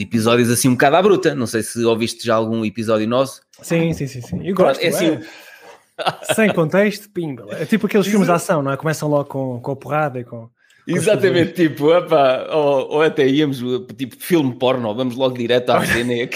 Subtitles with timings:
[0.00, 1.34] episódios assim um bocado à bruta.
[1.34, 3.42] Não sei se ouviste já algum episódio nosso.
[3.62, 4.20] Sim, sim, sim.
[4.20, 4.40] sim.
[4.42, 4.82] Eu gosto.
[4.82, 5.20] É assim, é.
[6.34, 7.46] Sem contexto, pimba.
[7.50, 8.76] É tipo aqueles filmes de ação, não é?
[8.76, 10.48] Começam logo com, com a porrada e com.
[10.86, 13.62] Exatamente, tipo, opa, ou, ou, até íamos,
[13.96, 16.14] tipo, filme porno, vamos logo direto à cena.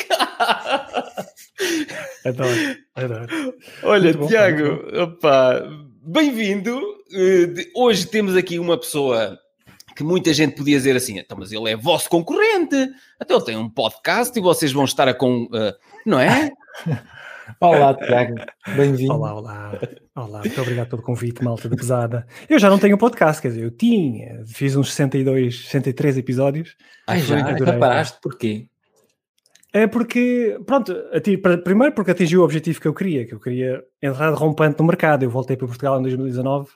[2.25, 3.55] adoro, adoro.
[3.83, 5.67] Olha, Muito Tiago, opa,
[6.03, 6.79] bem-vindo.
[6.79, 9.39] Uh, hoje temos aqui uma pessoa
[9.95, 12.77] que muita gente podia dizer assim, então, mas ele é vosso concorrente,
[13.19, 15.45] até ele tem um podcast e vocês vão estar a com...
[15.45, 15.73] Uh,
[16.05, 16.51] não é?
[17.61, 18.35] olá, Tiago,
[18.77, 19.13] bem-vindo.
[19.15, 19.79] Olá, olá,
[20.17, 22.27] olá, muito obrigado pelo convite, malta de pesada.
[22.49, 26.77] Eu já não tenho podcast, quer dizer, eu tinha, fiz uns 62, 63 episódios.
[27.07, 27.53] Ah, já?
[27.53, 28.69] Então paraste, porquê?
[29.73, 30.95] É porque, pronto,
[31.65, 35.25] primeiro porque atingi o objetivo que eu queria, que eu queria entrar rompante no mercado.
[35.25, 36.71] Eu voltei para Portugal em 2019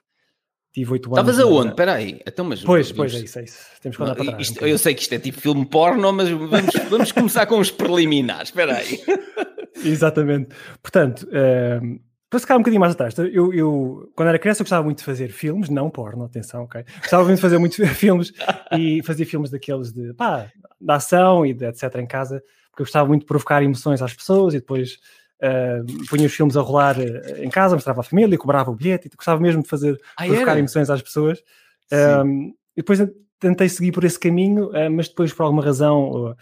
[0.79, 1.19] Tive oito anos.
[1.19, 1.71] Estavas aonde?
[1.71, 2.21] Espera aí.
[2.25, 3.59] Então, mas, pois, pois, é isso, é isso.
[3.83, 4.41] Temos que andar para trás.
[4.41, 7.59] Isto, um eu sei que isto é tipo filme porno, mas vamos, vamos começar com
[7.59, 8.51] os preliminares.
[8.51, 9.01] Espera aí.
[9.85, 10.55] Exatamente.
[10.81, 14.85] Portanto, uh, para ficar um bocadinho mais atrás, eu, eu, quando era criança eu gostava
[14.85, 16.85] muito de fazer filmes, não porno, atenção, ok?
[17.01, 18.33] Gostava muito de fazer muitos filmes
[18.79, 20.47] e fazia filmes daqueles de, pá,
[20.81, 24.15] de ação e de etc em casa, porque eu gostava muito de provocar emoções às
[24.15, 24.99] pessoas e depois
[25.41, 29.07] Uh, punha os filmes a rolar uh, em casa, mostrava a família, cobrava o bilhete
[29.07, 31.43] e gostava mesmo de fazer ah, provocar emoções às pessoas.
[32.25, 32.99] Um, e depois
[33.39, 36.37] tentei seguir por esse caminho, uh, mas depois, por alguma razão,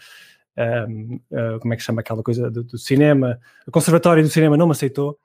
[1.61, 4.71] como é que chama aquela coisa do, do, cinema, o Conservatório do Cinema não me
[4.71, 5.19] aceitou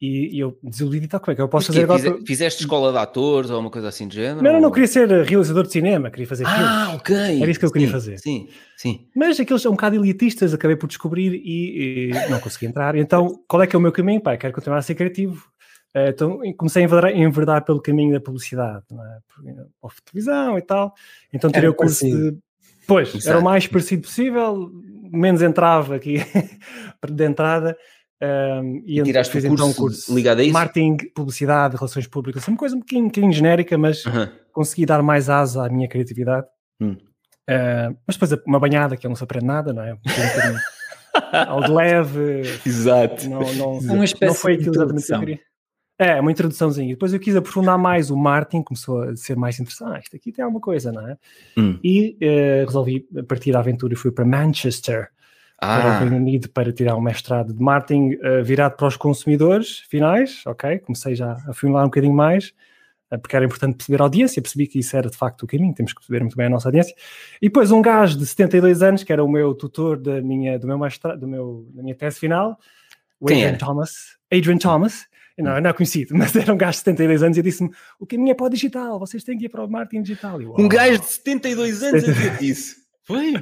[0.00, 2.00] e, e eu desiludido, então como é que eu posso fazer agora?
[2.00, 4.42] Fize, fizeste escola de atores ou uma coisa assim de género?
[4.42, 6.70] Não, não, não queria ser realizador de cinema, queria fazer ah, filmes.
[6.70, 7.42] Ah, ok.
[7.42, 8.18] Era isso que eu queria sim, fazer.
[8.18, 8.48] Sim,
[8.78, 9.08] sim.
[9.14, 12.96] Mas aqueles são um bocado elitistas, acabei por descobrir e, e não consegui entrar.
[12.96, 14.22] Então, qual é que é o meu caminho?
[14.22, 15.44] Pá, quero continuar a ser criativo.
[15.94, 19.54] Uh, então, comecei a enverdar, a enverdar, pelo caminho da publicidade, é?
[19.82, 20.94] Off televisão e tal.
[21.30, 22.32] Então, tirei o curso parecido.
[22.32, 22.38] de.
[22.86, 23.28] Pois, Exato.
[23.28, 24.70] era o mais parecido possível,
[25.12, 26.16] menos entrava aqui
[27.06, 27.76] de entrada.
[28.22, 30.52] Um, e, e tiraste fiz, o curso, então, um curso ligado a isso?
[30.52, 34.30] Marketing, publicidade, relações públicas, uma coisa um bocadinho, um bocadinho genérica, mas uh -huh.
[34.52, 36.46] consegui dar mais asa à minha criatividade.
[36.80, 36.96] Hum.
[37.48, 39.94] Uh, mas depois uma banhada que eu não se aprende nada, não é?
[39.94, 40.60] Um bocadinho
[41.32, 42.42] ao de leve.
[42.64, 43.28] Exato.
[43.28, 45.40] Não, não, uma espécie não foi aquilo exatamente que eu queria.
[45.98, 46.94] É, uma introduçãozinha.
[46.94, 49.96] Depois eu quis aprofundar mais o marketing, começou a ser mais interessante.
[49.96, 51.16] Ah, isto aqui tem alguma coisa, não é?
[51.58, 51.78] Hum.
[51.84, 55.08] E uh, resolvi partir da aventura e fui para Manchester
[55.60, 55.80] ah.
[55.80, 59.80] para o Reino Unido para tirar um mestrado de marketing uh, virado para os consumidores
[59.90, 60.78] finais, ok?
[60.78, 62.52] Comecei já a funilar um bocadinho mais,
[63.12, 65.74] uh, porque era importante perceber a audiência, percebi que isso era de facto o caminho,
[65.74, 66.94] temos que perceber muito bem a nossa audiência.
[67.40, 70.66] E depois um gajo de 72 anos, que era o meu tutor da minha, do
[70.66, 72.58] meu mestrado, do meu, da minha tese final,
[73.20, 73.58] o Quem Adrian é?
[73.58, 74.16] Thomas.
[74.32, 75.06] Adrian Thomas,
[75.36, 78.30] não, não é conhecido, mas era um gajo de 72 anos e disse-me: o caminho
[78.30, 80.40] é para o digital, vocês têm que ir para o marketing digital.
[80.40, 82.79] Eu, um gajo de 72 anos a dizer isso.
[83.10, 83.34] Foi.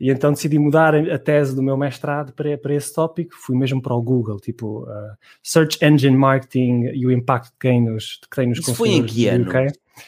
[0.00, 3.34] E então decidi mudar a tese do meu mestrado para, para esse tópico.
[3.34, 7.82] Fui mesmo para o Google, tipo uh, Search Engine Marketing e o impacto que tem
[7.82, 9.50] nos, que tem nos Isso foi em que ano?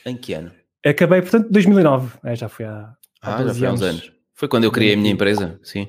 [0.07, 0.53] Em que ano?
[0.85, 2.19] Acabei, portanto, 2009.
[2.25, 4.13] É, já foi há, há ah, já foi há uns anos.
[4.35, 5.89] Foi quando eu criei a minha empresa, sim.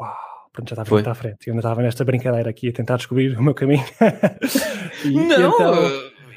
[0.00, 0.14] Uau,
[0.52, 0.98] pronto, já estava foi.
[0.98, 1.46] muito à frente.
[1.46, 3.84] Eu ainda estava nesta brincadeira aqui a tentar descobrir o meu caminho.
[5.04, 5.74] e, Não, então...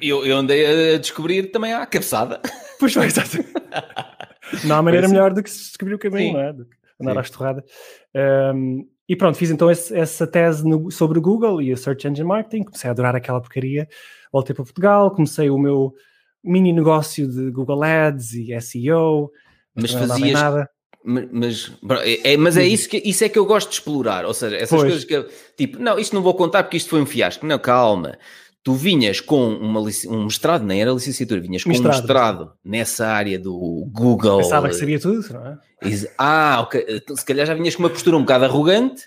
[0.02, 2.42] eu, eu andei a descobrir também à cabeçada.
[2.80, 3.38] Pois foi, exato.
[4.63, 6.33] Não há maneira melhor do que se descobrir o caminho, Sim.
[6.33, 6.53] não é?
[6.53, 7.17] Do que andar Sim.
[7.17, 7.66] à estorrada.
[8.53, 12.07] Um, e pronto, fiz então esse, essa tese no, sobre o Google e o Search
[12.07, 13.88] Engine Marketing, comecei a adorar aquela porcaria,
[14.31, 15.94] voltei para Portugal, comecei o meu
[16.44, 19.31] mini negócio de Google Ads e SEO,
[19.75, 20.33] mas fazias...
[20.33, 20.69] Nada.
[21.07, 24.33] Mas, é, é, mas é isso, que, isso é que eu gosto de explorar, ou
[24.33, 24.81] seja, essas pois.
[24.81, 27.59] coisas que eu, tipo, não, isto não vou contar porque isto foi um fiasco, não,
[27.59, 28.17] calma,
[28.65, 31.93] tu vinhas com uma, um mestrado, nem era licenciatura, vinhas com mestrado.
[31.93, 34.39] um mestrado nessa área do Google.
[34.39, 35.59] Pensava que sabia tudo, não é?
[36.17, 36.83] Ah, ok.
[36.89, 39.03] Então, se calhar já vinhas com uma postura um bocado arrogante.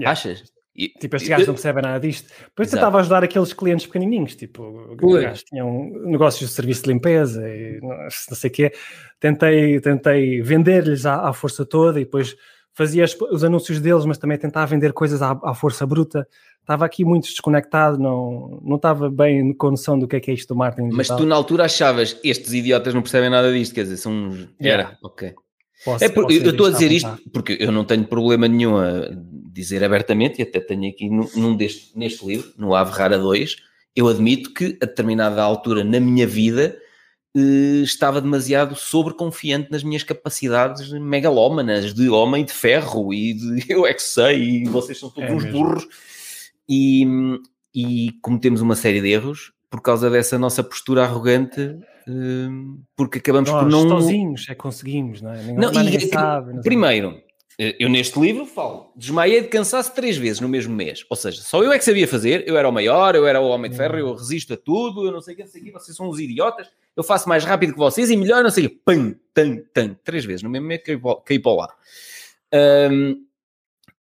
[0.00, 0.12] Yeah.
[0.12, 0.44] Achas?
[0.74, 2.32] E, tipo, estes gajos não percebem nada disto.
[2.42, 7.78] Depois tentava ajudar aqueles clientes pequenininhos, tipo, gajos tinham negócios de serviço de limpeza e
[7.82, 8.72] não, não sei o quê.
[9.20, 12.34] Tentei, tentei vender-lhes à, à, força toda e depois
[12.72, 16.26] fazia os anúncios deles, mas também tentava vender coisas à, à força bruta
[16.64, 20.34] estava aqui muito desconectado, não, não estava bem com noção do que é que é
[20.34, 21.16] isto do marketing digital.
[21.16, 24.48] Mas tu na altura achavas, estes idiotas não percebem nada disto, quer dizer, são uns...
[24.60, 24.88] Yeah.
[24.88, 25.34] Era, ok.
[25.84, 29.10] Posso, é por, eu estou a dizer isto porque eu não tenho problema nenhum a
[29.52, 33.56] dizer abertamente, e até tenho aqui num deste, neste livro, no Ave Rara 2,
[33.94, 36.78] eu admito que a determinada altura na minha vida
[37.36, 43.86] eh, estava demasiado sobreconfiante nas minhas capacidades megalómanas de homem de ferro e de eu
[43.86, 45.58] é que sei, e vocês são todos é uns mesmo.
[45.58, 45.86] burros
[46.68, 47.06] e,
[47.74, 51.76] e cometemos uma série de erros por causa dessa nossa postura arrogante,
[52.06, 53.88] hum, porque acabamos Nós, por não.
[53.88, 55.38] sozinhos é conseguimos, não é?
[55.42, 57.20] Ninguém, não, e, sabe, não primeiro,
[57.58, 61.04] eh, eu neste livro falo, desmaiei de cansaço três vezes no mesmo mês.
[61.08, 63.48] Ou seja, só eu é que sabia fazer, eu era o maior, eu era o
[63.48, 65.64] homem de ferro, eu resisto a tudo, eu não sei o que, não sei o
[65.64, 68.66] que, vocês são uns idiotas, eu faço mais rápido que vocês e melhor, não sei
[68.66, 68.76] o que.
[68.76, 71.68] Pam, tam, tam, três vezes no mesmo mês caí, para lá.
[72.92, 73.24] Um,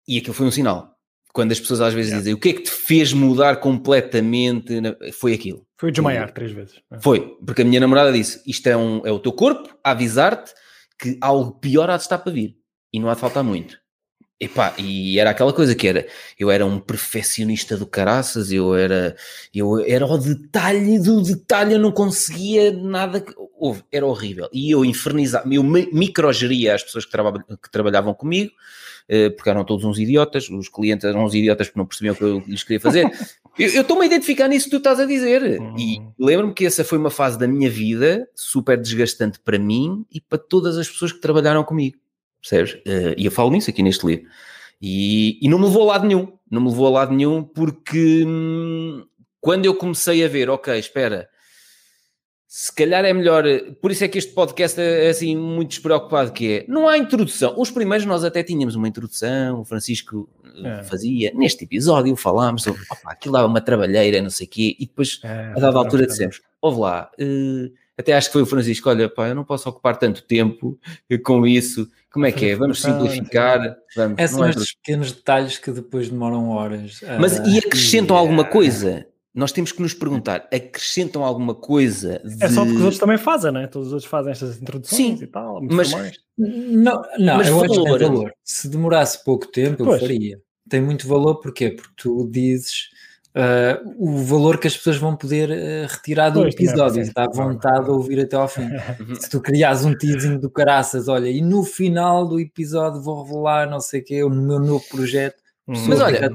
[0.07, 0.92] e aquilo foi um sinal.
[1.33, 2.21] Quando as pessoas às vezes yeah.
[2.21, 4.71] dizem o que é que te fez mudar completamente,
[5.13, 5.65] foi aquilo.
[5.75, 6.75] Foi desmaiar três vezes.
[6.91, 6.99] É.
[6.99, 10.53] Foi, porque a minha namorada disse: Isto é, um, é o teu corpo a avisar-te
[10.97, 12.55] que algo pior há de estar para vir
[12.93, 13.77] e não há de faltar muito.
[14.39, 16.05] Epá, e era aquela coisa que era,
[16.37, 19.15] eu era um perfeccionista do caraças, eu era,
[19.53, 23.23] eu era o detalhe do detalhe, eu não conseguia nada,
[23.89, 24.49] era horrível.
[24.51, 28.51] E eu infernizava, eu microgeria as pessoas que, traba, que trabalhavam comigo,
[29.35, 32.23] porque eram todos uns idiotas, os clientes eram uns idiotas porque não percebiam o que
[32.23, 33.05] eu lhes queria fazer.
[33.59, 35.59] eu estou-me a identificar nisso que tu estás a dizer.
[35.59, 35.75] Uhum.
[35.77, 40.21] E lembro-me que essa foi uma fase da minha vida super desgastante para mim e
[40.21, 41.97] para todas as pessoas que trabalharam comigo
[42.43, 42.73] percebes?
[42.85, 44.25] Uh, e eu falo nisso aqui neste livro.
[44.81, 48.25] E, e, não me levou a lado nenhum, não me levou a lado nenhum porque
[48.27, 49.05] hum,
[49.39, 51.29] quando eu comecei a ver, ok, espera,
[52.55, 53.43] se calhar é melhor,
[53.81, 57.55] por isso é que este podcast é assim muito despreocupado que é, não há introdução,
[57.57, 60.29] os primeiros nós até tínhamos uma introdução, o Francisco
[60.63, 60.83] eh, é.
[60.83, 62.77] fazia, neste episódio falámos, opa,
[63.07, 66.41] aquilo dava uma trabalheira, não sei o quê, e depois é, a dada altura dissemos,
[66.61, 69.97] ouve lá, uh, até acho que foi o Francisco, olha, pá, eu não posso ocupar
[69.97, 70.77] tanto tempo
[71.25, 72.55] com isso, como é que é?
[72.55, 73.75] Vamos simplificar.
[73.95, 77.01] Vamos, é, são estes pequenos detalhes que depois demoram horas.
[77.19, 79.07] Mas e acrescentam alguma coisa?
[79.33, 82.21] Nós temos que nos perguntar, acrescentam alguma coisa?
[82.23, 82.43] De...
[82.43, 83.65] É só porque os outros também fazem, né?
[83.65, 85.59] Todos os outros fazem estas introduções Sim, e tal.
[85.63, 85.91] Mas,
[86.37, 87.71] não, não mas eu valor.
[87.71, 88.33] acho que tem valor.
[88.43, 90.01] Se demorasse pouco tempo, pois.
[90.01, 90.41] eu faria.
[90.69, 91.71] Tem muito valor, porquê?
[91.71, 92.89] Porque tu dizes
[93.35, 97.27] uh, o valor que as pessoas vão poder uh, retirar do pois, episódio, é, dá
[97.27, 98.69] vontade de ouvir até ao fim.
[99.19, 103.69] Se tu crias um teasing do caraças, olha, e no final do episódio vou revelar
[103.69, 105.41] não sei o que, o meu novo projeto.
[105.65, 106.29] Mas olha,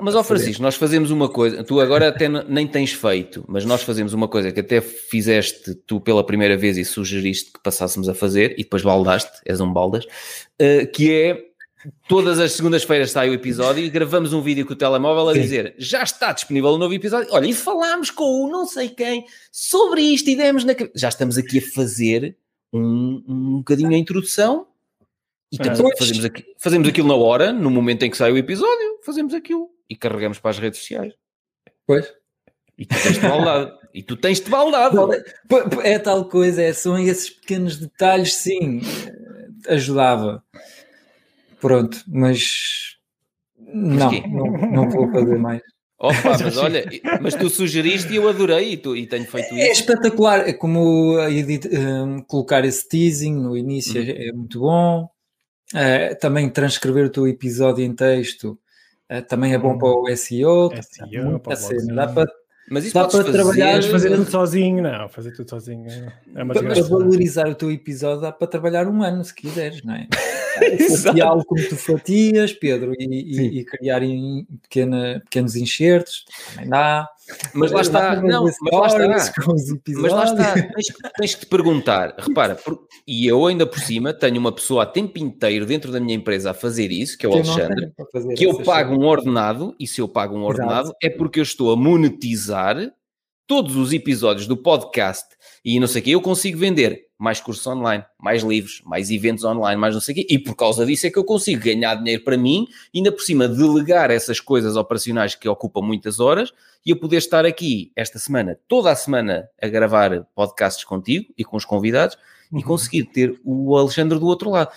[0.00, 3.82] mas ó Francisco, nós fazemos uma coisa, tu agora até nem tens feito, mas nós
[3.82, 8.14] fazemos uma coisa que até fizeste tu pela primeira vez e sugeriste que passássemos a
[8.14, 11.50] fazer, e depois baldaste, és um baldas, uh, que é
[12.06, 15.40] Todas as segundas-feiras sai o episódio e gravamos um vídeo com o telemóvel a Sim.
[15.40, 17.28] dizer já está disponível o um novo episódio.
[17.32, 21.38] Olha, e falámos com o não sei quem sobre isto e demos na Já estamos
[21.38, 22.36] aqui a fazer
[22.70, 24.66] um, um bocadinho a introdução
[25.52, 29.00] e ah, fazemos, aqui, fazemos aquilo na hora, no momento em que sai o episódio,
[29.04, 31.12] fazemos aquilo e carregamos para as redes sociais.
[31.86, 32.12] Pois.
[32.78, 33.78] E tu tens-te baldado.
[33.92, 35.10] e tu tens-te baldado.
[35.82, 38.80] É tal coisa, é, são esses pequenos detalhes, sim,
[39.68, 40.42] ajudava.
[41.60, 42.96] Pronto, mas
[43.58, 45.62] não, não, não vou fazer mais.
[45.98, 46.88] Opa, mas olha,
[47.20, 49.68] mas tu sugeriste e eu adorei e, tu, e tenho feito é isso.
[49.68, 54.08] É espetacular, é como edit, um, colocar esse teasing no início uhum.
[54.08, 55.10] é muito bom.
[55.72, 58.58] Uh, também transcrever o teu episódio em texto
[59.10, 59.78] uh, também é bom uhum.
[59.78, 60.70] para o SEO.
[60.82, 61.94] SEO para cena.
[61.94, 62.40] Dá para
[62.70, 63.82] mas isso dá para fazer, trabalhar.
[63.82, 65.86] fazer tudo sozinho, não, fazer tudo sozinho.
[66.36, 69.94] É uma para, valorizar o teu episódio dá para trabalhar um ano se quiseres, não
[69.94, 70.06] é?
[71.02, 76.24] Fatiá-lo como tu fatias, Pedro, e, e, e criar em pequena, pequenos enxertos,
[76.54, 77.08] também dá.
[77.54, 79.32] Mas lá está, não, mas lá está.
[79.96, 80.86] Mas lá está, tens,
[81.16, 84.86] tens que te perguntar, repara, por, e eu ainda por cima tenho uma pessoa a
[84.86, 87.92] tempo inteiro dentro da minha empresa a fazer isso, que é o que Alexandre,
[88.36, 90.98] que eu pago um ordenado, e se eu pago um ordenado Exato.
[91.02, 92.76] é porque eu estou a monetizar
[93.46, 95.26] todos os episódios do podcast
[95.64, 99.44] e não sei o que, eu consigo vender mais cursos online, mais livros, mais eventos
[99.44, 101.94] online, mais não sei o quê, e por causa disso é que eu consigo ganhar
[101.96, 106.50] dinheiro para mim, ainda por cima delegar essas coisas operacionais que ocupam muitas horas,
[106.84, 111.44] e eu poder estar aqui esta semana, toda a semana, a gravar podcasts contigo e
[111.44, 112.16] com os convidados,
[112.50, 112.58] uhum.
[112.58, 114.72] e conseguir ter o Alexandre do outro lado.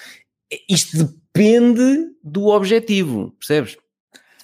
[0.69, 3.77] Isto depende do objetivo, percebes?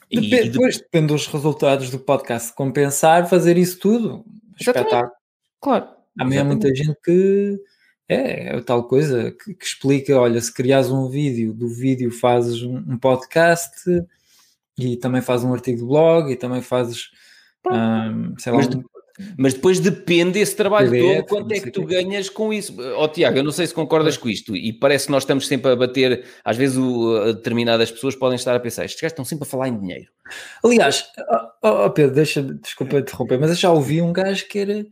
[0.09, 4.23] Depende, e, depois depende dos resultados do podcast compensar fazer isso tudo.
[4.57, 5.11] Espetáculo.
[5.59, 5.89] Claro.
[6.17, 7.59] Há muita gente que
[8.09, 12.63] é, é tal coisa que, que, explica, olha, se criares um vídeo, do vídeo fazes
[12.63, 13.87] um, um podcast
[14.77, 17.11] e também fazes um artigo de blog e também fazes,
[17.67, 18.57] um, sei lá...
[18.57, 18.69] Mas,
[19.37, 22.73] mas, depois depende esse trabalho PDF, todo, quanto é que tu ganhas com isso.
[22.95, 24.17] Ó oh, Tiago, eu não sei se concordas é.
[24.17, 28.15] com isto e parece que nós estamos sempre a bater, às vezes o, determinadas pessoas
[28.15, 30.07] podem estar a pensar, estes gajos estão sempre a falar em dinheiro.
[30.63, 31.05] Aliás,
[31.61, 34.85] oh, oh Pedro, deixa, desculpa interromper, mas eu já ouvi um gajo que era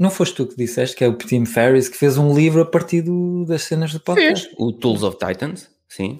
[0.00, 2.64] não foste tu que disseste que é o Tim Ferriss que fez um livro a
[2.64, 4.46] partir do, das cenas do podcast?
[4.46, 4.56] Fez.
[4.58, 6.16] O Tools of Titans, sim.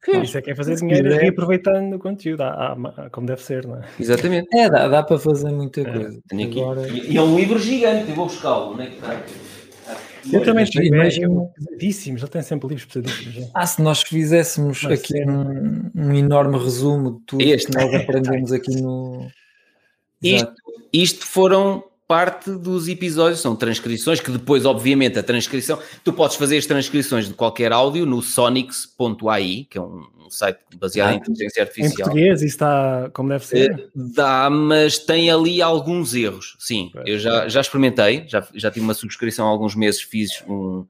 [0.00, 0.28] Fez.
[0.28, 3.78] Isso é que é fazer dinheiro reaproveitando o conteúdo, há, há, como deve ser, não
[3.78, 3.84] é?
[3.98, 4.48] Exatamente.
[4.56, 5.84] É, dá, dá para fazer muita é.
[5.84, 6.20] coisa.
[6.32, 6.88] Agora...
[6.88, 8.74] E, e, é um livro gigante, eu vou buscá-lo.
[8.74, 9.22] Onde é que está?
[10.32, 11.50] Eu também imagino...
[11.56, 13.50] pesadíssimos, ele tem sempre livros pesadíssimos.
[13.52, 17.72] Ah, se nós fizéssemos Mas aqui um, um, enorme resumo de tudo este.
[17.72, 19.26] que nós aprendemos aqui no.
[20.22, 20.52] Isto,
[20.92, 26.58] isto foram parte dos episódios, são transcrições, que depois, obviamente, a transcrição, tu podes fazer
[26.58, 31.62] as transcrições de qualquer áudio no sonics.ai, que é um, site baseado ah, em inteligência
[31.62, 31.92] artificial.
[31.92, 33.70] Em português, isso está como deve ser?
[33.70, 36.90] Eh, dá, mas tem ali alguns erros, sim.
[37.06, 40.84] Eu já, já experimentei, já, já tive uma subscrição há alguns meses, fiz um,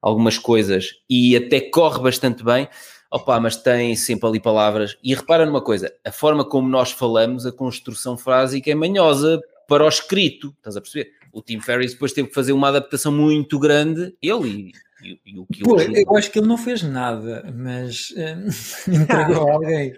[0.00, 2.66] algumas coisas e até corre bastante bem.
[3.10, 4.96] Opa, mas tem sempre ali palavras.
[5.04, 9.38] E repara numa coisa: a forma como nós falamos, a construção frásica é manhosa
[9.72, 11.12] para o escrito, estás a perceber?
[11.32, 14.70] O Tim Ferriss depois teve que fazer uma adaptação muito grande, ele
[15.02, 18.92] e, e, e o que Pô, eu acho que ele não fez nada, mas uh,
[18.92, 19.94] entregou a alguém.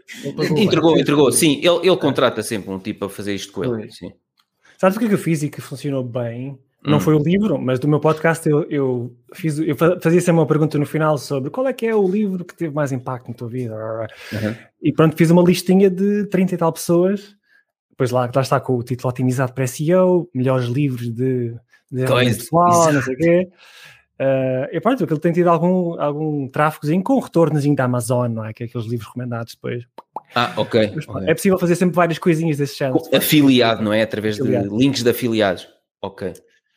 [0.56, 3.90] Entregou, entregou, sim, ele, ele contrata sempre um tipo a fazer isto com ele.
[3.90, 4.12] Sim.
[4.78, 6.56] Sabes o que, é que eu fiz e que funcionou bem?
[6.80, 7.00] Não hum.
[7.00, 10.78] foi o livro, mas do meu podcast eu, eu, fiz, eu fazia sempre uma pergunta
[10.78, 13.48] no final sobre qual é que é o livro que teve mais impacto na tua
[13.48, 13.74] vida.
[13.74, 14.54] Uhum.
[14.80, 17.34] E pronto, fiz uma listinha de 30 e tal pessoas
[17.94, 21.54] depois lá, lá está com o título otimizado para SEO, melhores livros de,
[21.90, 23.48] de pessoal, não sei o quê.
[24.14, 28.52] Uh, e pronto, ele tem tido algum, algum tráfegozinho com retornozinho da Amazon, não é?
[28.52, 29.84] Que é aqueles livros recomendados depois.
[30.34, 30.92] Ah, ok.
[30.94, 31.28] Mas, okay.
[31.28, 33.02] É possível fazer sempre várias coisinhas desse género.
[33.12, 34.02] Afiliado, não é?
[34.02, 34.68] Através afiliado.
[34.70, 35.68] de links de afiliados.
[36.00, 36.32] Ok.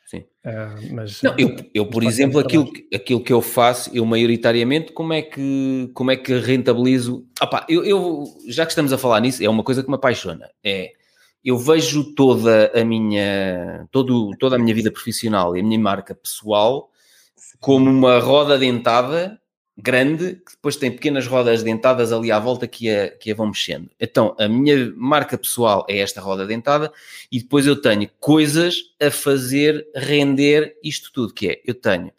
[0.08, 0.20] Sim.
[0.46, 5.14] Uh, mas, não, eu, eu por exemplo, aquilo, aquilo que eu faço, eu maioritariamente, como
[5.14, 7.26] é que, como é que rentabilizo?
[7.42, 10.50] Opa, eu, eu, já que estamos a falar nisso, é uma coisa que me apaixona.
[10.64, 10.92] É
[11.48, 16.14] eu vejo toda a minha, todo, toda a minha vida profissional e a minha marca
[16.14, 16.92] pessoal
[17.58, 19.40] como uma roda dentada
[19.78, 23.48] grande, que depois tem pequenas rodas dentadas ali à volta que a, que a vão
[23.48, 23.90] mexendo.
[23.98, 26.92] Então, a minha marca pessoal é esta roda dentada
[27.32, 32.12] e depois eu tenho coisas a fazer render isto tudo, que é, eu tenho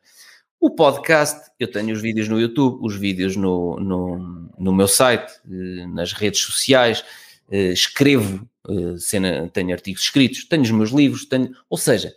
[0.59, 5.31] o podcast, eu tenho os vídeos no YouTube, os vídeos no, no, no meu site,
[5.45, 7.05] eh, nas redes sociais,
[7.51, 8.49] eh, escrevo
[8.99, 12.13] cena, tenho artigos escritos, tenho os meus livros, tenho, ou seja,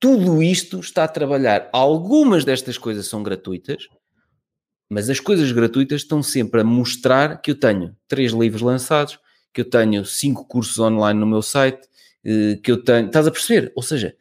[0.00, 1.68] tudo isto está a trabalhar.
[1.72, 3.88] Algumas destas coisas são gratuitas,
[4.88, 9.18] mas as coisas gratuitas estão sempre a mostrar que eu tenho três livros lançados,
[9.52, 11.88] que eu tenho cinco cursos online no meu site,
[12.24, 13.06] eh, que eu tenho.
[13.06, 13.72] Estás a perceber?
[13.74, 14.14] Ou seja,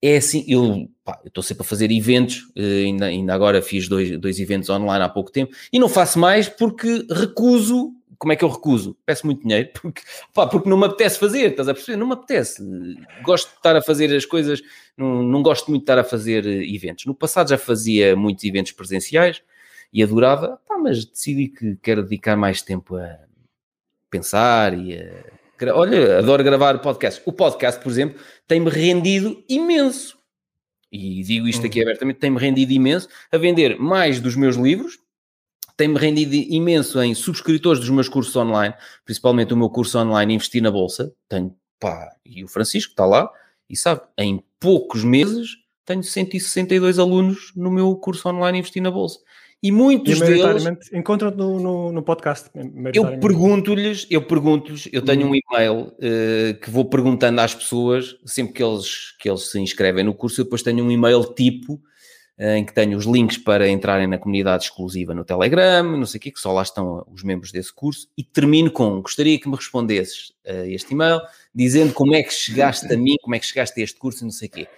[0.00, 0.88] é assim, eu
[1.24, 5.08] estou sempre a fazer eventos, eh, ainda, ainda agora fiz dois, dois eventos online há
[5.08, 8.96] pouco tempo, e não faço mais porque recuso como é que eu recuso?
[9.04, 10.02] Peço muito dinheiro porque,
[10.32, 11.96] pá, porque não me apetece fazer, estás a perceber?
[11.96, 12.62] Não me apetece.
[13.22, 14.62] Gosto de estar a fazer as coisas,
[14.96, 17.06] não, não gosto muito de estar a fazer eh, eventos.
[17.06, 19.42] No passado já fazia muitos eventos presenciais
[19.92, 23.18] e adorava, pá, mas decidi que quero dedicar mais tempo a
[24.10, 25.34] pensar e a.
[25.72, 27.22] Olha, adoro gravar podcast.
[27.24, 30.18] O podcast, por exemplo, tem-me rendido imenso.
[30.92, 31.86] E digo isto aqui uhum.
[31.86, 34.98] abertamente, tem-me rendido imenso a vender mais dos meus livros,
[35.76, 40.62] tem-me rendido imenso em subscritores dos meus cursos online, principalmente o meu curso online Investir
[40.62, 41.12] na Bolsa.
[41.28, 43.30] Tenho, pá, e o Francisco está lá
[43.68, 49.18] e sabe, em poucos meses tenho 162 alunos no meu curso online Investir na Bolsa.
[49.62, 50.64] E muitos e deles.
[50.92, 52.50] Encontram no, no, no podcast.
[52.92, 55.36] Eu pergunto-lhes, eu pergunto-lhes, eu tenho um uhum.
[55.36, 60.12] e-mail uh, que vou perguntando às pessoas, sempre que eles, que eles se inscrevem no
[60.12, 61.80] curso, eu depois tenho um e-mail tipo
[62.38, 66.20] em que tenho os links para entrarem na comunidade exclusiva no Telegram, não sei o
[66.20, 69.54] quê, que só lá estão os membros desse curso, e termino com, gostaria que me
[69.54, 71.20] respondesses a este e-mail,
[71.54, 74.32] dizendo como é que chegaste a mim, como é que chegaste a este curso, não
[74.32, 74.68] sei o quê.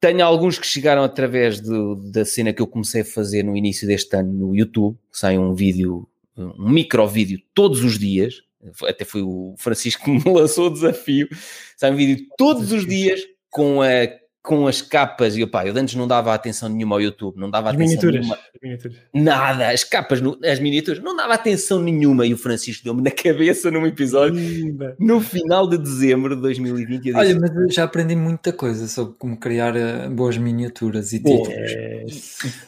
[0.00, 3.86] Tenho alguns que chegaram através do, da cena que eu comecei a fazer no início
[3.86, 8.42] deste ano no YouTube, sai um vídeo, um micro vídeo todos os dias,
[8.84, 11.28] até foi o Francisco que me lançou o desafio,
[11.76, 14.06] sai um vídeo todos os dias com a
[14.42, 17.68] com as capas, e opá, eu antes não dava atenção nenhuma ao YouTube, não dava
[17.68, 18.38] as atenção miniaturas, nenhuma.
[18.62, 18.98] miniaturas.
[19.12, 23.70] Nada, as capas, as miniaturas, não dava atenção nenhuma e o Francisco deu-me na cabeça
[23.70, 24.96] num episódio Linda.
[24.98, 27.02] no final de dezembro de 2020.
[27.02, 31.18] Disse, Olha, mas eu já aprendi muita coisa sobre como criar eh, boas miniaturas e
[31.18, 31.48] títulos.
[31.50, 32.04] É...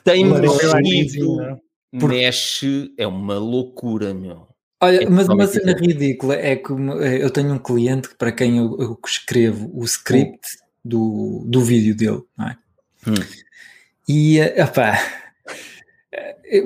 [0.05, 1.59] Tem mexido,
[1.93, 4.47] mexe, é uma loucura, meu.
[4.83, 8.59] Olha, é mas uma cena ridícula é que eh, eu tenho um cliente para quem
[8.59, 10.41] eu, eu escrevo o script
[10.85, 12.59] do, do vídeo dele, não é?
[13.07, 13.15] Hum.
[14.09, 14.99] E, opá,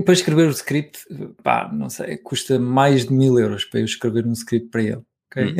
[0.05, 1.05] para escrever o script,
[1.43, 5.03] pá, não sei, custa mais de mil euros para eu escrever um script para ele,
[5.31, 5.55] ok?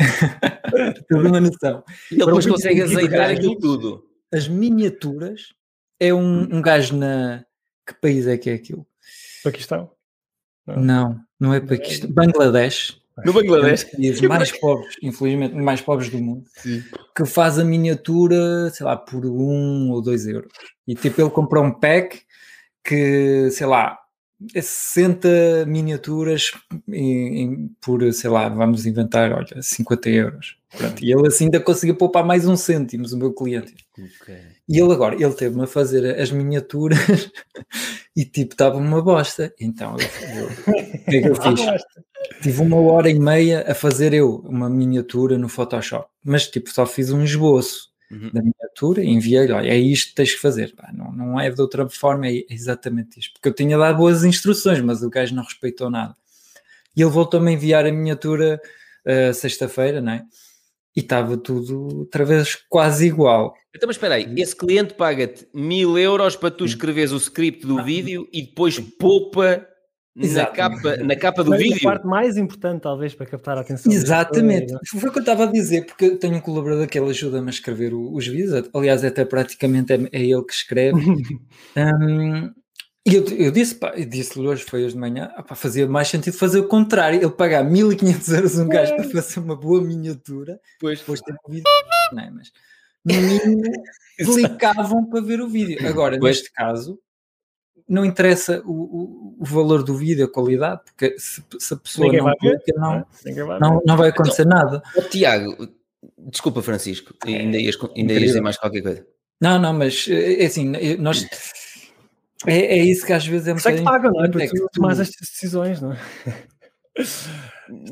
[1.11, 1.17] Hum.
[1.27, 1.83] Uma noção.
[2.11, 4.03] E ele depois consegue azeitar aquilo tudo.
[4.31, 5.53] As miniaturas
[5.99, 6.49] é um, hum.
[6.51, 7.45] um gajo na...
[7.85, 8.85] Que país é que é aquilo?
[9.43, 9.89] Paquistão?
[10.65, 12.11] Não, não, não é Paquistão.
[12.11, 12.99] Bangladesh.
[13.25, 13.87] No Bangladesh.
[13.97, 16.83] Os mais pobres, infelizmente, mais pobres do mundo, Sim.
[17.15, 20.51] que faz a miniatura, sei lá, por um ou dois euros.
[20.87, 22.21] E tipo, ele comprou um pack
[22.83, 23.97] que, sei lá,
[24.53, 26.51] é 60 miniaturas
[26.87, 30.57] em, em, por, sei lá, vamos inventar, olha, 50 euros.
[30.77, 33.73] Pronto, e ele assim ainda conseguiu poupar mais um cêntimos, o meu cliente.
[34.21, 34.41] Okay.
[34.69, 36.99] E ele agora, ele teve-me a fazer as miniaturas
[38.17, 39.53] e tipo, estava uma bosta.
[39.59, 41.83] Então, eu, o que é que eu fiz?
[42.41, 46.87] Tive uma hora e meia a fazer eu uma miniatura no Photoshop, mas tipo, só
[46.87, 48.31] fiz um esboço uhum.
[48.33, 50.73] da miniatura e enviei-lhe, olha, é isto que tens que fazer.
[50.75, 53.33] Pá, não, não é de outra forma, é exatamente isto.
[53.33, 56.15] Porque eu tinha dado boas instruções, mas o gajo não respeitou nada.
[56.95, 58.59] E ele voltou-me a enviar a miniatura
[59.05, 60.25] uh, sexta-feira, não é?
[60.97, 63.53] E estava tudo outra vez quase igual.
[63.75, 67.77] Então, mas espera aí, esse cliente paga-te mil euros para tu escreveres o script do
[67.77, 67.83] ah.
[67.83, 69.63] vídeo e depois poupa
[70.17, 71.87] na capa, na capa do Mas vídeo.
[71.87, 73.91] a parte mais importante, talvez, para captar a atenção.
[73.91, 74.73] Exatamente.
[74.99, 77.47] Foi o que eu estava a dizer, porque eu tenho um colaborador que ele ajuda-me
[77.47, 80.99] a escrever os vídeos, aliás, até praticamente é, é ele que escreve.
[81.77, 82.51] um,
[83.07, 86.35] e eu, eu disse, pá, disse-lhe hoje, foi hoje de manhã, pá, fazia mais sentido
[86.35, 90.99] fazer o contrário, ele pagar 1500 euros um gajo para fazer uma boa miniatura, pois.
[90.99, 91.63] depois ter um vídeo,
[92.11, 92.29] não é?
[92.29, 92.51] Mas
[93.05, 93.63] no mínimo
[94.19, 95.87] clicavam para ver o vídeo.
[95.87, 96.37] Agora, pois.
[96.37, 96.99] neste caso,
[97.87, 102.07] não interessa o, o, o, valor do vídeo, a qualidade, porque se, se a pessoa
[102.07, 103.05] Ninguém não clica, não,
[103.47, 104.83] vai não, não vai acontecer então, nada.
[104.97, 105.69] Oh, Tiago,
[106.17, 109.07] desculpa, Francisco, ainda ias, ainda ias dizer mais qualquer coisa.
[109.39, 111.25] Não, não, mas é, é assim, nós.
[112.45, 113.83] É, é isso que às vezes é um bocadinho...
[113.83, 114.29] que paga, não é?
[114.29, 115.97] Porque tu tomas as decisões, não é?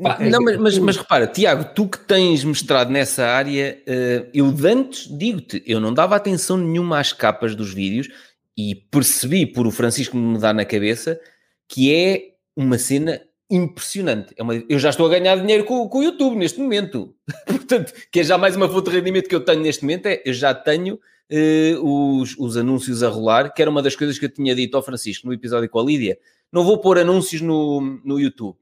[0.02, 4.50] Pá, não, mas, mas, mas, repara, Tiago, tu que tens mestrado nessa área, uh, eu
[4.50, 8.08] de antes digo-te, eu não dava atenção nenhuma às capas dos vídeos
[8.56, 11.20] e percebi por o Francisco me dar na cabeça
[11.68, 14.34] que é uma cena impressionante.
[14.36, 17.14] É uma, eu já estou a ganhar dinheiro com, com o YouTube neste momento.
[17.46, 20.22] Portanto, que é já mais uma fonte de rendimento que eu tenho neste momento, é
[20.24, 20.98] eu já tenho
[21.32, 24.76] uh, os, os anúncios a rolar, que era uma das coisas que eu tinha dito
[24.76, 26.18] ao Francisco no episódio com a Lídia.
[26.52, 28.56] Não vou pôr anúncios no, no YouTube.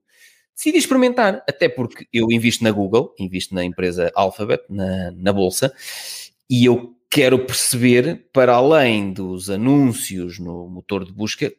[0.55, 5.73] Decidi experimentar, até porque eu invisto na Google, invisto na empresa Alphabet, na, na Bolsa,
[6.49, 11.53] e eu quero perceber, para além dos anúncios no motor de busca,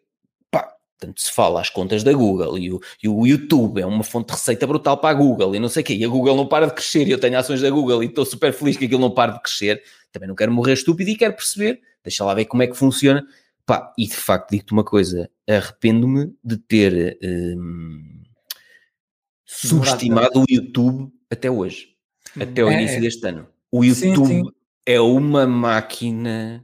[0.49, 4.03] pá, tanto se fala as contas da Google e o, e o YouTube é uma
[4.03, 6.35] fonte de receita brutal para a Google e não sei o quê, e a Google
[6.35, 8.85] não para de crescer e eu tenho ações da Google e estou super feliz que
[8.85, 9.81] aquilo não para de crescer,
[10.15, 13.25] também não quero morrer estúpido e quero perceber, deixa lá ver como é que funciona,
[13.65, 18.23] pá, e de facto digo-te uma coisa, arrependo-me de ter hum,
[19.45, 21.89] subestimado o YouTube até hoje,
[22.39, 23.01] até o é, início é.
[23.01, 23.47] deste ano.
[23.71, 24.51] O YouTube sim, sim
[24.85, 26.63] é uma máquina.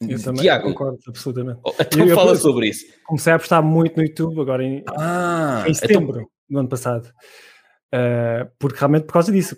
[0.00, 1.58] Eu também Tiago, concordo, absolutamente.
[1.64, 2.84] Oh, então eu, fala eu, sobre isso.
[3.06, 6.30] Comecei a apostar muito no YouTube agora em, ah, em então setembro então...
[6.50, 7.10] do ano passado.
[7.86, 9.56] Uh, porque realmente por causa disso.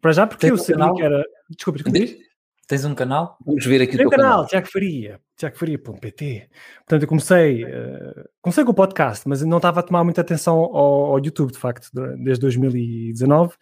[0.00, 0.94] Para já porque Tens eu sabia canal?
[0.94, 1.24] que era.
[1.50, 2.29] Desculpa, desculpa.
[2.70, 3.36] Tens um canal?
[3.44, 4.46] Vamos ver aqui Tem o canal, canal.
[4.46, 6.48] Tiago Faria, Tiago Faria.pt.
[6.76, 10.56] Portanto, eu comecei, uh, comecei com o podcast, mas não estava a tomar muita atenção
[10.56, 13.54] ao, ao YouTube, de facto, desde 2019.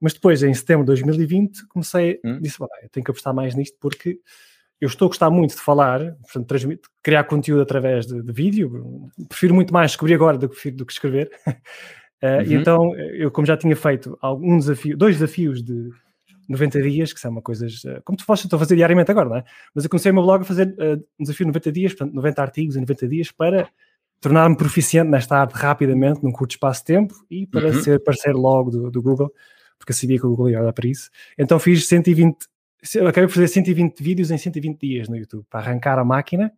[0.00, 2.40] Mas depois, em setembro de 2020, comecei, hum?
[2.40, 4.18] disse, eu tenho que apostar mais nisto porque
[4.80, 9.08] eu estou a gostar muito de falar, portanto, transmitir, criar conteúdo através de, de, vídeo.
[9.28, 11.30] Prefiro muito mais descobrir agora do que, do que escrever.
[11.46, 11.52] uh,
[12.26, 12.42] uhum.
[12.42, 15.92] E então, eu como já tinha feito algum desafio, dois desafios de
[16.48, 19.28] 90 dias, que são uma coisas, uh, como tu fazes, estou a fazer diariamente agora,
[19.28, 19.44] não é?
[19.74, 22.14] Mas eu comecei o meu blog a fazer uh, um desafio de 90 dias, portanto,
[22.14, 23.68] 90 artigos em 90 dias para
[24.20, 27.82] tornar-me proficiente nesta arte rapidamente, num curto espaço de tempo e para uhum.
[27.82, 29.32] ser parceiro logo do, do Google
[29.78, 31.10] porque eu sabia que o Google ia olhar para isso.
[31.38, 32.36] Então fiz 120,
[33.06, 36.52] acabei por fazer 120 vídeos em 120 dias no YouTube, para arrancar a máquina,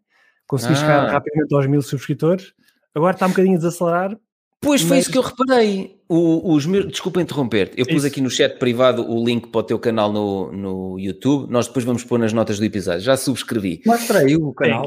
[0.47, 0.77] consegui ah.
[0.77, 2.53] chegar rapidamente aos mil subscritores,
[2.95, 4.19] agora está um bocadinho a desacelerar.
[4.61, 5.05] Pois foi mas...
[5.05, 5.99] isso que eu reparei.
[6.09, 8.07] O, os meus, desculpa interromper, eu pus isso.
[8.07, 11.51] aqui no chat privado o link para o teu canal no, no YouTube.
[11.51, 13.01] Nós depois vamos pôr nas notas do episódio.
[13.01, 13.81] Já subscrevi.
[13.87, 14.87] Mostra aí o canal.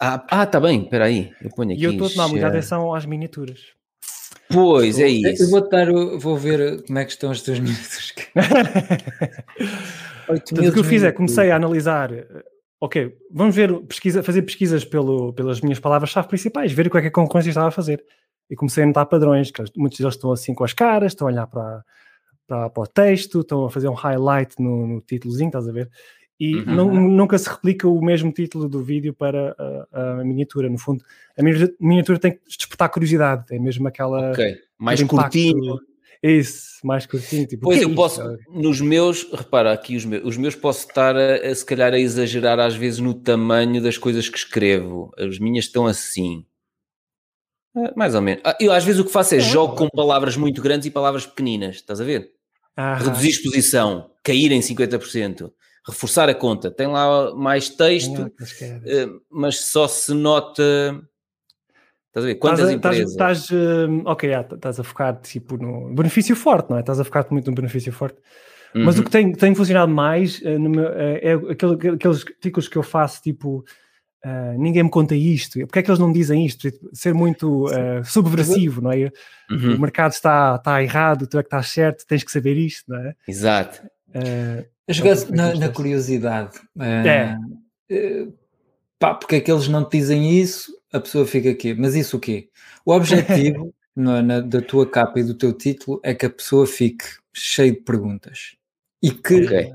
[0.00, 1.32] Ah, ah, tá bem, espera aí.
[1.40, 1.80] Eu ponho aqui.
[1.80, 3.60] E eu estou a tomar muita atenção às miniaturas.
[4.50, 5.44] Pois, é isso.
[5.44, 5.86] Eu vou, dar,
[6.18, 8.12] vou ver como é que estão as tuas minutos.
[10.26, 12.10] Portanto, o que eu fiz é, comecei a analisar,
[12.80, 17.02] ok, vamos ver, pesquisa, fazer pesquisas pelo, pelas minhas palavras-chave principais, ver o que é
[17.02, 18.04] que a concorrência estava a fazer.
[18.50, 21.30] E comecei a notar padrões, que muitos deles estão assim com as caras, estão a
[21.30, 21.84] olhar para,
[22.46, 25.90] para, para o texto, estão a fazer um highlight no, no títulozinho, estás a ver?
[26.42, 26.74] e uhum.
[26.74, 29.54] não, nunca se replica o mesmo título do vídeo para
[29.92, 30.68] a, a, miniatura.
[30.68, 31.04] No fundo,
[31.38, 31.42] a
[31.78, 34.32] miniatura tem que despertar curiosidade, é mesmo aquela.
[34.32, 35.78] Ok, mais curtinho.
[36.20, 37.46] Isso, mais curtinho.
[37.46, 41.36] Tipo, pois eu posso, nos meus, repara aqui, os meus, os meus posso estar a,
[41.36, 45.12] a, se calhar a exagerar às vezes no tamanho das coisas que escrevo.
[45.16, 46.44] As minhas estão assim.
[47.76, 48.42] É, mais ou menos.
[48.44, 51.26] Ah, eu às vezes o que faço é jogo com palavras muito grandes e palavras
[51.26, 52.30] pequeninas, estás a ver?
[52.76, 55.50] Ah, Reduzir exposição, cair em 50%,
[55.86, 56.70] reforçar a conta.
[56.70, 58.30] Tem lá mais texto,
[58.62, 60.62] eh, mas só se nota.
[62.08, 62.34] Estás a ver?
[62.36, 63.10] Quantas empresas?
[63.10, 66.80] Estás, eh, ok, estás a focar tipo no benefício forte, não é?
[66.80, 68.18] Estás a focar muito no benefício forte.
[68.74, 68.84] Uhum.
[68.84, 69.04] Mas o uhum.
[69.04, 73.64] que tem, tem funcionado mais uh, meu, é aquele, aqueles artigos que eu faço, tipo,
[74.24, 75.58] uh, ninguém me conta isto.
[75.60, 76.70] Porque é que eles não dizem isto?
[76.70, 77.66] Tipo, ser muito
[78.04, 79.10] subversivo, não é?
[79.50, 79.76] Uhum.
[79.76, 82.98] O mercado está, está errado, tu é que estás certo, tens que saber isto, não
[82.98, 83.14] é?
[83.26, 83.82] Exato.
[84.86, 86.58] eu jogasse na, na, curiosidade.
[86.80, 88.26] é.
[88.98, 90.72] pá, porque é que eles não te dizem isso?
[90.92, 91.74] A pessoa fica aqui.
[91.74, 92.48] Mas isso o quê?
[92.84, 96.66] O objetivo na, na, da tua capa e do teu título é que a pessoa
[96.66, 98.56] fique cheia de perguntas.
[99.02, 99.44] E que.
[99.44, 99.72] Okay.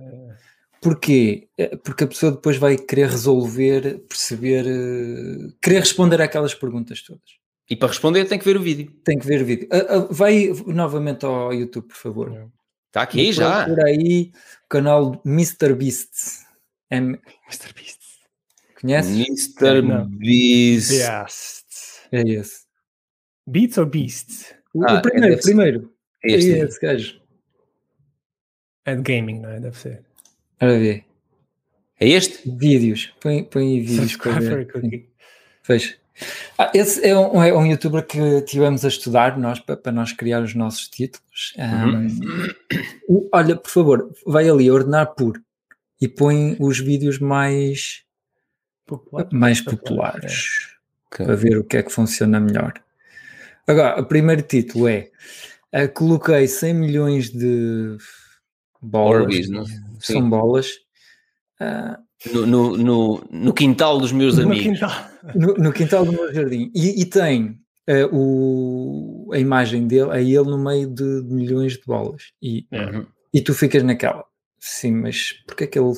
[0.87, 1.49] Porquê?
[1.57, 7.37] É, porque a pessoa depois vai querer resolver, perceber, eh, querer responder àquelas perguntas todas.
[7.69, 8.89] E para responder tem que ver o vídeo.
[9.03, 9.67] Tem que ver o vídeo.
[10.09, 12.49] Vai novamente ao YouTube, por favor.
[12.87, 13.65] Está aqui já.
[13.65, 14.31] Por aí
[14.63, 15.73] o canal Mr.
[15.75, 16.45] Beast.
[16.89, 17.19] M...
[17.49, 17.73] Mr.
[17.75, 17.99] Beast.
[18.79, 19.27] Conheces?
[19.27, 19.81] Mr.
[20.07, 21.01] Beast.
[22.13, 22.61] É esse.
[23.45, 24.55] Beats ou Beasts?
[24.73, 25.93] O, ah, o primeiro, é primeiro.
[26.23, 26.53] É este.
[26.53, 27.21] É esse gajo.
[28.85, 29.59] É de gaming, não é?
[29.59, 30.06] Deve ser.
[30.61, 31.03] Ora ver.
[31.99, 32.49] É este?
[32.49, 33.13] Vídeos.
[33.19, 34.17] Põe, põe vídeos.
[35.63, 35.95] Fecha.
[36.57, 40.11] Ah, esse é um, é um youtuber que tivemos a estudar nós, para, para nós
[40.11, 41.53] criar os nossos títulos.
[41.57, 42.07] Um,
[43.09, 43.29] uhum.
[43.31, 45.39] olha, por favor, vai ali ordenar por
[46.01, 48.03] e põe os vídeos mais,
[48.85, 49.27] Popular.
[49.31, 50.77] mais populares
[51.19, 51.23] é.
[51.23, 52.73] para ver o que é que funciona melhor.
[53.67, 55.11] Agora, o primeiro título é
[55.73, 57.97] uh, Coloquei 100 milhões de
[58.81, 59.65] bolas, Orbis, não?
[59.99, 60.29] São Sim.
[60.29, 60.71] bolas.
[61.59, 61.97] Uh,
[62.31, 64.79] no, no, no, no, quintal dos meus amigos.
[64.79, 65.07] Quintal.
[65.35, 66.71] No, no, quintal do meu jardim.
[66.73, 71.73] E, e tem uh, o, a imagem dele, é ele no meio de, de milhões
[71.73, 72.31] de bolas.
[72.41, 73.05] E, uhum.
[73.33, 74.23] e tu ficas naquela.
[74.57, 75.93] Sim, mas porquê é que ele,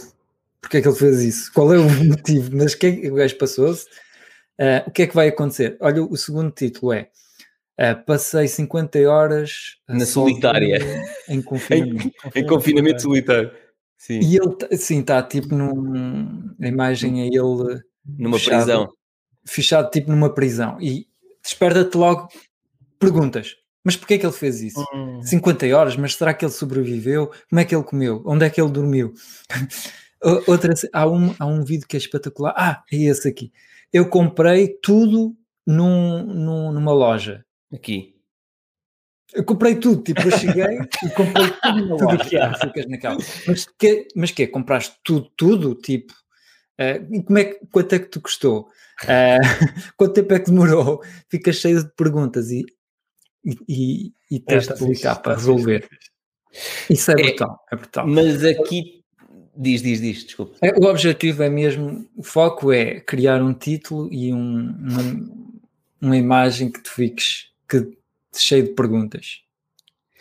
[0.59, 1.53] porquê é que ele fez isso?
[1.53, 2.57] Qual é o motivo?
[2.57, 3.85] Mas que é, o gajo passou-se?
[4.59, 5.77] Uh, o que é que vai acontecer?
[5.79, 7.09] Olha, o segundo título é
[7.79, 10.79] Uh, passei 50 horas na solitária
[11.29, 13.49] em confinamento, em, em confinamento solitário.
[13.99, 14.21] Sim.
[14.21, 16.55] E ele, sim, está tipo num.
[16.59, 17.83] A imagem é ele
[18.17, 18.93] numa fechado, prisão,
[19.45, 21.05] fechado tipo numa prisão e
[21.43, 22.29] desperta-te logo
[22.97, 23.57] perguntas.
[23.83, 24.83] Mas porquê é que ele fez isso?
[24.93, 25.21] Hum.
[25.21, 27.31] 50 horas, mas será que ele sobreviveu?
[27.49, 28.23] Como é que ele comeu?
[28.25, 29.13] Onde é que ele dormiu?
[30.47, 32.53] Outra, há, um, há um vídeo que é espetacular.
[32.57, 33.51] Ah, é esse aqui.
[33.91, 35.35] Eu comprei tudo
[35.65, 38.18] num, num, numa loja Aqui.
[39.33, 42.29] Eu comprei tudo, tipo, eu cheguei e comprei tudo na loja.
[42.29, 42.53] que há.
[42.55, 43.17] Ficas naquela.
[43.47, 45.75] Mas que, mas que Compraste tudo, tudo?
[45.75, 48.67] Tipo, uh, como é que, quanto é que te custou?
[49.03, 49.39] Uh,
[49.95, 51.03] quanto tempo é que demorou?
[51.29, 52.65] Ficas cheio de perguntas e,
[53.45, 55.87] e, e, e tens de publicar para resolver.
[56.89, 58.07] Isso é, é brutal, é brutal.
[58.07, 58.99] Mas aqui
[59.61, 60.55] Diz, diz, diz, desculpa.
[60.61, 65.29] É, o objetivo é mesmo, o foco é criar um título e um, uma,
[66.01, 67.98] uma imagem que tu fiques que
[68.35, 69.41] cheio de perguntas.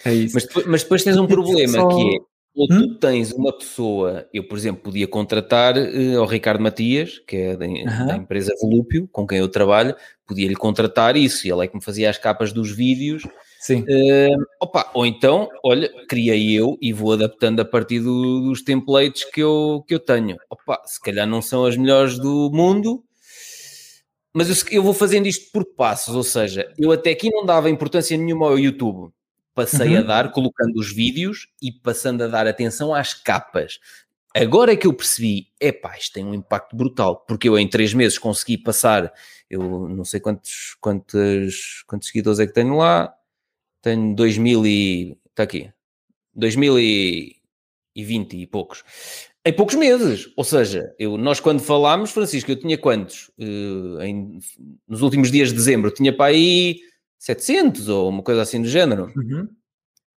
[0.05, 0.35] É isso.
[0.35, 1.89] Mas, mas depois tens um problema Só...
[1.89, 2.19] que é
[2.59, 2.99] ou tu hum?
[2.99, 7.65] tens uma pessoa, eu por exemplo podia contratar uh, ao Ricardo Matias, que é da,
[7.65, 8.07] uhum.
[8.09, 9.95] da, empresa Volúpio, com quem eu trabalho,
[10.27, 13.23] podia-lhe contratar isso, e ele é que me fazia as capas dos vídeos.
[13.61, 13.83] Sim.
[13.83, 19.23] Uh, opa, ou então, olha, criei eu e vou adaptando a partir do, dos templates
[19.23, 20.37] que eu, que eu tenho.
[20.51, 23.05] Opa, se calhar não são as melhores do mundo,
[24.39, 27.69] mas eu, eu, vou fazendo isto por passos, ou seja, eu até aqui não dava
[27.69, 29.13] importância nenhuma ao YouTube.
[29.53, 29.99] Passei uhum.
[29.99, 33.81] a dar, colocando os vídeos e passando a dar atenção às capas.
[34.33, 37.93] Agora é que eu percebi, epá, isto tem um impacto brutal, porque eu em três
[37.93, 39.13] meses consegui passar,
[39.51, 43.13] eu não sei quantos, quantos, quantos seguidores é que tenho lá,
[43.83, 45.73] tenho 2000 e, está aqui,
[46.37, 48.85] 2020 e poucos
[49.49, 50.31] em poucos meses.
[50.37, 53.31] Ou seja, eu, nós quando falámos, Francisco, eu tinha quantos?
[53.39, 54.39] Uh, em,
[54.87, 56.81] nos últimos dias de dezembro, tinha para aí
[57.19, 59.11] 700 ou uma coisa assim do género.
[59.17, 59.49] Uhum.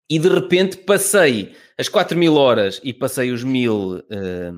[0.10, 4.54] E de repente passei as 4 mil horas e passei os mil uh,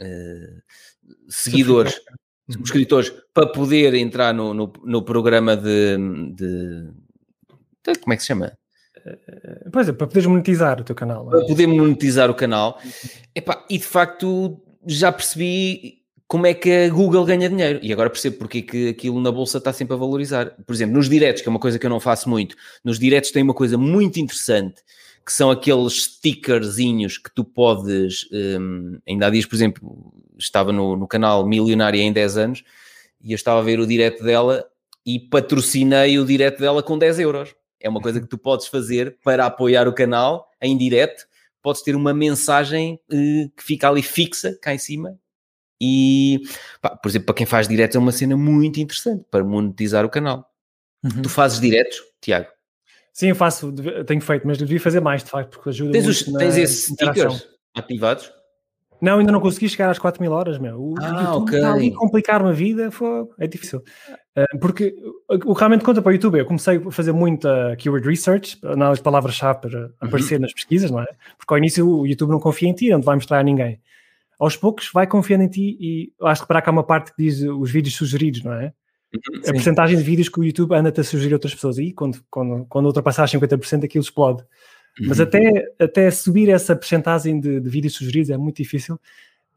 [0.00, 0.62] uh,
[1.28, 2.00] seguidores,
[2.48, 5.96] subscritores, para poder entrar no, no, no programa de,
[6.34, 6.84] de,
[7.84, 8.56] de, Como é que se chama?
[9.72, 11.26] Pois é, para poderes monetizar o teu canal.
[11.28, 11.30] É?
[11.30, 12.80] Para poder monetizar o canal.
[13.34, 17.80] Epá, e de facto já percebi como é que a Google ganha dinheiro.
[17.82, 20.54] E agora percebo porque é que aquilo na bolsa está sempre a valorizar.
[20.66, 23.30] Por exemplo, nos diretos, que é uma coisa que eu não faço muito, nos diretos
[23.30, 24.82] tem uma coisa muito interessante,
[25.24, 28.28] que são aqueles stickerzinhos que tu podes.
[28.30, 32.64] Um, ainda há dias, por exemplo, estava no, no canal Milionária em 10 anos
[33.22, 34.64] e eu estava a ver o direto dela
[35.04, 37.54] e patrocinei o direto dela com 10 euros.
[37.80, 41.26] É uma coisa que tu podes fazer para apoiar o canal em direto.
[41.62, 45.18] Podes ter uma mensagem uh, que fica ali fixa cá em cima.
[45.80, 46.40] E,
[46.80, 50.10] pá, por exemplo, para quem faz direto é uma cena muito interessante para monetizar o
[50.10, 50.50] canal.
[51.04, 51.22] Uhum.
[51.22, 52.48] Tu fazes diretos, Tiago?
[53.12, 53.72] Sim, eu faço,
[54.06, 56.84] tenho feito, mas devia fazer mais, de facto, porque ajuda tens muito os, Tens esses
[56.84, 58.32] stickers ativados?
[59.00, 60.80] Não, ainda não consegui chegar às 4 mil horas, meu.
[60.80, 61.58] O ah, YouTube okay.
[61.58, 63.82] está ali complicar-me a vida, foi, é difícil.
[64.36, 64.94] Uh, porque
[65.28, 69.00] o que realmente conta para o YouTube, eu comecei a fazer muita keyword research, análise
[69.00, 69.90] de palavras-chave para uhum.
[70.00, 71.06] aparecer nas pesquisas, não é?
[71.36, 73.80] Porque ao início o YouTube não confia em ti, não te vai mostrar a ninguém.
[74.38, 77.22] Aos poucos vai confiando em ti e acho que reparar que há uma parte que
[77.22, 78.72] diz os vídeos sugeridos, não é?
[79.14, 81.78] Uhum, a porcentagem de vídeos que o YouTube anda-te a sugerir a outras pessoas.
[81.78, 84.44] E quando, quando, quando ultrapassar 50% aquilo explode.
[85.00, 88.98] Mas até, até subir essa porcentagem de, de vídeos sugeridos é muito difícil.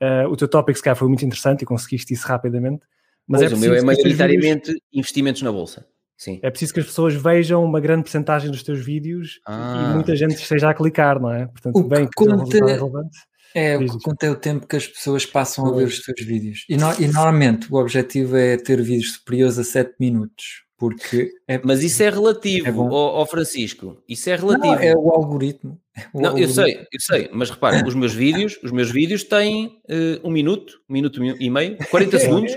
[0.02, 2.84] Uh, o teu tópico, se calhar, foi muito interessante e conseguiste isso rapidamente.
[3.28, 4.88] Mas pois, é o meu é maioritariamente vídeos...
[4.94, 5.86] investimentos na bolsa.
[6.18, 6.40] Sim.
[6.44, 9.90] É preciso que as pessoas vejam uma grande porcentagem dos teus vídeos ah.
[9.90, 11.48] e muita gente esteja a clicar, não é?
[11.48, 12.58] Portanto, o bem que, que conta...
[12.58, 13.18] é relevante.
[13.54, 16.26] É, o que conta é o tempo que as pessoas passam a ver os teus
[16.26, 16.66] vídeos.
[16.70, 20.64] E, no, e normalmente o objetivo é ter vídeos superiores a 7 minutos.
[20.82, 24.02] Porque é, Mas isso é relativo, é ao, ao, Francisco.
[24.10, 24.74] Isso é relativo.
[24.74, 25.80] Não, é o algoritmo.
[25.96, 26.60] É o não, algoritmo.
[26.60, 30.32] eu sei, eu sei, mas repara, os meus vídeos, os meus vídeos têm uh, um
[30.32, 32.52] minuto, um minuto e meio, 40 segundos.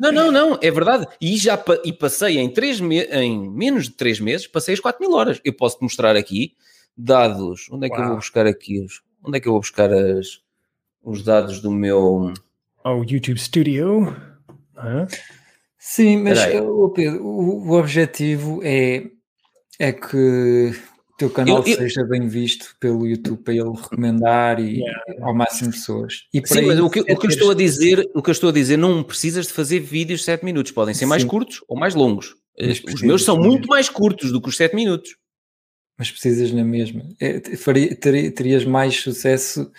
[0.00, 1.06] Não, não, não, é verdade.
[1.20, 5.16] E já e passei em, três em menos de 3 meses, passei as 4 mil
[5.16, 5.40] horas.
[5.44, 6.54] Eu posso te mostrar aqui
[6.96, 7.68] dados.
[7.70, 8.02] Onde é que Uau.
[8.02, 9.00] eu vou buscar aqui os.
[9.22, 10.40] Onde é que eu vou buscar as,
[11.04, 12.32] os dados do meu.
[12.84, 14.12] Oh, YouTube Studio.
[15.82, 19.06] Sim, mas o, Pedro, o, o, objetivo é,
[19.78, 20.70] é que
[21.08, 25.02] o teu canal eu, eu, seja bem visto pelo YouTube para ele recomendar e yeah.
[25.22, 26.26] ao máximo pessoas.
[26.34, 28.32] E Sim, mas o que, é o que eu estou a dizer, o que eu
[28.32, 31.28] estou a dizer, não precisas de fazer vídeos de 7 minutos, podem ser mais Sim.
[31.28, 32.36] curtos ou mais longos.
[32.92, 35.16] Os meus são muito mais curtos do que os 7 minutos.
[35.98, 37.04] Mas precisas na mesma.
[37.18, 39.70] É, faria, terias mais sucesso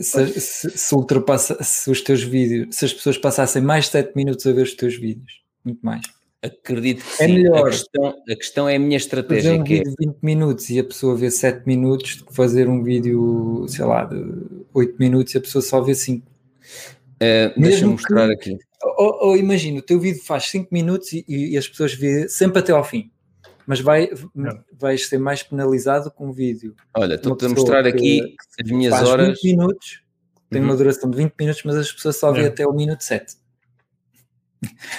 [0.00, 4.46] se, se, se, ultrapassa, se os teus vídeos, se as pessoas passassem mais 7 minutos
[4.46, 6.02] a ver os teus vídeos, muito mais.
[6.42, 7.34] Acredito que é sim.
[7.34, 7.66] melhor.
[7.66, 9.50] A questão, a questão é a minha estratégia.
[9.50, 12.26] Fazer um que é vídeo de 20 minutos e a pessoa vê 7 minutos do
[12.26, 14.16] que fazer um vídeo, sei lá, de
[14.72, 16.26] 8 minutos e a pessoa só vê 5.
[16.26, 18.58] Uh, Deixa-me mostrar aqui.
[18.98, 22.60] Ou, ou imagina, o teu vídeo faz 5 minutos e, e, as pessoas vê sempre
[22.60, 23.10] até ao fim
[23.66, 24.08] mas vai,
[24.72, 26.74] vais ser mais penalizado com um vídeo.
[26.94, 28.20] Olha, estou-te a mostrar que, aqui
[28.56, 29.40] que as minhas horas.
[29.42, 30.02] 20 minutos,
[30.50, 30.68] tem uhum.
[30.68, 32.48] uma duração de 20 minutos, mas as pessoas só vêem é.
[32.48, 33.34] até o minuto 7.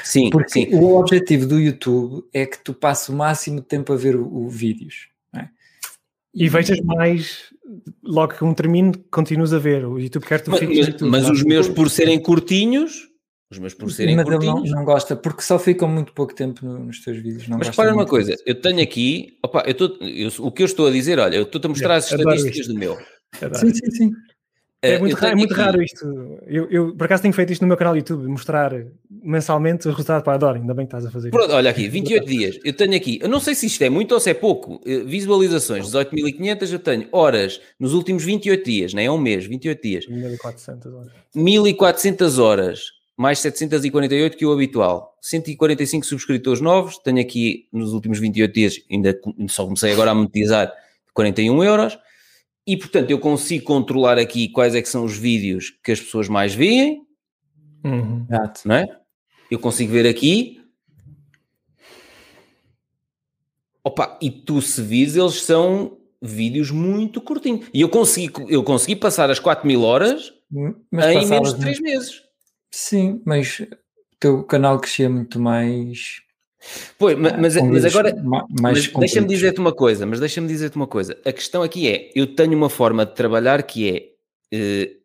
[0.03, 0.75] Sim, porque sim.
[0.75, 4.25] o objetivo do YouTube é que tu passes o máximo de tempo a ver o,
[4.25, 5.09] o vídeos.
[5.35, 5.47] É?
[6.33, 7.53] E vejas mais,
[8.03, 9.85] logo que um termine, continuas a ver.
[9.85, 13.07] O YouTube quer tu Mas, mas, mas os meus, por serem curtinhos,
[13.49, 14.63] os meus por serem Mas curtinhos.
[14.63, 17.47] ele não, não, gosta, porque só ficam muito pouco tempo no, nos teus vídeos.
[17.47, 20.87] Mas para uma coisa, eu tenho aqui, opa, eu tô, eu, o que eu estou
[20.87, 22.97] a dizer, olha, eu estou a mostrar as estatísticas do meu.
[23.53, 24.11] Sim, sim, sim.
[24.79, 26.05] É muito, raro, é muito raro, isto.
[26.45, 28.71] Eu, eu, por acaso, tenho feito isto no meu canal YouTube, mostrar
[29.09, 30.59] mensalmente o resultado para adoro.
[30.59, 32.59] Ainda bem que estás a fazer Pronto, Olha aqui, 28 dias.
[32.63, 34.79] Eu tenho aqui, eu não sei se isto é muito ou se é pouco.
[34.85, 36.71] Eh, visualizações, 18.500.
[36.71, 40.05] Eu tenho horas nos últimos 28 dias, nem é um mês, 28 dias.
[40.05, 41.11] 1.400 horas.
[41.35, 45.17] 1.400 horas mais 748 que o habitual.
[45.21, 50.71] 145 subscritores novos, tenho aqui nos últimos 28 dias, ainda só comecei agora a monetizar
[51.15, 51.97] 41 euros,
[52.65, 56.29] e portanto eu consigo controlar aqui quais é que são os vídeos que as pessoas
[56.29, 57.01] mais veem,
[57.83, 58.27] uhum.
[58.63, 58.85] não é?
[59.49, 60.61] Eu consigo ver aqui,
[63.83, 68.95] opa, e tu se vis, eles são vídeos muito curtinhos, e eu consegui, eu consegui
[68.95, 72.26] passar as 4 mil horas hum, Mas em menos de 3 meses.
[72.71, 73.67] Sim, mas o
[74.19, 76.21] teu canal crescia muito mais.
[76.97, 78.13] Pois, mas, mas, mas agora
[78.99, 81.17] deixa-me dizer-te uma coisa, mas deixa-me dizer-te uma coisa.
[81.25, 84.15] A questão aqui é, eu tenho uma forma de trabalhar que
[84.51, 84.97] é uh,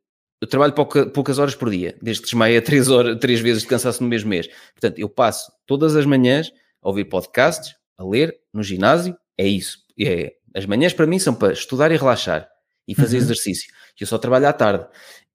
[0.42, 3.68] eu trabalho pouca, poucas horas por dia, desde que desmaia três, horas, três vezes de
[3.68, 4.48] cansaço no mesmo mês.
[4.72, 6.50] Portanto, eu passo todas as manhãs
[6.82, 9.78] a ouvir podcasts, a ler no ginásio, é isso.
[10.00, 12.48] É, as manhãs para mim são para estudar e relaxar
[12.88, 13.22] e fazer uhum.
[13.22, 13.72] exercício.
[14.00, 14.84] Eu só trabalho à tarde.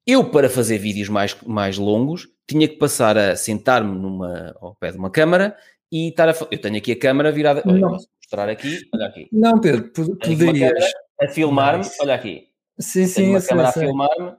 [0.08, 4.92] Eu, para fazer vídeos mais, mais longos, tinha que passar a sentar-me numa, ao pé
[4.92, 5.54] de uma câmara
[5.92, 6.34] e estar a.
[6.50, 7.62] Eu tenho aqui a câmara virada.
[7.66, 7.90] Olha, não.
[7.90, 8.80] posso mostrar aqui.
[8.94, 9.28] Olha aqui.
[9.34, 10.92] Não, Pedro, poderias.
[11.20, 11.86] A filmar-me.
[12.00, 12.48] Olha aqui.
[12.80, 14.32] Sim, sim, tenho uma câmara a filmar-me.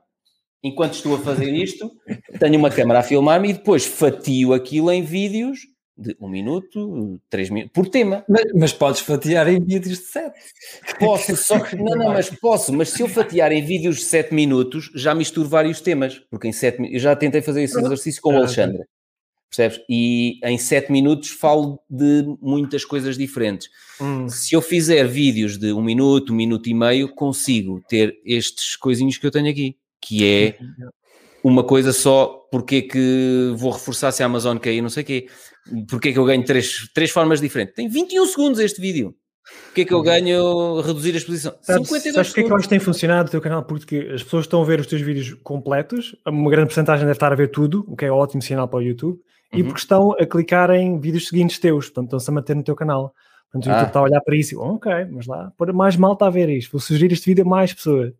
[0.64, 1.92] Enquanto estou a fazer isto,
[2.40, 5.60] tenho uma câmara a filmar-me e depois fatio aquilo em vídeos
[5.98, 8.24] de um minuto, três minutos, por tema.
[8.28, 10.38] Mas, mas, podes fatiar em vídeos de sete.
[10.98, 14.32] Posso, só que, não, não, mas posso, mas se eu fatiar em vídeos de sete
[14.32, 18.32] minutos, já misturo vários temas, porque em sete eu já tentei fazer esse exercício com
[18.32, 18.84] o Alexandre.
[19.50, 19.80] Percebes?
[19.88, 23.70] E em 7 minutos falo de muitas coisas diferentes.
[23.98, 24.28] Hum.
[24.28, 29.16] Se eu fizer vídeos de um minuto, um minuto e meio, consigo ter estes coisinhos
[29.16, 30.58] que eu tenho aqui, que é
[31.42, 35.06] uma coisa só, porque é que vou reforçar se a Amazon cair, não sei o
[35.06, 35.28] quê,
[35.88, 37.74] porque é que eu ganho três, três formas diferentes.
[37.74, 39.14] Tem 21 segundos este vídeo.
[39.70, 40.04] O que é que eu uhum.
[40.04, 41.54] ganho reduzir a exposição?
[41.62, 43.64] Sabes, 52 sabes porque é que eu acho que tem funcionado o teu canal?
[43.64, 47.32] Porque as pessoas estão a ver os teus vídeos completos, uma grande porcentagem deve estar
[47.32, 49.18] a ver tudo, o que é ótimo sinal para o YouTube,
[49.52, 49.58] uhum.
[49.58, 52.76] e porque estão a clicar em vídeos seguintes teus, portanto estão-se a manter no teu
[52.76, 53.14] canal.
[53.50, 53.74] Portanto, o ah.
[53.74, 56.30] YouTube está a olhar para isso e, oh, ok, mas lá, mais mal está a
[56.30, 58.12] ver isto, vou sugerir este vídeo a mais pessoas.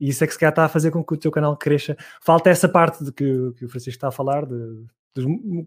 [0.00, 1.96] E isso é que se calhar está a fazer com que o teu canal cresça.
[2.20, 4.84] Falta essa parte de que, que o Francisco está a falar, de,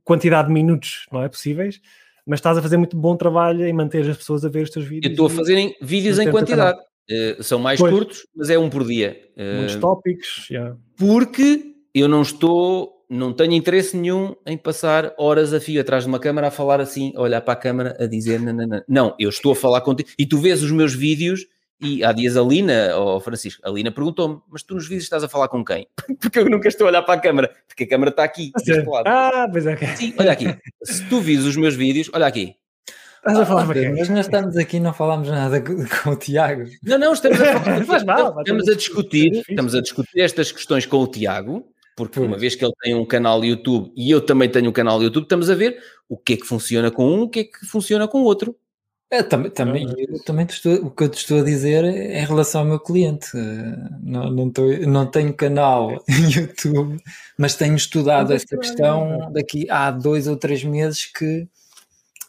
[0.03, 1.29] quantidade de minutos, não é?
[1.29, 1.79] Possíveis,
[2.25, 4.85] mas estás a fazer muito bom trabalho em manter as pessoas a ver os teus
[4.85, 5.05] vídeos.
[5.05, 6.79] Eu estou a fazer em, vídeos em quantidade.
[7.09, 7.93] Uh, são mais pois.
[7.93, 9.21] curtos, mas é um por dia.
[9.37, 10.75] Uh, Muitos tópicos, yeah.
[10.97, 16.09] Porque eu não estou, não tenho interesse nenhum em passar horas a fio atrás de
[16.09, 18.83] uma câmara a falar assim, a olhar para a câmara, a dizer nanana.
[18.87, 20.09] Não, eu estou a falar contigo.
[20.17, 21.45] E tu vês os meus vídeos
[21.81, 25.23] e há dias a Lina, ou Francisco, a Lina perguntou-me, mas tu nos vídeos estás
[25.23, 25.87] a falar com quem?
[26.19, 28.87] porque eu nunca estou a olhar para a câmara, porque a câmara está aqui, deste
[28.87, 29.07] lado.
[29.07, 29.75] Ah, pois é.
[29.95, 30.55] Sim, olha aqui.
[30.83, 32.55] Se tu vis os meus vídeos, olha aqui.
[33.17, 36.65] Estás a falar ah, para Mas nós estamos aqui não falamos nada com, o Tiago.
[36.83, 37.83] Não, não, estamos a falar.
[37.85, 42.37] Faz mal, estamos a discutir, estamos a discutir estas questões com o Tiago, porque uma
[42.37, 45.49] vez que ele tem um canal YouTube e eu também tenho um canal YouTube, estamos
[45.49, 48.19] a ver o que é que funciona com um, o que é que funciona com
[48.19, 48.55] o outro.
[49.15, 52.25] É, também, também, eu, também estou, o que eu te estou a dizer é em
[52.25, 53.29] relação ao meu cliente.
[54.03, 56.03] Não, não, estou, não tenho canal
[56.35, 57.01] YouTube,
[57.37, 61.47] mas tenho estudado esta questão daqui há dois ou três meses que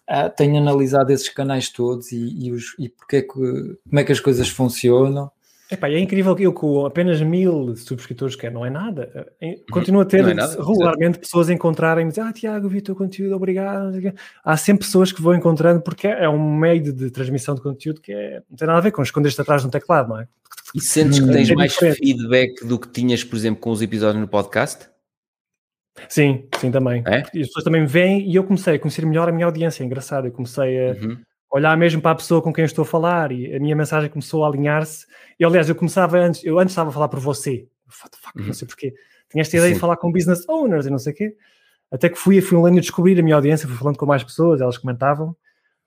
[0.06, 4.04] ah, tenho analisado esses canais todos e, e, os, e porque é que, como é
[4.04, 5.28] que as coisas funcionam
[5.68, 9.64] Epá, é incrível que eu com apenas mil subscritores, que não é nada, eh, uhum.
[9.72, 13.34] continuo a ter é nada, regularmente pessoas a encontrarem-me ah Tiago, vi o teu conteúdo,
[13.34, 13.92] obrigado.
[14.44, 18.12] Há sempre pessoas que vou encontrando porque é um meio de, transmissão de conteúdo que
[18.12, 20.28] é, não tem nada a ver com esconder-te atrás de um teclado, não é?
[20.72, 24.20] E sentes que tens é mais feedback do que tinhas, por exemplo, com os episódios
[24.20, 24.88] no podcast?
[26.08, 27.02] Sim, sim, também.
[27.06, 27.24] É?
[27.34, 29.86] E as pessoas também vêm e eu comecei a conhecer melhor a minha audiência, é
[29.86, 30.26] engraçado.
[30.26, 30.92] Eu comecei a.
[30.92, 31.16] Uhum
[31.56, 34.10] olhar mesmo para a pessoa com quem eu estou a falar e a minha mensagem
[34.10, 35.06] começou a alinhar-se.
[35.40, 38.46] E aliás, eu começava antes, eu antes estava a falar por você, fuck, uhum.
[38.46, 38.94] não sei porquê.
[39.30, 39.74] Tinha esta ideia Sim.
[39.74, 41.36] de falar com business owners e não sei o quê.
[41.90, 44.60] Até que fui, fui um lendo descobrir a minha audiência, fui falando com mais pessoas,
[44.60, 45.34] elas comentavam,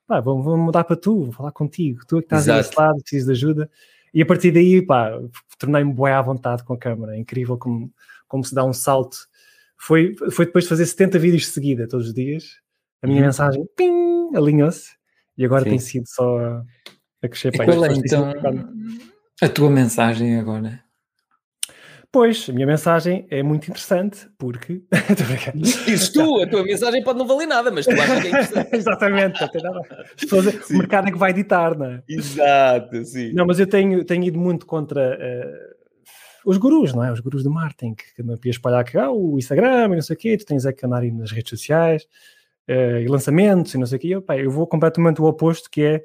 [0.06, 2.62] pá, vou, vou mudar para tu, vou falar contigo, tu é que estás Exato.
[2.62, 3.70] desse lado, precisas de ajuda.
[4.12, 5.12] E a partir daí, pá,
[5.58, 7.14] tornei-me bué à vontade com a câmera.
[7.14, 7.92] É incrível como,
[8.26, 9.18] como se dá um salto.
[9.76, 12.58] Foi, foi depois de fazer 70 vídeos de seguida, todos os dias,
[13.02, 13.26] a minha uhum.
[13.26, 14.99] mensagem, ping, alinhou-se
[15.36, 15.70] e agora Sim.
[15.70, 16.64] tem sido só a,
[17.22, 17.54] a crescer.
[17.54, 18.32] E qual é então
[19.40, 20.82] a tua mensagem agora?
[22.12, 24.82] Pois, a minha mensagem é muito interessante porque.
[25.54, 28.68] Dizes tu, a tua mensagem pode não valer nada, mas tu achas que é interessante.
[28.76, 29.80] Exatamente, não tem nada.
[30.70, 32.02] o mercado é que vai editar, não é?
[32.08, 33.32] Exato, sim.
[33.32, 37.12] Não, mas eu tenho, tenho ido muito contra uh, os gurus, não é?
[37.12, 40.16] Os gurus do marketing, que não a espalhar que ah, o Instagram e não sei
[40.16, 42.08] o quê, tu tens é que andar aí nas redes sociais
[42.68, 44.08] uh, e lançamentos e não sei o quê.
[44.08, 46.04] Eu, pá, eu vou completamente o oposto, que é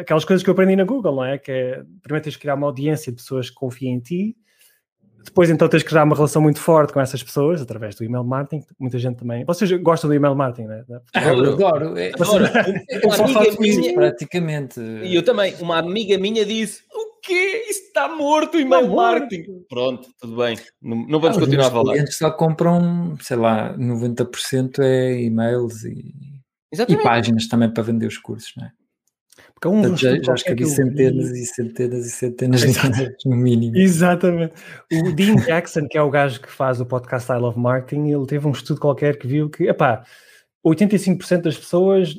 [0.00, 1.38] aquelas coisas que eu aprendi na Google, não é?
[1.38, 4.36] Que é, primeiro tens que criar uma audiência de pessoas que confiem em ti,
[5.26, 8.22] depois então tens que criar uma relação muito forte com essas pessoas, através do email
[8.22, 9.44] marketing, muita gente também...
[9.44, 10.84] Vocês gostam do email marketing, não é?
[11.14, 11.98] Ah, eu adoro.
[11.98, 12.44] É, adoro.
[12.88, 14.80] Eu só faço isso, praticamente.
[14.80, 15.54] E eu também.
[15.56, 17.64] Uma amiga minha disse, o quê?
[17.68, 19.64] Isso está morto, o email marketing.
[19.68, 20.56] Pronto, tudo bem.
[20.80, 21.82] Não, não vamos ah, continuar a falar.
[21.82, 26.14] Os clientes só compram, sei lá, 90% é e-mails e,
[26.72, 28.70] e páginas também para vender os cursos, não é?
[29.54, 31.42] Porque um Portanto, já, já escrevi centenas vi...
[31.42, 33.76] e centenas e centenas de e no mínimo.
[33.76, 34.52] Exatamente.
[34.92, 38.26] O Dean Jackson, que é o gajo que faz o podcast I Love Marketing, ele
[38.26, 40.04] teve um estudo qualquer que viu que, epá,
[40.66, 42.14] 85% das pessoas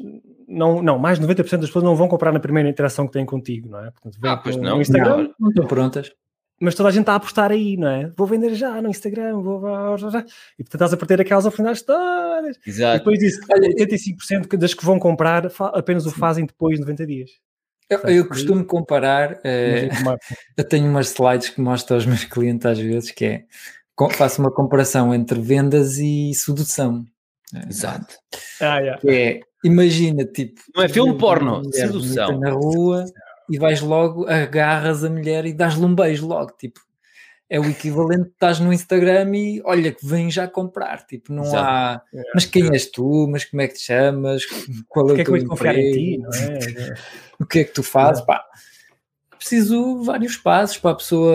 [0.48, 3.26] não, não, mais de 90% das pessoas não vão comprar na primeira interação que têm
[3.26, 3.92] contigo, não é?
[3.92, 4.82] Portanto, ah, pois não.
[4.82, 6.12] Instagram, não, não estão prontas.
[6.60, 8.12] Mas toda a gente está a apostar aí, não é?
[8.18, 9.98] Vou vender já no Instagram, vou.
[9.98, 12.58] Já, E portanto estás a perder aquelas oportunidades todas.
[12.66, 12.96] Exato.
[12.96, 17.30] E depois disso, 85% das que vão comprar apenas o fazem depois de 90 dias.
[17.90, 19.88] Eu, eu costumo comparar, eh,
[20.58, 23.46] eu tenho umas slides que mostro aos meus clientes às vezes, que é,
[24.12, 27.06] faço uma comparação entre vendas e sedução.
[27.70, 28.16] Exato.
[28.60, 29.02] Ah, yeah.
[29.08, 30.62] é, imagina, tipo...
[30.76, 32.40] Não é filme porno, sedução.
[32.40, 33.06] Na rua
[33.50, 36.82] e vais logo, agarras a mulher e dás-lhe um beijo logo, tipo,
[37.50, 41.44] é o equivalente de estás no Instagram e olha que vem já comprar, tipo, não
[41.44, 41.66] Exato.
[41.66, 42.74] há, é, mas quem é.
[42.74, 44.44] és tu, mas como é que te chamas,
[44.88, 46.96] qual é o que é teu é que confiar em ti, não é?
[47.40, 48.44] o que é que tu fazes, pá,
[49.38, 51.34] preciso vários passos para a pessoa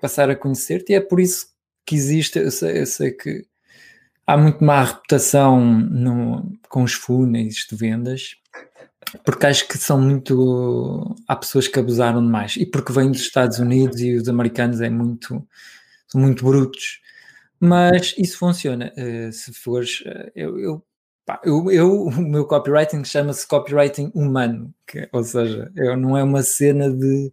[0.00, 1.48] passar a conhecer-te e é por isso
[1.84, 3.44] que existe, eu sei, eu sei que
[4.26, 8.36] há muito má reputação no, com os funis de vendas,
[9.24, 11.16] porque acho que são muito.
[11.28, 14.90] Há pessoas que abusaram demais, e porque vêm dos Estados Unidos e os americanos é
[14.90, 15.46] muito,
[16.08, 17.00] são muito brutos.
[17.60, 18.92] Mas isso funciona.
[18.96, 20.00] Uh, se fores.
[20.00, 20.84] Uh, eu, eu,
[21.24, 26.22] pá, eu, eu, o meu copywriting chama-se copywriting humano, que, ou seja, eu, não é
[26.22, 27.32] uma cena de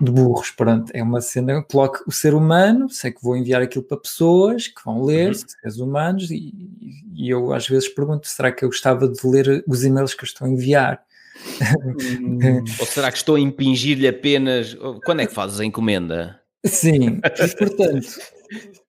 [0.00, 3.84] de burros, pronto, é uma cena, coloco o ser humano, sei que vou enviar aquilo
[3.84, 5.34] para pessoas que vão ler, uhum.
[5.34, 6.52] seres humanos, e,
[7.14, 10.26] e, eu às vezes pergunto, será que eu gostava de ler os e-mails que eu
[10.26, 11.00] estou a enviar?
[12.20, 16.40] Hum, ou será que estou a impingir-lhe apenas, quando é que fazes a encomenda?
[16.64, 18.18] Sim, e, portanto,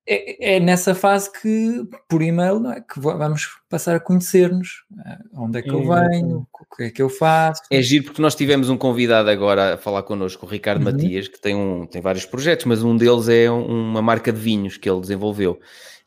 [0.08, 2.80] é, é, nessa fase que, por e-mail, não é?
[2.80, 4.84] que vamos passar a conhecer-nos.
[5.04, 7.64] Eh, onde é que eu venho, o que é que eu faço.
[7.72, 10.92] É giro porque nós tivemos um convidado agora a falar connosco, o Ricardo uhum.
[10.92, 14.78] Matias, que tem, um, tem vários projetos, mas um deles é uma marca de vinhos
[14.78, 15.60] que ele desenvolveu.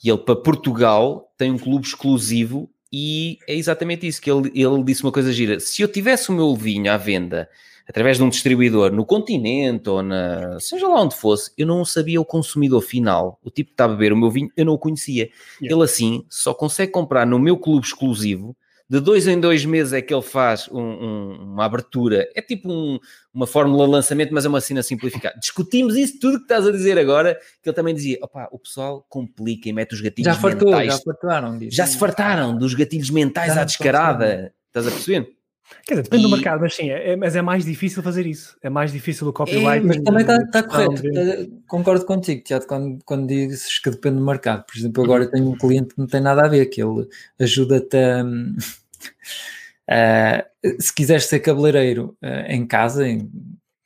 [0.02, 4.82] E ele, para Portugal, tem um clube exclusivo e é exatamente isso que ele, ele
[4.84, 5.58] disse uma coisa gira.
[5.58, 7.48] Se eu tivesse o meu vinho à venda
[7.88, 12.20] através de um distribuidor no continente ou na seja lá onde fosse, eu não sabia
[12.20, 14.78] o consumidor final, o tipo que está a beber o meu vinho, eu não o
[14.78, 15.30] conhecia.
[15.60, 15.74] Yeah.
[15.74, 18.54] Ele assim só consegue comprar no meu clube exclusivo.
[18.90, 22.26] De dois em dois meses é que ele faz um, um, uma abertura.
[22.34, 22.98] É tipo um,
[23.34, 25.38] uma fórmula de lançamento, mas é uma cena simplificada.
[25.38, 29.04] Discutimos isso tudo que estás a dizer agora, que ele também dizia: opá, o pessoal
[29.06, 30.94] complica e mete os gatilhos já fartou, mentais.
[30.94, 31.76] Já fartaram disso.
[31.76, 34.54] Já se fartaram dos gatilhos mentais já à descarada.
[34.68, 35.37] Estás a perceber?
[35.86, 36.28] Quer dizer, depende e...
[36.28, 38.56] do mercado, mas sim, é, é, mas é mais difícil fazer isso.
[38.62, 39.84] É mais difícil o copyright.
[39.84, 41.02] É, mas também está tá correto.
[41.02, 44.64] Tá, concordo contigo, Tiago, quando, quando dizes que depende do mercado.
[44.64, 45.30] Por exemplo, agora uhum.
[45.30, 47.08] tenho um cliente que não tem nada a ver, que ele
[47.38, 48.24] ajuda-te a.
[49.88, 50.44] Uh,
[50.78, 53.30] se quiseres ser cabeleireiro uh, em casa, em,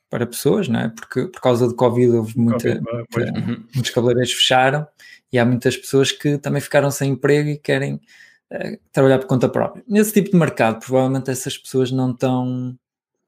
[0.09, 0.89] para pessoas, não é?
[0.89, 3.63] Porque por causa do Covid houve muita, muita, uhum.
[3.73, 4.85] muitos cabeleireiros fecharam
[5.31, 7.99] e há muitas pessoas que também ficaram sem emprego e querem
[8.91, 9.83] trabalhar por conta própria.
[9.87, 12.77] Nesse tipo de mercado, provavelmente essas pessoas não estão,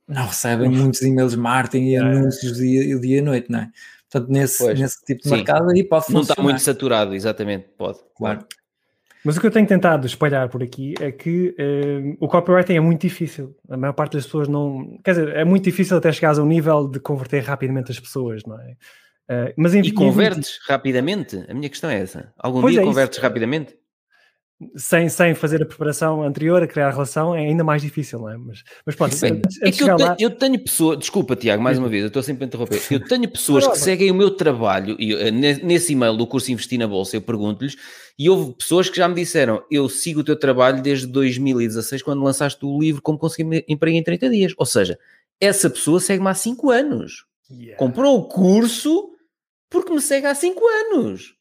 [0.08, 3.72] não recebem muitos e-mails de marketing e anúncios dia, dia e noite, não é?
[4.10, 5.36] Portanto, nesse, nesse tipo de sim.
[5.36, 6.26] mercado aí pode funcionar.
[6.26, 8.00] Não está muito saturado, exatamente, pode.
[8.16, 8.46] Claro.
[9.26, 12.80] Mas o que eu tenho tentado espalhar por aqui é que uh, o copywriting é
[12.80, 13.58] muito difícil.
[13.68, 15.00] A maior parte das pessoas não.
[15.04, 18.44] Quer dizer, é muito difícil até chegar a um nível de converter rapidamente as pessoas,
[18.46, 18.76] não é?
[19.28, 20.72] Uh, mas em, e convertes em...
[20.72, 21.44] rapidamente?
[21.50, 22.32] A minha questão é essa.
[22.38, 23.26] Algum pois dia é convertes isso.
[23.26, 23.76] rapidamente?
[24.76, 28.30] Sem, sem fazer a preparação anterior a criar a relação é ainda mais difícil, não
[28.30, 28.38] é?
[28.38, 29.14] Mas, mas pronto,
[29.62, 30.16] é que eu, lá...
[30.16, 33.04] tenho, eu tenho pessoas, desculpa Tiago, mais uma vez, eu estou sempre a interromper, eu
[33.04, 36.88] tenho pessoas que seguem o meu trabalho e eh, nesse e-mail do curso Investir na
[36.88, 37.76] Bolsa eu pergunto-lhes
[38.18, 42.24] e houve pessoas que já me disseram, eu sigo o teu trabalho desde 2016 quando
[42.24, 44.98] lançaste o livro Como Conseguir Emprego em 30 Dias, ou seja,
[45.40, 47.78] essa pessoa segue-me há 5 anos, yeah.
[47.78, 49.12] comprou o curso
[49.70, 51.36] porque me segue há 5 anos.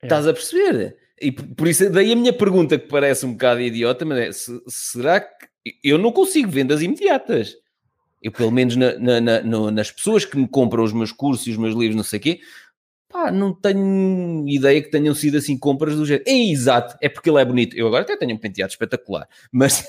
[0.00, 0.06] É.
[0.06, 1.01] Estás a perceber?
[1.22, 4.62] E por isso, daí a minha pergunta, que parece um bocado idiota, mas é: se,
[4.66, 5.46] será que
[5.82, 7.56] eu não consigo vendas imediatas?
[8.20, 11.50] Eu, pelo menos na, na, na, nas pessoas que me compram os meus cursos e
[11.50, 12.40] os meus livros, não sei o quê,
[13.08, 16.26] pá, não tenho ideia que tenham sido assim compras do jeito.
[16.26, 17.76] É exato, é porque ele é bonito.
[17.76, 19.84] Eu agora até tenho um penteado espetacular, mas,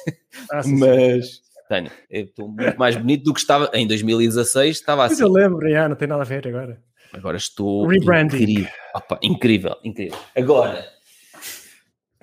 [0.52, 1.42] ah, sim, mas sim.
[1.70, 1.92] tenho.
[2.10, 4.78] Eu estou muito mais bonito do que estava em 2016.
[4.78, 5.16] Estava assim.
[5.16, 6.82] Mas eu lembro, já, não tem nada a ver agora.
[7.14, 8.68] Agora estou incrível.
[8.96, 10.18] Opa, incrível, incrível.
[10.36, 10.93] Agora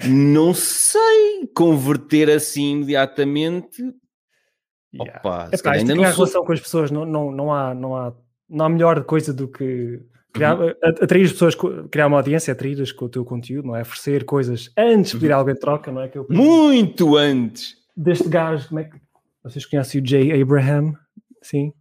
[0.09, 3.83] não sei converter assim imediatamente.
[4.93, 5.21] Yeah.
[5.21, 6.13] Opa, é, pá, ainda não sou...
[6.15, 8.13] relação com as pessoas não, não, não, há, não, há,
[8.49, 10.01] não há melhor coisa do que
[10.33, 10.73] criar, uhum.
[10.83, 11.57] atrair as pessoas,
[11.91, 13.83] criar uma audiência, atraí-las com o teu conteúdo, não é?
[13.83, 15.39] Oferecer coisas antes de pedir uhum.
[15.39, 16.09] algo em troca, não é?
[16.09, 17.77] Que eu, Muito antes!
[17.97, 18.97] Deste gajo, como é que
[19.43, 20.95] vocês conhecem o Jay Abraham?
[21.43, 21.73] Sim.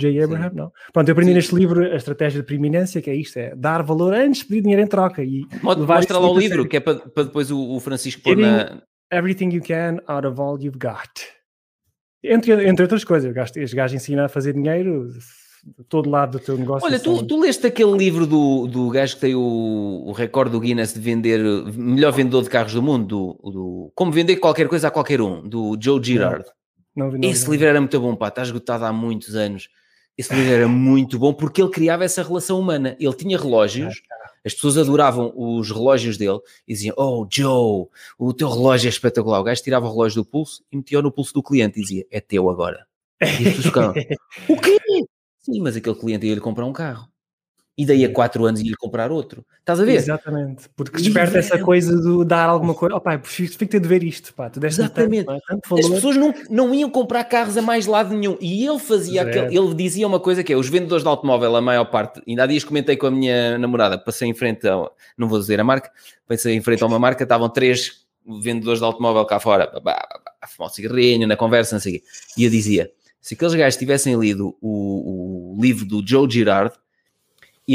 [0.00, 0.22] J.
[0.22, 0.56] Abraham, Sim.
[0.56, 0.72] não.
[0.92, 1.36] Pronto, eu aprendi Sim.
[1.36, 4.62] neste livro a estratégia de preeminência, que é isto, é dar valor antes de pedir
[4.62, 5.22] dinheiro em troca.
[5.22, 8.82] E Mostra lá o livro, que é para, para depois o, o Francisco pôr na...
[9.12, 11.10] Everything you can out of all you've got.
[12.22, 15.08] Entre, entre outras coisas, este gajo ensina a fazer dinheiro
[15.64, 16.86] de todo lado do teu negócio.
[16.86, 20.60] Olha, tu, tu leste aquele livro do, do gajo que tem o, o recorde do
[20.60, 21.40] Guinness de vender,
[21.74, 25.46] melhor vendedor de carros do mundo, do, do Como Vender Qualquer Coisa a Qualquer Um,
[25.46, 26.44] do Joe Girard.
[26.94, 29.68] Não, não, não, Esse livro era muito bom, pá, está esgotado há muitos anos.
[30.20, 32.94] Esse livro era muito bom porque ele criava essa relação humana.
[33.00, 34.02] Ele tinha relógios,
[34.44, 37.86] as pessoas adoravam os relógios dele e diziam: Oh, Joe,
[38.18, 39.40] o teu relógio é espetacular.
[39.40, 42.06] O gajo tirava o relógio do pulso e metia no pulso do cliente e dizia:
[42.10, 42.86] É teu agora.
[43.18, 43.94] E as pessoas ficavam:
[44.46, 44.78] O quê?
[45.38, 47.08] Sim, mas aquele cliente ia-lhe comprar um carro.
[47.80, 49.42] E daí a quatro anos ia comprar outro.
[49.58, 49.94] Estás a ver?
[49.94, 52.94] Exatamente, porque desperta essa coisa de dar alguma coisa.
[52.94, 54.50] Oh, pai, prefiro, fico ter de ver isto, pá.
[54.50, 55.24] Tu Exatamente.
[55.24, 58.36] Tanto, tanto As pessoas não, não iam comprar carros a mais lado nenhum.
[58.38, 61.60] E ele fazia aquele, ele dizia uma coisa que é: os vendedores de automóvel, a
[61.62, 65.26] maior parte, ainda há dias comentei com a minha namorada, passei em frente, a, não
[65.26, 65.90] vou dizer a marca,
[66.28, 68.04] passei em frente a uma marca, estavam três
[68.42, 69.72] vendedores de automóvel cá fora,
[70.42, 72.04] a fumar um cigarrinho, na conversa, não sei o quê.
[72.36, 72.90] E eu dizia:
[73.22, 76.74] se aqueles gajos tivessem lido o, o livro do Joe Girard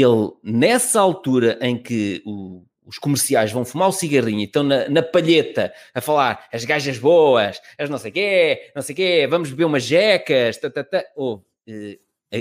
[0.02, 4.88] ele, nessa altura em que o, os comerciais vão fumar o cigarrinho e estão na,
[4.88, 9.50] na, palheta a falar as gajas boas, as não sei quê, não sei quê, vamos
[9.50, 11.04] beber umas jecas, tá, tá, tá.
[11.16, 11.42] Oh, uh,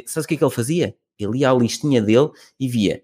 [0.06, 0.96] sabes o que é que ele fazia?
[1.18, 2.30] Ele ia à listinha dele
[2.60, 3.02] e via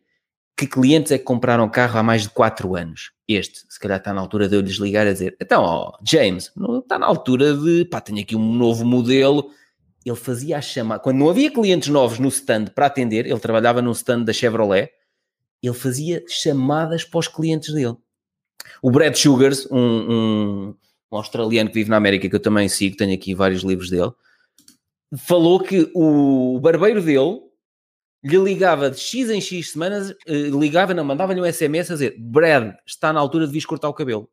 [0.61, 3.11] que clientes é que compraram carro há mais de 4 anos.
[3.27, 6.51] Este, se calhar está na altura de eu lhes ligar a dizer, então, oh, James,
[6.55, 9.49] não está na altura de, pá, tenho aqui um novo modelo
[10.05, 11.01] ele fazia a chamada.
[11.01, 14.91] Quando não havia clientes novos no stand para atender, ele trabalhava num stand da Chevrolet,
[15.61, 17.95] ele fazia chamadas para os clientes dele.
[18.81, 20.75] O Brad Sugars, um, um,
[21.11, 24.11] um australiano que vive na América, que eu também sigo, tenho aqui vários livros dele,
[25.17, 27.39] falou que o barbeiro dele
[28.23, 32.15] lhe ligava de X em X semanas, eh, ligava, não, mandava-lhe um SMS a dizer:
[32.19, 34.29] Brad, está na altura de vir cortar o cabelo.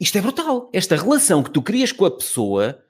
[0.00, 0.70] Isto é brutal.
[0.72, 2.82] Esta relação que tu crias com a pessoa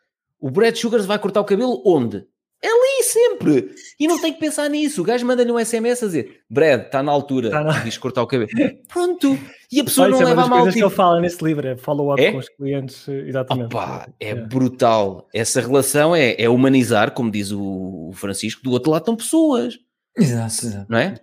[0.47, 2.25] o Brad Sugars vai cortar o cabelo onde?
[2.63, 3.75] É ali sempre.
[3.99, 5.03] E não tem que pensar nisso.
[5.03, 7.81] O gajo manda-lhe um SMS a dizer: Brad, está na altura, tá na...
[7.81, 8.49] diz cortar o cabelo.
[8.89, 9.37] Pronto.
[9.73, 10.61] E a pessoa não é leva a mal.
[10.61, 10.73] Tipo...
[10.73, 12.31] que ele fala nesse livro é follow-up é?
[12.31, 13.75] com os clientes, exatamente.
[13.75, 15.29] Opa, é, é, brutal.
[15.35, 19.81] Essa relação é, é, humanizar, como diz o Francisco, do outro lado estão pessoas.
[20.17, 20.87] Exato, exato.
[20.89, 21.15] Não é?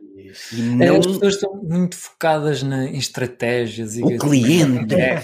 [0.51, 0.85] E não...
[0.85, 3.97] é, as pessoas estão muito focadas na, em estratégias.
[3.97, 4.93] E o cliente.
[4.95, 5.23] É.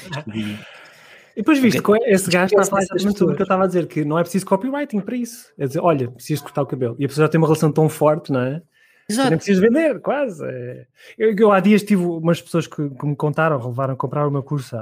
[1.39, 3.63] E depois viste que esse gajo está a falar exatamente sobre o que eu estava
[3.63, 5.49] a dizer, que não é preciso copywriting para isso.
[5.57, 6.97] É dizer, olha, preciso cortar o cabelo.
[6.99, 8.61] E a pessoa já tem uma relação tão forte, não é?
[9.09, 9.29] Exato.
[9.29, 10.43] Nem precisas vender, quase.
[10.45, 10.85] É.
[11.17, 14.31] Eu, eu, há dias tive umas pessoas que, que me contaram, levaram a comprar o
[14.31, 14.81] meu curso, a,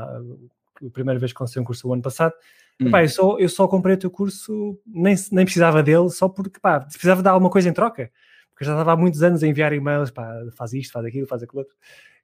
[0.84, 2.34] a primeira vez que lancei um curso o ano passado.
[2.82, 2.89] Hum.
[2.89, 6.80] Eu, só, eu só comprei o teu curso, nem, nem precisava dele, só porque pá,
[6.80, 8.10] precisava dar alguma coisa em troca.
[8.49, 11.28] Porque eu já estava há muitos anos a enviar e-mails, pá, faz isto, faz aquilo,
[11.28, 11.76] faz aquilo outro.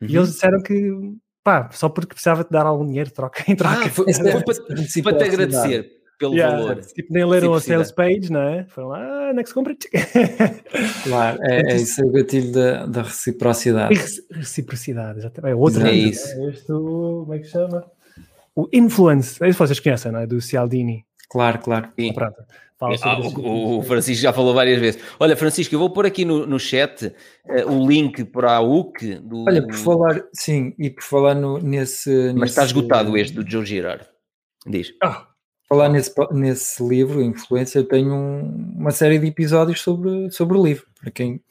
[0.01, 0.07] Uhum.
[0.09, 0.91] E eles disseram que
[1.43, 3.85] pá, só porque precisava te dar algum dinheiro troca, em troca.
[3.85, 4.43] Ah, foi, foi para,
[5.03, 6.79] para, te agradecer pelo yeah, valor.
[6.81, 8.65] Tipo, nem leram a sales page, não é?
[8.69, 9.75] Foram lá, ah, next compra.
[11.03, 13.93] claro, é, é isso é o gatilho da, da reciprocidade.
[14.31, 15.85] Reciprocidade, já É outro.
[15.85, 16.27] É isso.
[16.39, 17.85] É este, como é que chama?
[18.55, 20.27] O Influence, é isso vocês conhecem, não é?
[20.27, 21.05] Do Cialdini.
[21.29, 21.89] Claro, claro.
[21.99, 22.13] Sim.
[22.84, 22.95] Ah.
[23.01, 25.01] Ah, o, o, Francisco já falou várias vezes.
[25.19, 29.15] Olha, Francisco, eu vou pôr aqui no, no chat uh, o link para a UC.
[29.15, 29.45] Do...
[29.45, 32.09] Olha, por falar, sim, e por falar no, nesse.
[32.09, 32.45] Mas nesse...
[32.45, 34.05] está esgotado este do Joe Girard.
[34.65, 34.93] Diz.
[35.03, 35.27] Ah,
[35.67, 40.63] falar nesse, nesse livro, Influência, eu tenho um, uma série de episódios sobre, sobre o
[40.63, 41.41] livro, para quem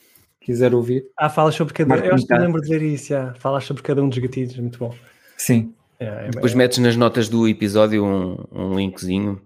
[0.40, 1.04] quiser ouvir.
[1.16, 1.96] Ah, falas sobre cada.
[1.96, 3.34] Eu acho que lembro de ver isso, já.
[3.34, 4.94] Falas sobre cada um dos gatilhos, muito bom.
[5.36, 5.74] Sim.
[5.98, 9.40] É, é, Depois metes nas notas do episódio um, um linkzinho.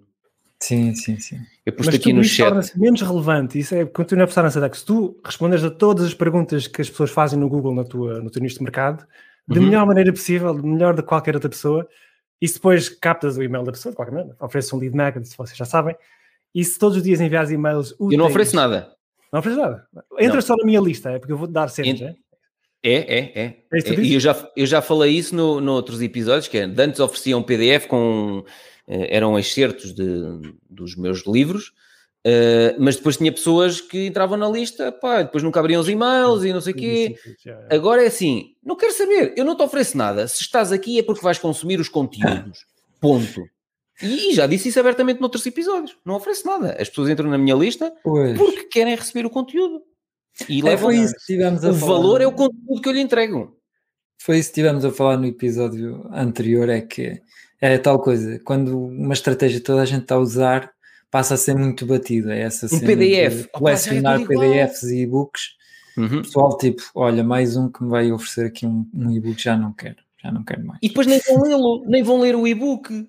[0.61, 1.39] Sim, sim, sim.
[1.65, 2.47] Eu pus aqui no chat.
[2.47, 3.59] torna-se menos relevante.
[3.59, 4.79] Isso é, continua a passar na SEDEX.
[4.79, 8.21] Se tu respondes a todas as perguntas que as pessoas fazem no Google, na tua,
[8.21, 9.07] no teu nicho de mercado,
[9.47, 9.67] da uhum.
[9.67, 11.87] melhor maneira possível, melhor de qualquer outra pessoa,
[12.41, 15.29] e se depois captas o e-mail da pessoa, de qualquer maneira, ofereces um lead magnet,
[15.29, 15.95] se vocês já sabem,
[16.55, 18.13] e se todos os dias enviares e-mails úteis...
[18.13, 18.93] Eu não ofereço nada.
[19.33, 19.87] Não ofereço nada.
[20.19, 20.43] Entra não.
[20.43, 22.03] só na minha lista, é porque eu vou dar sempre, Ent...
[22.03, 22.15] é?
[22.83, 23.43] É, é, é.
[23.73, 26.63] é, é e eu já, eu já falei isso no, no outros episódios, que é,
[26.63, 28.45] antes ofereciam um PDF com
[28.87, 30.05] eram excertos de,
[30.69, 31.73] dos meus livros,
[32.27, 36.43] Uh, mas depois tinha pessoas que entravam na lista, pá, depois nunca abriam os e-mails
[36.43, 37.17] e não sei o quê.
[37.71, 40.27] Agora é assim, não quero saber, eu não te ofereço nada.
[40.27, 42.67] Se estás aqui é porque vais consumir os conteúdos.
[43.01, 43.45] Ponto.
[44.03, 45.97] E, já disse isso abertamente noutros episódios.
[46.05, 46.77] Não ofereço nada.
[46.81, 48.37] As pessoas entram na minha lista pois.
[48.37, 49.81] porque querem receber o conteúdo.
[50.49, 51.15] E é, levam isso
[51.71, 53.57] O valor é o conteúdo que eu lhe entrego.
[54.21, 57.23] Foi isso que tivemos a falar no episódio anterior, é que
[57.61, 60.71] é tal coisa, quando uma estratégia toda a gente está a usar
[61.11, 62.31] passa a ser muito batido.
[62.31, 65.57] É essa um PDF, colecionar oh, PDFs e e-books.
[65.97, 66.23] Uhum.
[66.23, 69.73] Pessoal, tipo, olha, mais um que me vai oferecer aqui um, um e-book, já não
[69.73, 70.79] quero, já não quero mais.
[70.83, 73.09] E depois nem vão lê-lo, nem vão ler o e-book.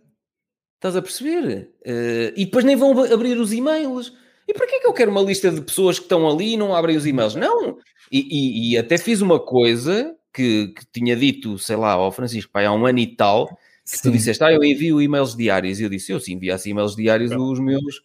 [0.76, 1.72] Estás a perceber?
[1.86, 4.14] Uh, e depois nem vão abrir os e-mails.
[4.48, 6.58] E para que é que eu quero uma lista de pessoas que estão ali e
[6.58, 7.36] não abrem os e-mails?
[7.36, 7.78] Não!
[8.10, 12.52] E, e, e até fiz uma coisa que, que, tinha dito, sei lá, ao Francisco,
[12.54, 13.50] pai, há um ano e tal,
[13.96, 15.80] que tu disseste, ah, eu envio e-mails diários.
[15.80, 17.52] E eu disse, eu sim enviasse e-mails diários, Não.
[17.52, 18.02] os meus.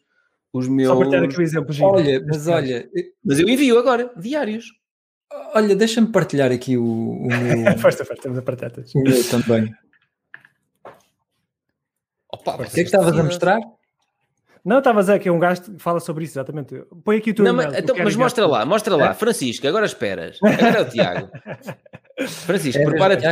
[0.53, 0.89] Os meus...
[0.89, 1.89] Só para ter aqui o exemplo, Gino.
[1.89, 2.89] Olha, mas olha.
[3.25, 4.67] Mas eu envio agora, diários.
[5.55, 7.79] Olha, deixa-me partilhar aqui o, o meu.
[7.79, 9.75] força, força, temos a partilhar O meu também.
[12.31, 13.59] Opa, o que é que estavas a mostrar?
[14.65, 16.85] Não, estava a dizer que é um gajo que fala sobre isso, exatamente.
[17.05, 19.11] Põe aqui o teu não, mas, então, mas mostra lá, mostra lá.
[19.11, 19.15] É?
[19.15, 20.39] Francisco, agora esperas.
[20.43, 21.31] Agora é o Tiago.
[22.29, 23.27] Francisco, é prepara-te.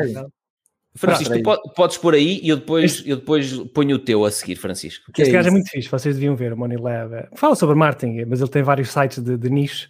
[0.95, 4.57] Francisco, tu podes pôr aí e eu depois, eu depois ponho o teu a seguir,
[4.57, 5.11] Francisco.
[5.17, 7.29] este é gajo é muito fixe, vocês deviam ver o Money Lab.
[7.37, 9.89] Fala sobre marketing, mas ele tem vários sites de, de nicho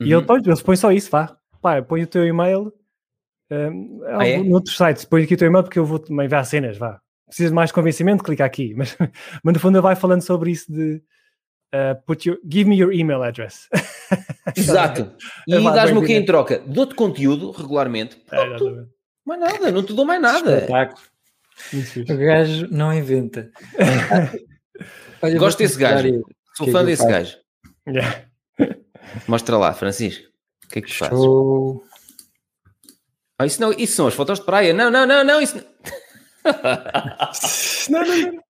[0.00, 0.06] uhum.
[0.06, 1.36] e ele, põe, ele põe só isso, vá.
[1.62, 2.72] Pá, põe o teu e-mail
[3.50, 4.38] um, ah, é?
[4.38, 7.00] noutros sites, põe aqui o teu e-mail porque eu vou também ver as cenas, vá.
[7.26, 8.74] Precisa de mais convencimento, clica aqui.
[8.76, 8.96] Mas,
[9.42, 11.02] mas no fundo ele vai falando sobre isso de
[11.74, 13.68] uh, put your, give me your email address.
[14.56, 15.12] Exato.
[15.46, 16.62] E é, dás-me o que em troca?
[16.66, 18.20] Dou-te conteúdo regularmente.
[18.30, 18.58] É,
[19.24, 20.58] mais nada, não te dou mais nada.
[20.58, 21.02] Espetáculo.
[22.08, 23.50] O gajo não inventa.
[25.22, 26.22] Olha, Gosto desse gajo.
[26.56, 27.36] Sou que fã é desse gajo.
[27.86, 28.24] Yeah.
[29.28, 30.28] Mostra lá, Francisco.
[30.64, 31.24] O que é que tu fazes?
[33.38, 34.72] Ah, isso, não, isso são as fotos de praia.
[34.72, 35.40] Não, não, não, não.
[35.40, 35.64] Isso não,
[38.04, 38.49] não, não.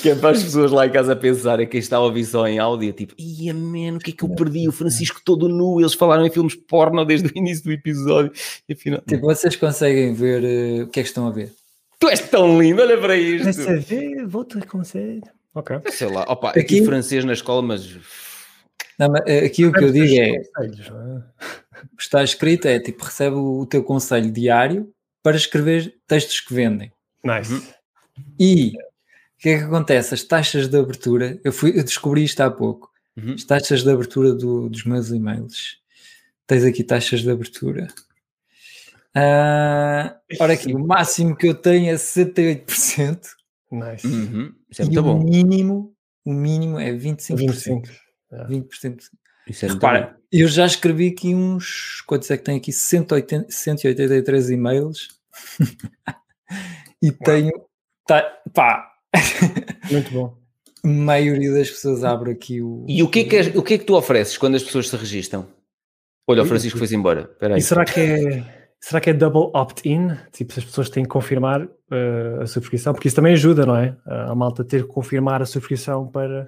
[0.00, 2.58] Que é para as pessoas lá em casa pensarem quem está a ouvir só em
[2.58, 4.68] áudio, tipo, ia mano, o que é que eu perdi?
[4.68, 8.32] O Francisco todo nu, eles falaram em filmes porno desde o início do episódio.
[8.68, 9.00] E afinal...
[9.06, 11.52] Tipo, vocês conseguem ver uh, o que é que estão a ver?
[11.98, 13.44] Tu és tão lindo, olha para isto.
[13.44, 15.32] Vai saber, vou-te aconselhar.
[15.54, 15.76] Ok.
[15.90, 17.96] Sei lá, opa, aqui, aqui francês na escola, mas.
[18.98, 20.30] Não, mas eh, aqui o que eu digo é.
[20.30, 20.42] é?
[21.98, 26.92] Está escrito é tipo, recebe o teu conselho diário para escrever textos que vendem.
[27.24, 27.52] Nice.
[27.52, 27.62] Uhum.
[28.38, 28.72] E
[29.44, 30.14] que é que acontece?
[30.14, 32.90] As taxas de abertura, eu, fui, eu descobri isto há pouco.
[33.14, 33.34] Uhum.
[33.34, 35.82] As taxas de abertura do, dos meus e-mails.
[36.46, 37.88] Tens aqui taxas de abertura.
[39.14, 43.20] Uh, ora aqui, o máximo que eu tenho é 68%.
[43.70, 44.06] Nice.
[44.06, 44.54] Uhum.
[44.70, 45.20] Isso é muito bom.
[45.20, 47.82] O mínimo, o mínimo é 25%.
[48.32, 48.48] 25%.
[48.48, 49.02] 20%.
[49.46, 52.02] Isso é Repara, eu já escrevi aqui uns.
[52.06, 52.72] Quantos é que tem aqui?
[52.72, 55.08] 180, 183 e-mails.
[57.02, 57.52] e tenho.
[58.06, 58.22] Tá,
[58.54, 58.93] pá.
[59.90, 60.36] Muito bom.
[60.82, 62.84] A maioria das pessoas abre aqui o.
[62.88, 64.96] E o que, é que o que é que tu ofereces quando as pessoas se
[64.96, 65.46] registram?
[66.26, 67.30] Olha, o Francisco foi-se embora.
[67.56, 68.64] E será que é.
[68.80, 70.10] Será que é double opt-in?
[70.30, 73.76] Tipo, se as pessoas têm que confirmar uh, a subscrição, porque isso também ajuda, não
[73.76, 73.96] é?
[74.04, 76.46] A malta ter que confirmar a subscrição para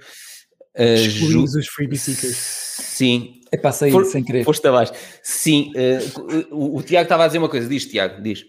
[0.76, 2.36] excluir os freebie seekers.
[2.36, 3.40] Sim.
[3.50, 4.44] É para sair For, sem querer.
[4.44, 4.92] Foste abaixo.
[5.22, 5.72] Sim.
[5.74, 7.66] Uh, o, o, Tiago estava a dizer uma coisa.
[7.66, 8.44] Diz, Tiago, diz.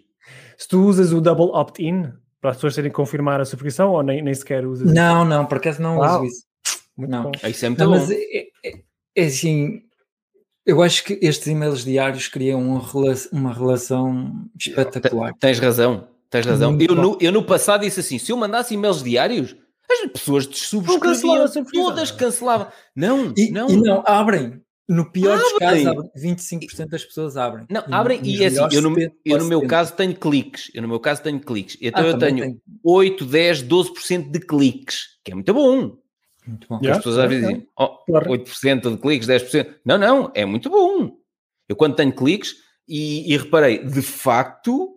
[0.58, 2.12] Se tu usas o double opt-in
[2.42, 4.92] para as pessoas terem que confirmar a subscrição ou nem, nem sequer usas?
[4.92, 6.44] Não, não, por acaso não uso isso.
[6.96, 7.24] Muito não.
[7.24, 7.32] Bom.
[7.48, 7.98] Isso é muito não, bom.
[7.98, 8.72] Mas é, é,
[9.16, 9.82] é assim,
[10.66, 12.84] eu acho que estes e-mails diários criam uma,
[13.32, 15.34] uma relação espetacular.
[15.40, 16.78] Tens razão, tens razão.
[16.80, 19.56] eu no, eu no passado disse assim: se eu mandasse e-mails diários,
[19.90, 22.68] as pessoas subscreviam, todas cancelavam.
[22.96, 23.70] Não, e, não.
[23.70, 24.62] E não, abrem.
[24.88, 25.84] No pior dos casos,
[26.16, 27.66] 25% das pessoas abrem.
[27.70, 30.72] Não, e abrem e é assim, eu no, eu no meu caso tenho cliques.
[30.74, 31.78] Eu no meu caso tenho cliques.
[31.82, 32.62] Então ah, eu tenho tem.
[32.84, 35.98] 8, 10, 12% de cliques, que é muito bom.
[36.48, 36.78] Muito bom.
[36.78, 38.30] Yeah, as pessoas às vezes dizem, oh, claro.
[38.32, 39.76] 8% de cliques, 10%.
[39.84, 41.18] Não, não, é muito bom.
[41.68, 42.56] Eu quando tenho cliques,
[42.88, 44.97] e, e reparei, de facto,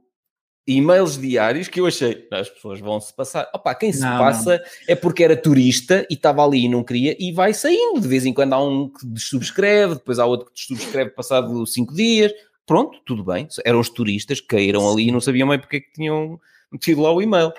[0.66, 3.48] e-mails diários que eu achei, as pessoas vão se passar.
[3.54, 4.64] Opa, quem se não, passa não.
[4.88, 8.00] é porque era turista e estava ali e não queria e vai saindo.
[8.00, 11.94] De vez em quando há um que subscreve, depois há outro que subscreve passado cinco
[11.94, 12.32] dias.
[12.66, 13.48] Pronto, tudo bem.
[13.64, 16.38] Eram os turistas que caíram ali e não sabiam bem porque é que tinham
[16.70, 17.52] metido lá o e-mail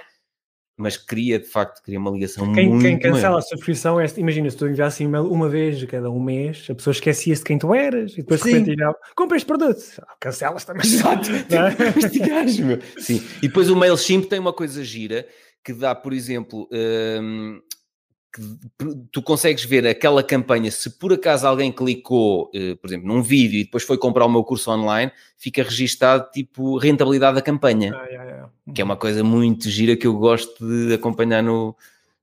[0.77, 4.49] mas queria de facto queria uma ligação quem, muito Quem cancela a subscrição, é, imagina
[4.49, 7.57] se tu enviasse e-mail uma vez a cada um mês, a pessoa esquecia-se de quem
[7.57, 8.47] tu eras e depois Sim.
[8.47, 10.83] de repente irá, compra este produto, ah, cancelas também.
[10.87, 12.61] Exato, é?
[12.63, 12.79] meu.
[12.97, 15.27] Sim, e depois o MailChimp tem uma coisa gira
[15.63, 17.61] que dá, por exemplo, que
[19.11, 23.59] tu consegues ver aquela campanha, se por acaso alguém clicou, uh, por exemplo, num vídeo
[23.59, 28.05] e depois foi comprar o meu curso online, fica registado tipo rentabilidade da campanha, ah,
[28.05, 28.49] yeah, yeah.
[28.73, 31.75] que é uma coisa muito gira que eu gosto de acompanhar no,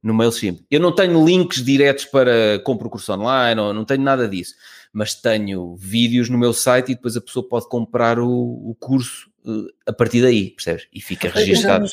[0.03, 0.61] no MailChimp.
[0.71, 4.55] Eu não tenho links diretos para comprar o curso online, ou não tenho nada disso,
[4.99, 9.31] mas tenho vídeos no meu site e depois a pessoa pode comprar o, o curso
[9.87, 10.89] a partir daí, percebes?
[10.93, 11.87] E fica registado.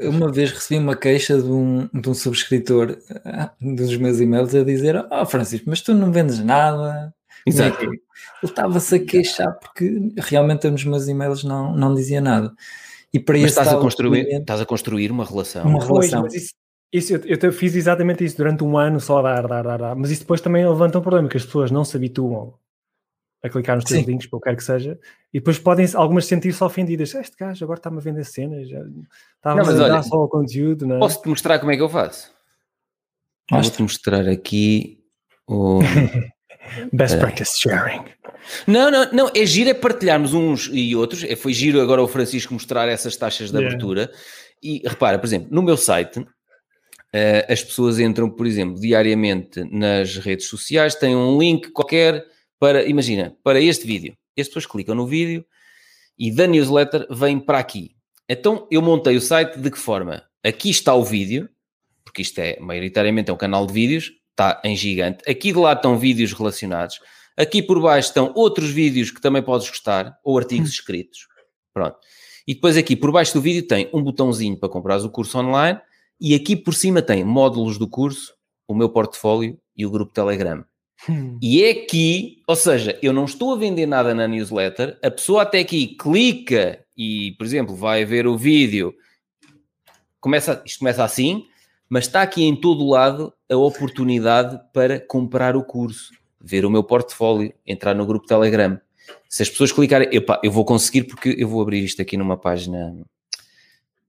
[0.00, 4.54] Eu uma vez recebi uma queixa de um, de um subscritor ah, dos meus e-mails
[4.54, 7.12] a dizer: Oh, Francisco, mas tu não vendes nada.
[7.44, 7.82] Exato.
[7.84, 8.00] Ele
[8.44, 12.54] estava-se a queixar porque realmente nos meus e-mails não, não dizia nada.
[13.12, 15.66] E para mas estás a, construir, cliente, estás a construir uma relação.
[15.66, 16.20] Uma relação.
[16.22, 16.54] Pois, isso,
[16.94, 19.96] isso, eu, eu, fiz exatamente isso durante um ano só a dar, dar, dar, dar.
[19.96, 22.54] Mas isso depois também levanta um problema, que as pessoas não se habituam
[23.42, 24.06] a clicar nos teus Sim.
[24.06, 24.96] links, para o que quer que seja,
[25.32, 27.12] e depois podem algumas sentir-se ofendidas.
[27.12, 30.90] Este gajo agora está-me a vender cenas, já está a dar só o conteúdo.
[30.94, 30.98] É?
[31.00, 32.30] Posso-te mostrar como é que eu faço?
[33.50, 35.02] Vou-te mostrar aqui
[35.48, 35.80] o.
[36.92, 38.04] Best practice sharing.
[38.66, 41.24] Não, não, não, é giro é partilharmos uns e outros.
[41.24, 43.68] É, foi giro agora o Francisco mostrar essas taxas de yeah.
[43.68, 44.10] abertura.
[44.62, 46.24] E repara, por exemplo, no meu site,
[47.14, 52.24] uh, as pessoas entram, por exemplo, diariamente nas redes sociais, têm um link qualquer
[52.58, 54.16] para, imagina, para este vídeo.
[54.36, 55.44] E as pessoas clicam no vídeo
[56.18, 57.94] e da newsletter vem para aqui.
[58.28, 60.24] Então eu montei o site de que forma?
[60.42, 61.48] Aqui está o vídeo,
[62.04, 65.28] porque isto é maioritariamente é um canal de vídeos, está em gigante.
[65.30, 67.00] Aqui de lado estão vídeos relacionados.
[67.36, 70.72] Aqui por baixo estão outros vídeos que também podes gostar, ou artigos hum.
[70.72, 71.28] escritos.
[71.72, 71.96] Pronto.
[72.46, 75.80] E depois aqui por baixo do vídeo tem um botãozinho para comprar o curso online
[76.26, 78.34] e aqui por cima tem módulos do curso,
[78.66, 80.64] o meu portfólio e o grupo Telegram.
[81.06, 81.38] Hum.
[81.42, 85.42] E é aqui, ou seja, eu não estou a vender nada na newsletter, a pessoa
[85.42, 88.94] até aqui clica e, por exemplo, vai ver o vídeo,
[90.18, 91.44] começa, isto começa assim,
[91.90, 96.10] mas está aqui em todo o lado a oportunidade para comprar o curso,
[96.40, 98.80] ver o meu portfólio, entrar no grupo Telegram.
[99.28, 102.38] Se as pessoas clicarem, epa, eu vou conseguir porque eu vou abrir isto aqui numa
[102.38, 102.96] página.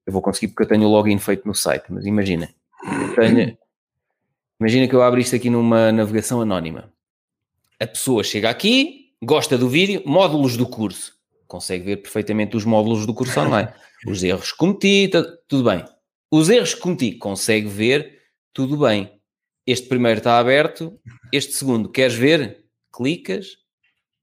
[0.06, 2.50] Eu vou conseguir porque eu tenho o login feito no site, mas imagina,
[3.16, 3.58] tenho,
[4.60, 6.94] imagina que eu abro isto aqui numa navegação anónima.
[7.80, 11.14] A pessoa chega aqui, gosta do vídeo, módulos do curso,
[11.48, 13.70] consegue ver perfeitamente os módulos do curso online,
[14.08, 15.84] os erros que cometi, tá, tudo bem.
[16.32, 18.22] Os erros que cometi, consegue ver,
[18.54, 19.12] tudo bem.
[19.66, 21.00] Este primeiro está aberto,
[21.34, 22.66] este segundo, queres ver?
[22.94, 23.58] Clicas,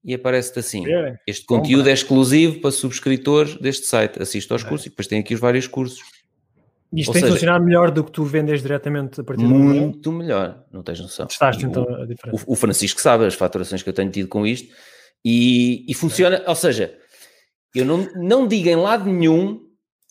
[0.03, 0.83] e aparece-te assim:
[1.25, 4.21] este conteúdo é exclusivo para subscritores deste site.
[4.21, 4.67] Assiste aos é.
[4.67, 6.01] cursos e depois tem aqui os vários cursos.
[6.91, 10.11] Isto Ou tem seja, funcionar melhor do que tu vendes diretamente a partir do Muito
[10.11, 11.25] melhor, não tens noção.
[11.27, 12.45] Estás então a diferença.
[12.47, 14.71] O, o, Francisco sabe as faturações que eu tenho tido com isto
[15.25, 16.47] e, e funciona, é.
[16.47, 16.95] ou seja,
[17.73, 19.61] eu não, não digo em lado nenhum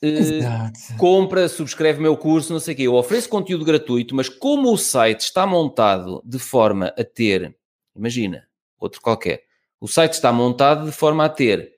[0.05, 2.82] Uh, compra, subscreve meu curso, não sei o quê.
[2.88, 7.57] Eu ofereço conteúdo gratuito, mas como o site está montado de forma a ter,
[7.95, 8.45] imagina,
[8.80, 9.45] outro qualquer,
[9.83, 11.72] o site está montado de forma a ter.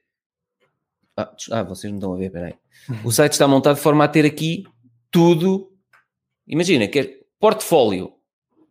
[1.17, 2.55] Ah, ah, vocês não estão a ver, peraí.
[3.03, 4.65] O site está montado de forma a ter aqui
[5.11, 5.73] tudo.
[6.47, 8.13] Imagina, quer portfólio.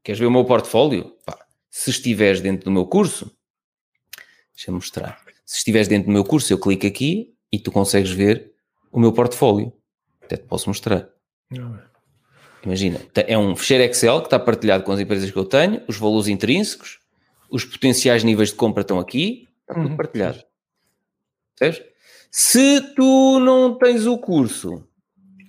[0.04, 1.18] Queres ver o meu portfólio?
[1.26, 3.36] Pá, se estiveres dentro do meu curso,
[4.54, 5.20] deixa-me mostrar.
[5.44, 8.54] Se estiveres dentro do meu curso, eu clico aqui e tu consegues ver
[8.92, 9.74] o meu portfólio.
[10.22, 11.10] Até te posso mostrar.
[12.64, 15.98] Imagina, é um fecheiro Excel que está partilhado com as empresas que eu tenho, os
[15.98, 17.00] valores intrínsecos,
[17.54, 19.96] os potenciais níveis de compra estão aqui, está tudo uhum.
[19.96, 20.44] partilhado.
[21.56, 21.88] Percebes?
[22.32, 24.84] Se tu não tens o curso,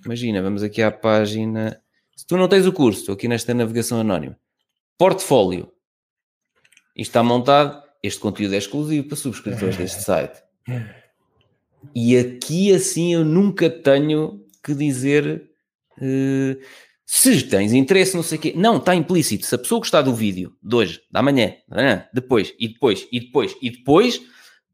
[0.05, 1.81] imagina, vamos aqui à página.
[2.15, 4.37] Se tu não tens o curso, estou aqui nesta navegação anónima.
[4.99, 5.71] Portfólio.
[6.95, 7.83] Isto está montado.
[8.03, 10.43] Este conteúdo é exclusivo para subscritores deste site.
[11.95, 15.49] E aqui assim eu nunca tenho que dizer.
[15.97, 16.61] Uh,
[17.05, 18.53] se tens interesse, não sei o quê.
[18.55, 19.45] Não, está implícito.
[19.45, 21.53] Se a pessoa gostar do vídeo de hoje, da manhã,
[22.11, 24.19] depois, e depois, e depois, e depois,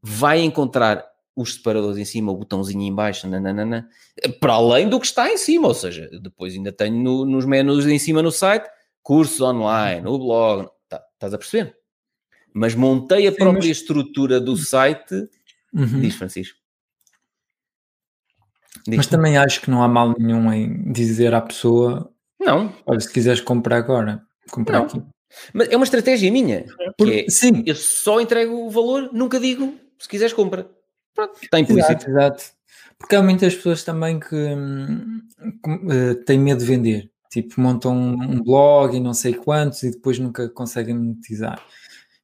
[0.02, 1.04] vai encontrar
[1.36, 3.88] os separadores em cima, o botãozinho em baixo, nananana,
[4.40, 5.68] para além do que está em cima.
[5.68, 8.66] Ou seja, depois ainda tenho no, nos menus em cima no site,
[9.02, 10.68] cursos online, o blog.
[10.88, 11.76] Tá, estás a perceber?
[12.54, 13.78] Mas montei a Sim, própria mas...
[13.78, 15.14] estrutura do site,
[15.72, 16.00] uhum.
[16.00, 16.58] diz Francisco.
[18.86, 22.11] Diz mas também acho que não há mal nenhum em dizer à pessoa
[22.42, 22.72] não.
[22.86, 24.86] Olha, se quiseres comprar agora, comprar não.
[24.86, 25.02] aqui.
[25.52, 26.66] Mas é uma estratégia minha.
[27.00, 27.62] É, sim.
[27.66, 30.68] Eu só entrego o valor, nunca digo, se quiseres compra.
[31.14, 31.92] Pronto, está implícito.
[31.92, 32.44] Exato, exato.
[32.98, 37.10] Porque há muitas pessoas também que, que uh, têm medo de vender.
[37.30, 41.64] Tipo, montam um blog e não sei quantos e depois nunca conseguem monetizar.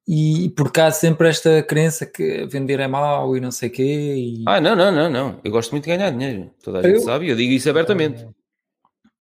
[0.07, 4.15] E porque há sempre esta crença que vender é mau e não sei o quê.
[4.17, 4.45] E...
[4.47, 5.41] Ah, não, não, não, não.
[5.43, 6.51] Eu gosto muito de ganhar dinheiro.
[6.63, 7.01] Toda a gente eu...
[7.01, 8.27] sabe, eu digo isso abertamente.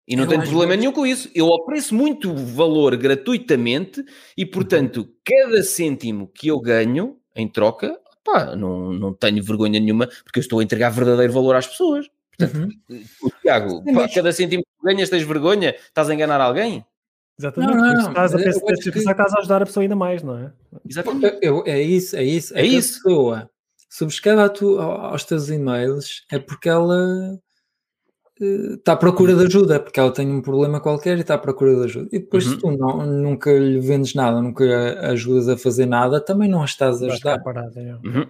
[0.06, 1.30] E não eu tenho problema nenhum com isso.
[1.34, 4.04] Eu ofereço muito valor gratuitamente
[4.36, 10.06] e, portanto, cada cêntimo que eu ganho em troca, pá, não, não tenho vergonha nenhuma,
[10.22, 12.06] porque eu estou a entregar verdadeiro valor às pessoas.
[12.36, 13.30] Portanto, uhum.
[13.40, 15.74] Tiago, pá, cada cêntimo que ganhas tens vergonha?
[15.74, 16.84] Estás a enganar alguém?
[17.38, 18.92] Exatamente, não, não, estás a pensar, que...
[18.92, 20.52] que estás a ajudar a pessoa ainda mais, não é?
[20.88, 21.38] Exatamente.
[21.42, 22.54] Eu, é isso, é isso.
[22.56, 23.00] É, é isso.
[23.00, 23.50] A pessoa
[23.90, 27.40] subscreve tu, aos teus e-mails é porque ela
[28.40, 31.76] está à procura de ajuda, porque ela tem um problema qualquer e está à procura
[31.76, 32.08] de ajuda.
[32.12, 32.52] E depois, uhum.
[32.52, 34.64] se tu não, nunca lhe vendes nada, nunca
[35.10, 37.42] ajudas a fazer nada, também não a estás a ajudar.
[37.42, 37.94] Parado, é.
[37.94, 38.26] uhum.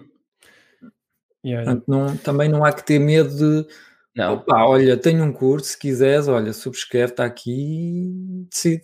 [1.45, 3.67] yeah, Portanto, não, também não há que ter medo de.
[4.15, 4.35] Não.
[4.35, 8.83] Opa, olha, tenho um curso, se quiseres, olha, subscreve, está aqui e decide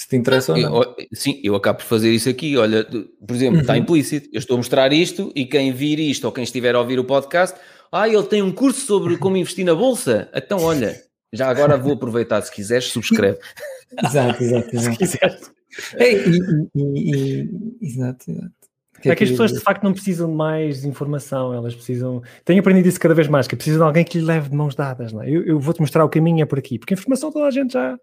[0.00, 0.82] se te interessa ou não.
[0.82, 2.56] Eu, sim, eu acabo por fazer isso aqui.
[2.56, 3.60] Olha, por exemplo, uhum.
[3.60, 4.30] está implícito.
[4.32, 7.04] Eu estou a mostrar isto e quem vir isto ou quem estiver a ouvir o
[7.04, 7.54] podcast
[7.92, 10.30] ah, ele tem um curso sobre como investir na bolsa.
[10.34, 10.96] Então, olha,
[11.30, 12.40] já agora vou aproveitar.
[12.40, 13.38] Se quiseres, subscreve.
[14.02, 14.92] exato, exato, exato.
[14.92, 15.52] Se quiseres.
[15.96, 17.50] É, e, e, e,
[17.82, 18.52] exato, exato.
[19.04, 22.22] É que as pessoas de facto não precisam de mais informação, elas precisam.
[22.42, 24.74] Tenho aprendido isso cada vez mais, que precisam de alguém que lhe leve de mãos
[24.74, 25.12] dadas.
[25.12, 25.28] Não é?
[25.28, 27.74] eu, eu vou-te mostrar o caminho é por aqui, porque a informação toda a gente
[27.74, 27.98] já.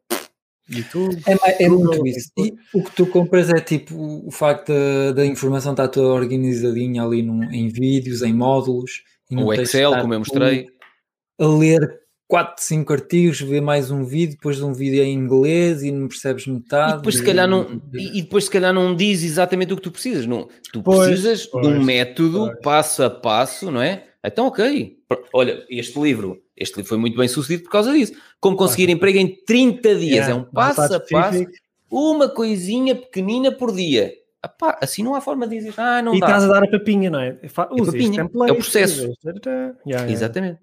[0.70, 1.22] YouTube.
[1.26, 2.32] É, é muito isso.
[2.38, 3.96] E o que tu compras é tipo
[4.26, 9.04] o facto da, da informação estar toda organizadinha ali num, em vídeos, em módulos.
[9.32, 10.68] O Excel, como eu mostrei.
[11.40, 15.82] A ler 4, 5 artigos, ver mais um vídeo, depois de um vídeo em inglês
[15.82, 16.94] e não percebes metade.
[16.94, 19.92] E depois, se calhar, não, e depois, se calhar, não diz exatamente o que tu
[19.92, 20.26] precisas.
[20.26, 22.60] Não, tu pois, precisas pois, de um método pois.
[22.62, 24.04] passo a passo, não é?
[24.24, 24.97] Então, ok.
[25.34, 28.14] Olha, este livro, este livro foi muito bem sucedido por causa disso.
[28.40, 30.12] Como conseguir emprego em 30 dias.
[30.12, 31.46] Yeah, é um passo a passo,
[31.90, 34.14] uma coisinha pequenina por dia.
[34.44, 36.28] Epá, assim não há forma de dizer, ah, não e dá.
[36.28, 37.38] estás a dar a papinha, não é?
[37.72, 39.14] Usa é, papinha, template, é o processo.
[39.86, 40.60] Yeah, Exatamente.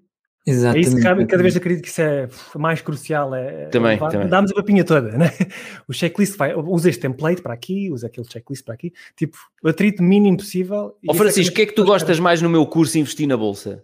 [0.47, 0.87] Exatamente.
[0.87, 3.33] É isso, cada, cada, vez acredito que isso é mais crucial.
[3.33, 4.27] É, também, é, também.
[4.27, 5.31] Dá-nos a papinha toda, né?
[5.89, 8.93] O checklist vai, usa este template para aqui, usa aquele checklist para aqui.
[9.15, 10.95] Tipo, o atrito mínimo possível.
[11.07, 13.35] Ó oh, Francisco, o que é que tu gostas mais no meu curso Investir na
[13.35, 13.83] Bolsa?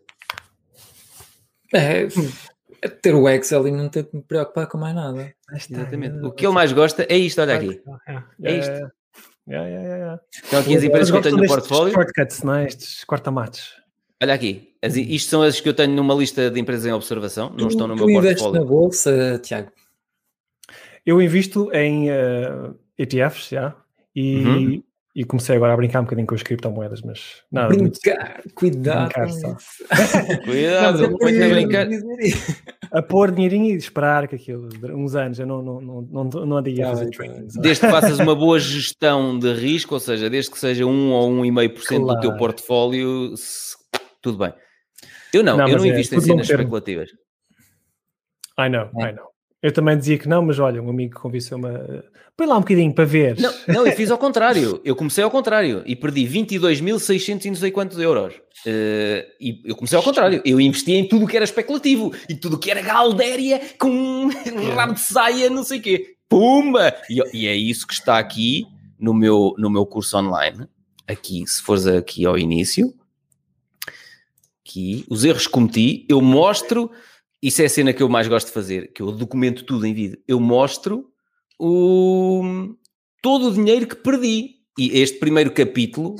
[1.74, 2.07] É,
[2.82, 5.34] é ter o Excel e não ter que me preocupar com mais nada.
[5.53, 6.26] Exatamente.
[6.26, 7.82] O que ele mais gosta é isto, olha aqui.
[8.43, 8.91] É isto.
[9.47, 10.22] Yeah, yeah, yeah.
[10.47, 11.93] Então aqui as empresas que eu tenho no portfólio.
[11.93, 12.67] Shortcuts, não é?
[12.67, 13.82] Estes corta-matos.
[14.22, 17.49] Olha aqui, as, isto são as que eu tenho numa lista de empresas em observação,
[17.49, 18.61] não tu, estão no meu portfólio.
[18.61, 19.72] na bolsa, Tiago?
[21.03, 23.76] Eu invisto em uh, ETFs, já,
[24.15, 24.84] e, uhum.
[25.14, 27.68] E comecei agora a brincar um bocadinho com as criptomoedas, mas nada.
[27.68, 29.12] Brincar, muito, cuidado.
[29.14, 31.88] Brincar cuidado, não, a, brincar.
[32.91, 36.57] a pôr dinheirinho e esperar que aquilo, uns anos, eu não, não, não, não, não
[36.57, 37.47] andei a fazer trading.
[37.59, 41.30] Desde que faças uma boa gestão de risco, ou seja, desde que seja 1 ou
[41.30, 42.05] 1,5% claro.
[42.05, 43.34] do teu portfólio,
[44.22, 44.53] tudo bem.
[45.34, 47.09] Eu não, não eu não é, invisto em cenas especulativas.
[48.57, 49.09] I know, é.
[49.09, 49.30] I know.
[49.62, 52.03] Eu também dizia que não, mas olha, um amigo convenceu-me a...
[52.36, 53.39] Põe lá um bocadinho para ver.
[53.39, 54.82] Não, não, eu fiz ao contrário.
[54.84, 58.34] Eu comecei ao contrário e perdi 22.600 e não sei quantos euros.
[58.66, 60.41] Uh, e eu comecei ao contrário.
[60.43, 64.30] Eu investi em tudo que era especulativo e tudo que era galdéria com um
[64.74, 66.16] rabo de saia, não sei o quê.
[66.28, 66.95] Pumba!
[67.07, 68.66] E, e, é isso que está aqui
[68.97, 70.66] no meu, no meu curso online.
[71.07, 72.93] Aqui, se fores aqui ao início,
[74.66, 76.89] aqui, os erros que cometi, eu mostro,
[77.42, 79.94] isso é a cena que eu mais gosto de fazer, que eu documento tudo em
[79.94, 81.12] vídeo, eu mostro
[81.60, 82.76] o,
[83.22, 84.62] todo o dinheiro que perdi.
[84.78, 86.16] E este primeiro capítulo,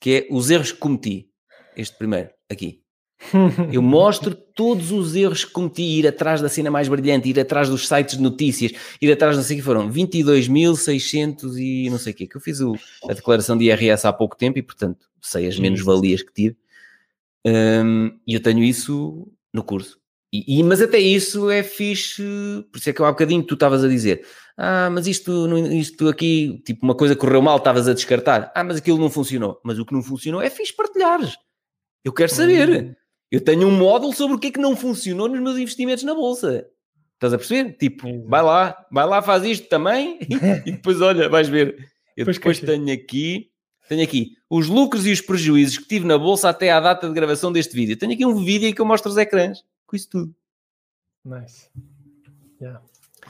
[0.00, 1.28] que é os erros que cometi,
[1.76, 2.82] este primeiro, aqui.
[3.72, 7.68] Eu mostro todos os erros que cometi, ir atrás da cena mais brilhante, ir atrás
[7.68, 12.12] dos sites de notícias, ir atrás, não sei o que foram, 22.600 e não sei
[12.12, 12.74] o que, que eu fiz o,
[13.08, 16.56] a declaração de IRS há pouco tempo e, portanto, sei as menos-valias que tive.
[17.46, 20.01] Um, e eu tenho isso no curso.
[20.32, 22.22] E, e, mas até isso é fixe,
[22.72, 24.24] por isso é que eu há bocadinho tu estavas a dizer,
[24.56, 28.78] ah, mas isto, isto aqui, tipo, uma coisa correu mal, estavas a descartar, ah, mas
[28.78, 29.60] aquilo não funcionou.
[29.62, 31.36] Mas o que não funcionou é fixe partilhares.
[32.02, 32.68] Eu quero saber.
[32.68, 32.94] Uhum.
[33.30, 36.14] Eu tenho um módulo sobre o que é que não funcionou nos meus investimentos na
[36.14, 36.66] bolsa.
[37.14, 37.76] Estás a perceber?
[37.76, 40.18] Tipo, vai lá, vai lá, faz isto também
[40.66, 41.76] e depois olha, vais ver.
[42.16, 43.48] Eu depois tenho aqui
[43.88, 47.14] tenho aqui os lucros e os prejuízos que tive na bolsa até à data de
[47.14, 47.96] gravação deste vídeo.
[47.96, 49.58] Tenho aqui um vídeo que eu mostro os ecrãs
[49.92, 50.34] com isso tudo.
[51.22, 51.68] Nice.
[52.58, 52.80] Yeah.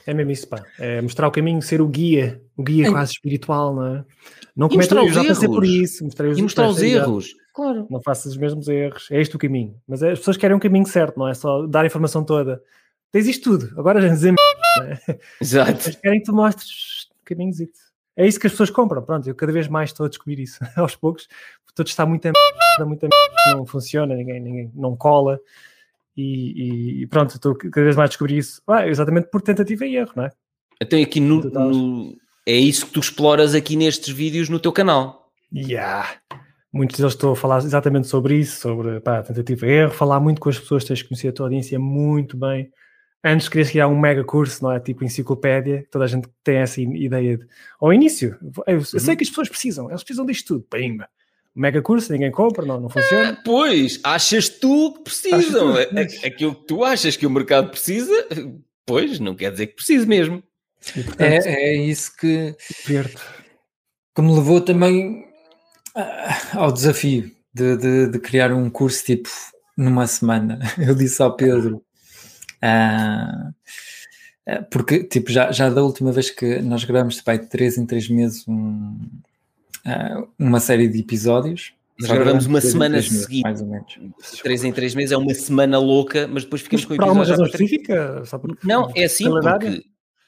[0.07, 0.65] É mesmo isso, pá.
[0.79, 2.91] É mostrar o caminho, ser o guia, o guia é.
[2.91, 4.05] quase espiritual, não é?
[4.55, 6.05] Não cometa os já passei por isso.
[6.05, 7.35] Mostrei os, e mostrar os erros.
[7.53, 7.87] Claro.
[7.91, 9.11] Não faças os mesmos erros.
[9.11, 9.77] É este o caminho.
[9.87, 12.63] Mas as pessoas querem um caminho certo, não é só dar a informação toda.
[13.11, 13.79] Tens isto tudo.
[13.79, 14.41] Agora já dizemos.
[15.09, 15.19] É?
[15.41, 15.73] Exato.
[15.73, 17.69] Mas querem que tu mostres caminhos e
[18.17, 19.03] é isso que as pessoas compram.
[19.03, 21.27] Pronto, eu cada vez mais estou a descobrir isso aos poucos.
[21.75, 23.09] Todo está muito a muito
[23.55, 25.41] não funciona, ninguém, ninguém não cola.
[26.17, 28.63] E, e pronto, estou cada vez mais a descobrir isso.
[28.67, 30.31] Ah, exatamente por tentativa e erro, não é?
[30.81, 35.31] Então aqui no, no, é isso que tu exploras aqui nestes vídeos no teu canal.
[35.55, 36.09] Yeah.
[36.73, 40.41] Muitos deles estou a falar exatamente sobre isso, sobre pá, tentativa e erro, falar muito
[40.41, 42.71] com as pessoas, tens que conhecer a tua audiência muito bem
[43.25, 44.81] antes querias criar um mega curso, não é?
[44.81, 47.47] Tipo enciclopédia, toda a gente tem essa ideia de.
[47.81, 48.37] Ao início,
[48.67, 49.17] eu, eu sei uhum.
[49.17, 51.09] que as pessoas precisam, elas precisam disto tudo, pimba.
[51.55, 53.31] Mega curso, ninguém compra, não, não funciona.
[53.31, 55.73] É, pois, achas tu que precisam.
[55.73, 58.27] Tu, é, é, aquilo que tu achas que o mercado precisa,
[58.87, 60.43] pois, não quer dizer que precise mesmo.
[60.97, 65.25] E, portanto, é, é isso que, que me levou também
[65.95, 69.29] ah, ao desafio de, de, de criar um curso tipo
[69.77, 70.59] numa semana.
[70.79, 71.85] Eu disse ao Pedro
[72.63, 73.53] Uh,
[74.71, 78.09] porque, tipo, já, já da última vez que nós gravamos, vai de 3 em 3
[78.09, 78.99] meses um,
[79.87, 81.75] uh, uma série de episódios.
[82.01, 83.49] Nós gravamos uma semana seguida.
[83.49, 83.99] Mais ou menos.
[84.43, 87.23] 3 em 3 meses é uma semana louca, mas depois ficamos mas com o episódio.
[87.23, 88.23] Por razão específica?
[88.65, 89.85] Não, é assim, porque,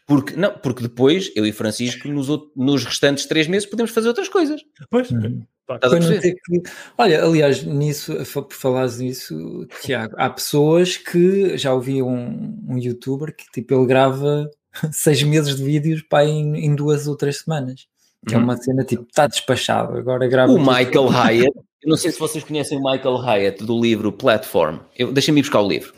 [0.06, 4.28] porque, não, porque depois eu e Francisco, nos, nos restantes 3 meses, podemos fazer outras
[4.28, 4.60] coisas.
[4.90, 5.10] Pois.
[5.10, 5.44] Uhum.
[5.66, 6.62] Que...
[6.98, 13.34] Olha, aliás, nisso, por falares nisso, Tiago, há pessoas que já ouvi um, um youtuber
[13.34, 14.50] que tipo ele grava
[14.92, 17.86] seis meses de vídeos para em, em duas ou três semanas.
[18.26, 20.52] Que é uma cena tipo, está despachado, agora grava.
[20.52, 24.78] O Michael Hyatt, eu não sei se vocês conhecem o Michael Hyatt do livro Platform.
[25.12, 25.92] Deixa-me ir buscar o livro.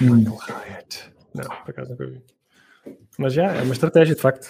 [0.00, 1.10] Michael Hyatt.
[1.34, 2.20] Não, por acaso nunca vi.
[3.18, 4.46] Mas já, é uma estratégia, de facto.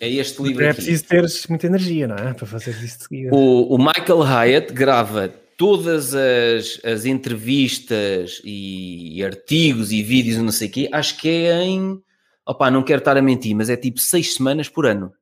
[0.00, 0.64] É este livro.
[0.64, 0.82] É aqui.
[0.82, 2.34] preciso ter muita energia, não é?
[2.34, 3.34] Para fazer isso de seguida.
[3.34, 10.68] O, o Michael Hyatt grava todas as, as entrevistas e artigos e vídeos não sei
[10.68, 12.02] o quê, acho que é em.
[12.44, 15.12] Opá, não quero estar a mentir, mas é tipo seis semanas por ano.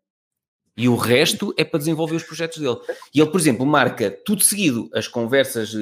[0.77, 2.77] E o resto é para desenvolver os projetos dele.
[3.14, 5.75] E ele, por exemplo, marca tudo seguido as conversas.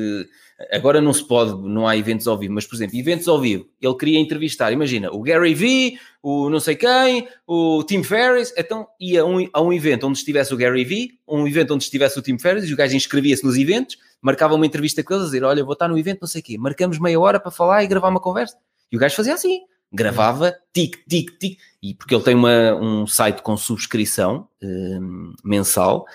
[0.72, 3.68] Agora não se pode, não há eventos ao vivo, mas, por exemplo, eventos ao vivo.
[3.80, 8.52] Ele queria entrevistar, imagina, o Gary Vee, o não sei quem, o Tim Ferriss.
[8.56, 11.84] Então ia a um, a um evento onde estivesse o Gary Vee, um evento onde
[11.84, 15.24] estivesse o Tim Ferriss, e o gajo inscrevia-se nos eventos, marcava uma entrevista com eles,
[15.24, 16.58] a dizer: Olha, vou estar no evento, não sei o quê.
[16.58, 18.56] Marcamos meia hora para falar e gravar uma conversa.
[18.90, 19.60] E o gajo fazia assim
[19.92, 26.06] gravava tic, tic, tic, e porque ele tem uma, um site com subscrição um, mensal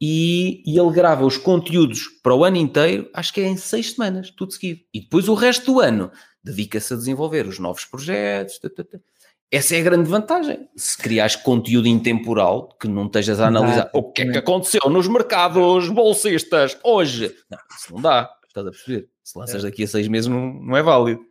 [0.00, 3.92] e, e, ele grava os conteúdos para o ano inteiro, acho que é em seis
[3.92, 4.80] semanas, tudo seguido.
[4.92, 6.10] E depois o resto do ano
[6.42, 8.58] dedica-se a desenvolver os novos projetos.
[8.58, 9.02] Tata, tata.
[9.50, 10.68] Essa é a grande vantagem.
[10.76, 15.06] Se criares conteúdo intemporal, que não estejas a analisar o que é que aconteceu nos
[15.06, 17.34] mercados bolsistas hoje.
[17.48, 19.08] Não, isso não dá, estás a perceber.
[19.22, 19.68] Se lanças é.
[19.68, 21.24] daqui a seis meses, não, não é válido.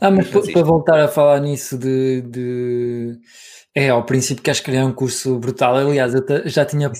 [0.00, 3.18] Ah, mas para voltar a falar nisso de, de,
[3.74, 5.76] É, ao princípio queres criar um curso brutal.
[5.76, 6.90] Aliás, eu já tinha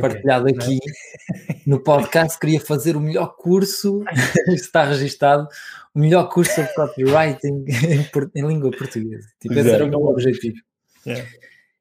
[0.00, 0.78] partilhado aqui
[1.66, 4.02] no podcast, queria fazer o melhor curso,
[4.48, 5.46] está registado,
[5.94, 9.28] o melhor curso sobre copywriting em, em língua portuguesa.
[9.40, 10.56] Tipo, esse era o meu objetivo.
[11.06, 11.24] É.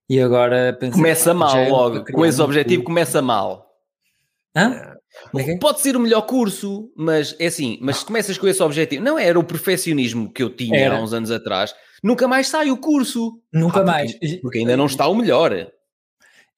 [0.07, 3.65] E agora pensei, Começa mal logo, com esse objetivo começa mal.
[4.55, 4.95] Hã?
[5.33, 5.57] Okay.
[5.59, 9.17] Pode ser o melhor curso, mas é assim, mas se começas com esse objetivo, não
[9.17, 10.97] era o perfeccionismo que eu tinha era.
[10.97, 13.39] há uns anos atrás, nunca mais sai o curso.
[13.51, 14.11] Nunca ah, mais.
[14.13, 15.53] Porque, porque, ainda não está o melhor.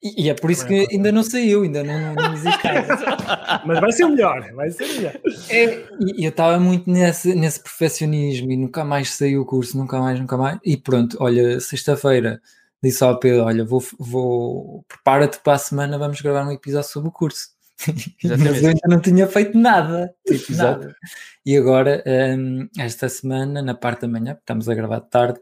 [0.00, 2.58] E, e é por isso que ainda não saiu, ainda não, não existe
[3.66, 5.14] Mas vai ser o melhor, vai ser melhor.
[5.50, 9.98] É, e eu estava muito nesse, nesse perfeccionismo e nunca mais saiu o curso, nunca
[9.98, 10.58] mais, nunca mais.
[10.64, 12.40] E pronto, olha, sexta-feira
[12.82, 17.08] disse ao Pedro: Olha, vou, vou prepara-te para a semana, vamos gravar um episódio sobre
[17.08, 17.57] o curso.
[18.24, 20.96] Mas eu ainda não tinha feito nada, tipo, nada.
[21.44, 22.02] E agora,
[22.36, 25.40] um, esta semana, na parte da manhã, estamos a gravar de tarde,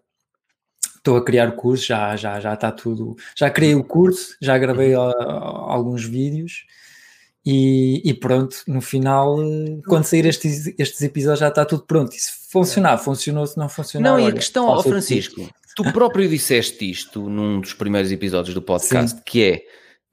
[0.96, 3.16] estou a criar o curso, já, já, já está tudo.
[3.36, 6.66] Já criei o curso, já gravei uh, alguns vídeos
[7.46, 12.12] e, e, pronto, no final, eh, quando sair estes, estes episódios, já está tudo pronto.
[12.12, 14.10] E se funcionar, funcionou, se não funcionar.
[14.10, 18.60] Não, e a questão, ó, Francisco, tu próprio disseste isto num dos primeiros episódios do
[18.66, 19.22] podcast, Sim.
[19.24, 19.62] que é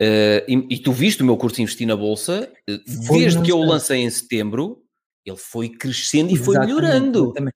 [0.02, 3.58] Uh, e, e, tu viste o meu curso Investir na Bolsa, uh, desde que eu
[3.58, 4.84] o lancei em setembro,
[5.26, 7.26] ele foi crescendo e foi melhorando.
[7.26, 7.56] Exatamente.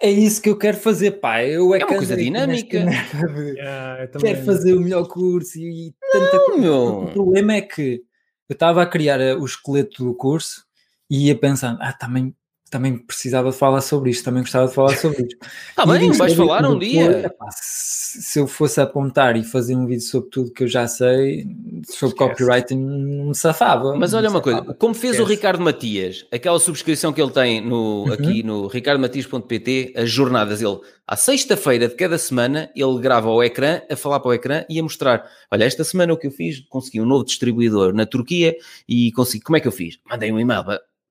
[0.00, 1.42] É isso que eu quero fazer, pá.
[1.44, 2.78] Eu é, é uma coisa dinâmica.
[3.56, 6.60] yeah, quero fazer o melhor curso e, e tanta coisa.
[6.60, 7.02] Meu.
[7.04, 8.02] O problema é que
[8.48, 10.64] eu estava a criar eh, o esqueleto do curso
[11.10, 12.34] e ia pensando, ah, também
[12.70, 15.36] também precisava de falar sobre isto, também gostava de falar sobre isto.
[15.76, 17.32] Ah, bem, vais falar um dia.
[17.50, 21.46] Se eu fosse apontar e fazer um vídeo sobre tudo que eu já sei,
[21.84, 22.14] sobre Esquece.
[22.14, 23.96] copywriting, não me safava.
[23.96, 25.22] Mas olha uma coisa, como fez Esquece.
[25.22, 28.12] o Ricardo Matias, aquela subscrição que ele tem no, uhum.
[28.12, 33.80] aqui no ricardmatias.pt, as jornadas, ele, à sexta-feira de cada semana, ele grava ao ecrã,
[33.90, 36.60] a falar para o ecrã e a mostrar, olha, esta semana o que eu fiz,
[36.68, 38.56] consegui um novo distribuidor na Turquia
[38.88, 39.98] e consegui, como é que eu fiz?
[40.08, 40.64] Mandei um e-mail,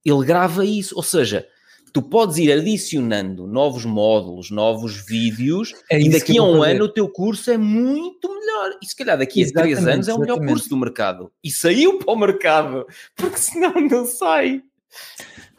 [0.10, 1.48] ele grava isso, ou seja,
[1.94, 6.90] tu podes ir adicionando novos módulos, novos vídeos, é e daqui a um ano o
[6.90, 8.78] teu curso é muito melhor.
[8.82, 11.32] E se calhar daqui a três anos é o melhor curso do mercado.
[11.44, 12.86] E saiu para o mercado,
[13.16, 14.62] porque senão não sai.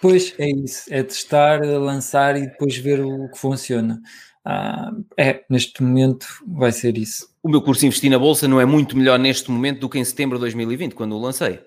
[0.01, 4.01] Pois é isso, é testar, lançar e depois ver o que funciona.
[4.45, 7.29] Ah, é, neste momento vai ser isso.
[7.43, 10.05] O meu curso Investir na Bolsa não é muito melhor neste momento do que em
[10.05, 11.61] setembro de 2020, quando o lancei.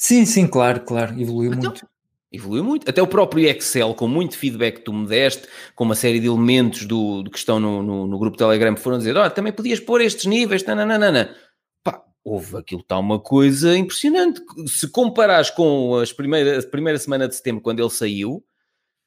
[0.00, 1.86] Sim, sim, claro, claro, evoluiu então, muito.
[2.32, 2.88] Evoluiu muito.
[2.88, 6.26] Até o próprio Excel, com muito feedback que tu me deste, com uma série de
[6.26, 9.78] elementos do, do que estão no, no, no, grupo Telegram, foram dizer: olha, também podias
[9.78, 11.36] pôr estes níveis, nananana.
[11.84, 14.40] Pá, houve aquilo, está uma coisa impressionante.
[14.68, 18.42] Se comparares com as primeira, a primeira semana de setembro, quando ele saiu,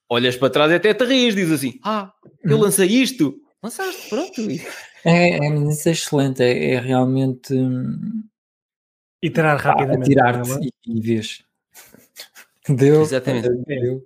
[0.07, 2.13] olhas para trás e até te rias, dizes assim: ah,
[2.43, 2.61] eu uhum.
[2.65, 3.33] lancei isto.
[3.63, 4.41] Lançaste, pronto.
[5.03, 7.51] É, é, é excelente, é, é realmente.
[7.51, 8.25] Hum,
[9.23, 10.09] Iterar rapidamente.
[10.09, 10.51] Tirar-te
[10.85, 11.43] e, e vês.
[12.67, 13.01] Deu.
[13.01, 13.49] Exatamente.
[13.65, 14.05] Deu.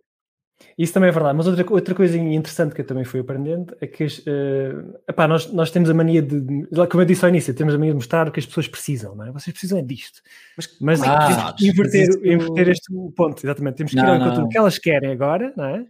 [0.78, 3.88] Isso também é verdade, mas outra, outra coisa interessante que eu também fui aprendendo é
[3.88, 7.74] que uh, epá, nós, nós temos a mania de, como eu disse ao início, temos
[7.74, 9.32] a mania de mostrar o que as pessoas precisam, não é?
[9.32, 10.22] Vocês precisam é disto.
[10.56, 13.78] Mas, mas ah, inverter, mas inverter este ponto, exatamente.
[13.78, 15.86] Temos que ir ao encontro do que elas querem agora, não é?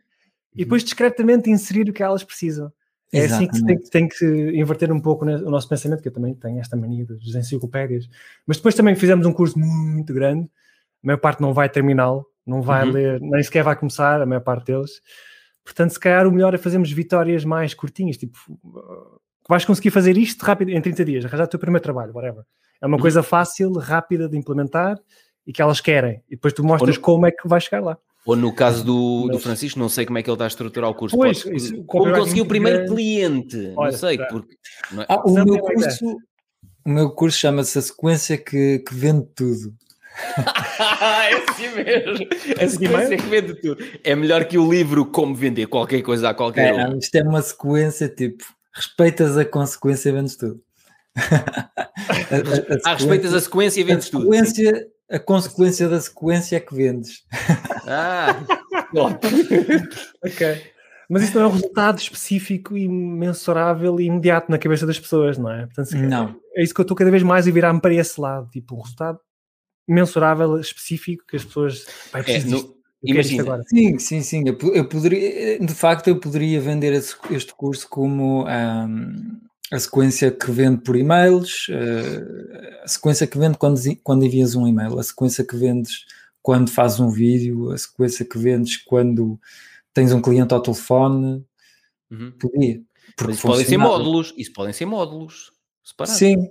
[0.55, 0.85] E depois uhum.
[0.85, 2.71] discretamente inserir o que elas precisam.
[3.13, 6.33] É assim que tem, tem, que inverter um pouco o nosso pensamento, que eu também
[6.33, 8.09] tenho esta mania das enciclopédias.
[8.45, 12.61] Mas depois também fizemos um curso muito grande, a maior parte não vai terminá-lo, não
[12.61, 12.91] vai uhum.
[12.91, 15.01] ler, nem sequer vai começar, a maior parte deles.
[15.63, 18.37] Portanto, se calhar o melhor é fazermos vitórias mais curtinhas, tipo,
[19.47, 22.43] vais conseguir fazer isto rápido em 30 dias, arranjar o teu primeiro trabalho, whatever.
[22.81, 23.01] É uma uhum.
[23.01, 24.97] coisa fácil, rápida de implementar
[25.45, 26.21] e que elas querem.
[26.29, 27.97] E depois tu mostras como é que vais chegar lá.
[28.27, 29.37] Ou no caso do, Mas...
[29.37, 31.15] do Francisco, não sei como é que ele está a estruturar o curso.
[31.15, 32.93] Pois, Pode, isso, como conseguiu o primeiro grande...
[32.93, 33.73] cliente?
[33.77, 34.55] Olha, não sei, porque...
[34.91, 35.05] Não é?
[35.07, 36.17] ah, o, meu curso,
[36.85, 39.73] o meu curso chama-se a sequência que, que vende tudo.
[41.23, 42.27] é assim mesmo.
[42.59, 43.81] É a sequência que vende tudo.
[44.03, 46.97] É melhor que o livro Como Vender Qualquer Coisa a Qualquer é, um.
[46.97, 50.61] Isto é uma sequência tipo, respeitas a consequência, vendes tudo.
[51.15, 54.25] a, a, ah, respeitas a sequência e vendes tudo.
[54.25, 57.23] Sequência, a consequência da sequência é que vendes.
[57.87, 58.35] Ah,
[60.23, 60.61] ok.
[61.09, 65.37] Mas isso não é um resultado específico e mensurável e imediato na cabeça das pessoas,
[65.37, 65.65] não é?
[65.65, 66.35] Portanto, não.
[66.53, 68.49] É isso que eu estou cada vez mais a virar-me para esse lado.
[68.49, 69.19] Tipo, um resultado
[69.87, 71.85] mensurável, específico, que as pessoas.
[72.11, 73.43] Pai, é, no, imagina.
[73.43, 73.63] Agora.
[73.67, 74.43] Sim, sim, sim.
[74.45, 78.45] Eu, eu, poderia, de facto, eu poderia vender este curso como.
[78.45, 84.55] Um, a sequência que vende por e-mails, uh, a sequência que vende quando, quando envias
[84.55, 86.05] um e-mail, a sequência que vendes
[86.41, 89.39] quando fazes um vídeo, a sequência que vendes quando
[89.93, 91.45] tens um cliente ao telefone.
[92.09, 92.31] Uhum.
[92.39, 92.81] Podia.
[93.17, 95.51] Porque isso podem ser módulos, isso podem ser módulos
[95.83, 96.17] separados.
[96.17, 96.49] Sim.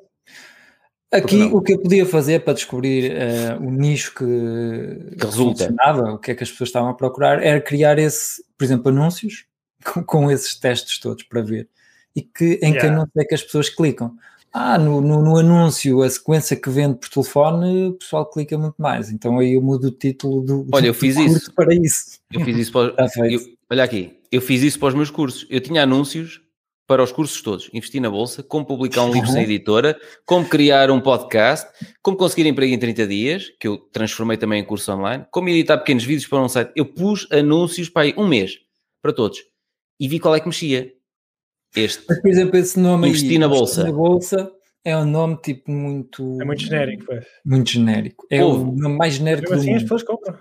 [1.11, 5.73] Aqui o que eu podia fazer para descobrir uh, o nicho que, que resulta,
[6.13, 9.47] o que é que as pessoas estavam a procurar, era criar esse, por exemplo, anúncios
[9.83, 11.69] com, com esses testes todos para ver
[12.17, 12.81] e que, em yeah.
[12.81, 14.17] que anúncio é que as pessoas clicam.
[14.51, 18.81] Ah, no, no, no, anúncio, a sequência que vende por telefone, o pessoal clica muito
[18.81, 19.11] mais.
[19.11, 20.67] Então aí eu mudo o título do.
[20.73, 21.53] Olha, eu fiz isso.
[21.53, 22.19] Para isso.
[22.33, 22.95] Eu fiz isso para.
[23.31, 23.39] eu,
[23.69, 25.47] olha aqui, eu fiz isso para os meus cursos.
[25.51, 26.41] Eu tinha anúncios
[26.87, 27.69] para os cursos todos.
[27.75, 31.69] Investi na bolsa, como publicar um livro sem editora, como criar um podcast,
[32.01, 35.77] como conseguir emprego em 30 dias, que eu transformei também em curso online, como editar
[35.77, 36.73] pequenos vídeos para um site.
[36.75, 38.59] Eu pus anúncios para aí um mês
[39.03, 39.41] para todos
[39.99, 40.96] e vi qual é que mexia.
[41.77, 42.05] Este.
[42.09, 43.85] Mas, por exemplo, esse nome Investi aí, na bolsa.
[43.85, 44.53] Na bolsa
[44.85, 46.41] é um nome tipo muito.
[46.41, 47.25] É muito genérico, pois.
[47.45, 48.27] Muito genérico.
[48.31, 48.71] É Ouve.
[48.71, 50.39] o nome mais genérico Mas assim as pessoas compram.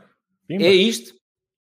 [0.50, 1.14] É isto.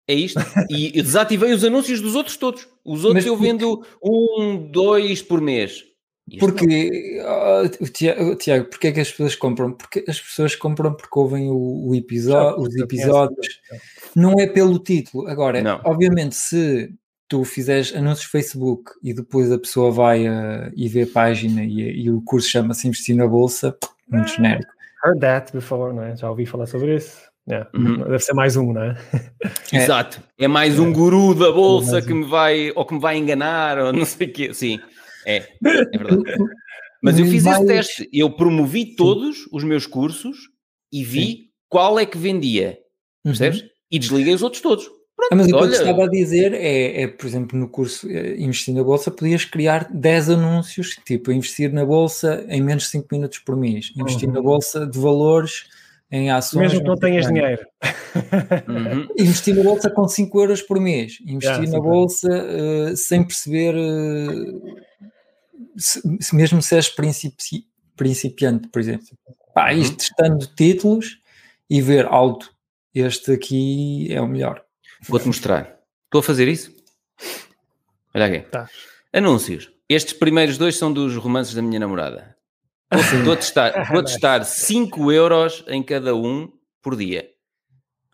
[0.07, 0.39] É isto.
[0.69, 2.67] E desativei os anúncios dos outros todos.
[2.86, 5.84] Os outros Mas, eu vendo um, dois por mês.
[6.28, 9.73] Isto porque, oh, Tiago, Tiago, porque é que as pessoas compram?
[9.73, 13.59] Porque as pessoas compram porque ouvem o, o episódio, os episódios.
[14.15, 15.28] Não é pelo título.
[15.28, 15.82] Agora, não.
[15.84, 16.91] obviamente, se
[17.28, 22.03] tu fizeres anúncios Facebook e depois a pessoa vai uh, e vê a página e,
[22.03, 23.76] e o curso chama-se Investir na Bolsa,
[24.09, 24.71] muito genérico.
[25.03, 26.15] Heard that before, não é?
[26.15, 27.17] Já ouvi falar sobre isso.
[27.47, 27.69] Yeah.
[27.76, 27.97] Uhum.
[27.99, 28.97] Deve ser mais um, não é?
[29.71, 29.78] é.
[29.78, 30.21] Exato.
[30.38, 33.93] É mais um guru da bolsa que me vai ou que me vai enganar ou
[33.93, 34.53] não sei o quê.
[34.53, 34.80] Sim,
[35.28, 36.23] é, é verdade.
[37.03, 38.09] Mas eu fiz esse teste.
[38.11, 40.49] Eu promovi todos os meus cursos
[40.91, 41.49] e vi Sim.
[41.69, 42.80] qual é que vendia.
[43.23, 43.32] Uhum.
[43.32, 43.61] Percebes?
[43.61, 43.67] Uhum.
[43.91, 44.89] E desliguei os outros todos.
[45.16, 48.09] Pronto, ah, mas o que eu estava a dizer é, é, por exemplo, no curso
[48.09, 52.89] eh, Investir na Bolsa, podias criar 10 anúncios, tipo, investir na Bolsa em menos de
[52.89, 54.36] 5 minutos por mês, investir uhum.
[54.36, 55.68] na Bolsa de valores
[56.11, 56.72] em ações.
[56.72, 57.66] Mesmo que não tenhas dinheiro.
[58.68, 59.07] Uhum.
[59.18, 63.76] Investir na Bolsa com 5 euros por mês, investir yeah, na Bolsa uh, sem perceber,
[63.76, 64.76] uh,
[65.78, 69.07] se, mesmo se és principi principiante, por exemplo.
[69.53, 69.97] Pá, isto uhum.
[69.97, 71.20] testando títulos
[71.70, 72.53] e ver alto,
[72.93, 74.64] este aqui é o melhor.
[75.08, 75.80] Vou-te mostrar.
[76.06, 76.72] Estou a fazer isso?
[78.14, 78.39] Olha aqui.
[78.49, 78.68] Tá.
[79.14, 79.72] Anúncios.
[79.88, 82.36] Estes primeiros dois são dos romances da minha namorada.
[82.89, 86.51] A testar, a testar 5 euros em cada um
[86.82, 87.30] por dia.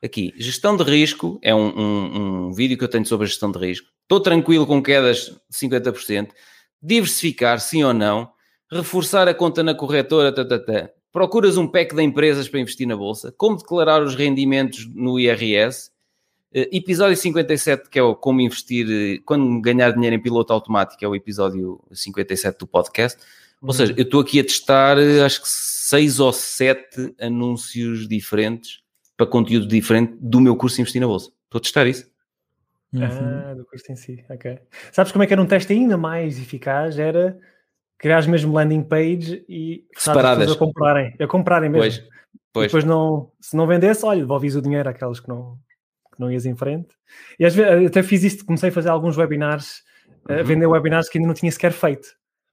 [0.04, 3.52] Aqui, gestão de risco, é um, um, um, vídeo que eu tenho sobre a gestão
[3.52, 3.88] de risco.
[4.02, 6.32] Estou tranquilo com quedas de 50%.
[6.82, 8.32] Diversificar, sim ou não.
[8.72, 10.90] Reforçar a conta na corretora, tá, tá, tá.
[11.12, 13.34] Procuras um pack de empresas para investir na bolsa.
[13.38, 15.92] Como declarar os rendimentos no IRS.
[16.54, 21.04] Uh, episódio 57, que é o como investir, uh, quando ganhar dinheiro em piloto automático,
[21.04, 23.22] é o episódio 57 do podcast.
[23.62, 23.70] Uhum.
[23.70, 28.82] Ou seja, eu estou aqui a testar, uh, acho que seis ou sete anúncios diferentes
[29.16, 31.32] para conteúdo diferente do meu curso Investir na Bolsa.
[31.46, 32.12] Estou a testar isso.
[32.94, 33.04] Uhum.
[33.04, 34.60] Ah, do curso em si, ok.
[34.92, 37.00] Sabes como é que era um teste ainda mais eficaz?
[37.00, 37.40] Era
[37.98, 42.02] criar mesmo landing page e separadas a comprarem, a comprarem mesmo.
[42.02, 42.10] Pois,
[42.52, 42.68] pois.
[42.68, 45.58] depois não, se não vendesse, olha, devolvis o dinheiro àquelas que não,
[46.22, 46.90] não ias em frente.
[47.40, 49.82] E às vezes até fiz isto, comecei a fazer alguns webinars,
[50.30, 50.40] uhum.
[50.40, 52.08] a vender webinars que ainda não tinha sequer feito.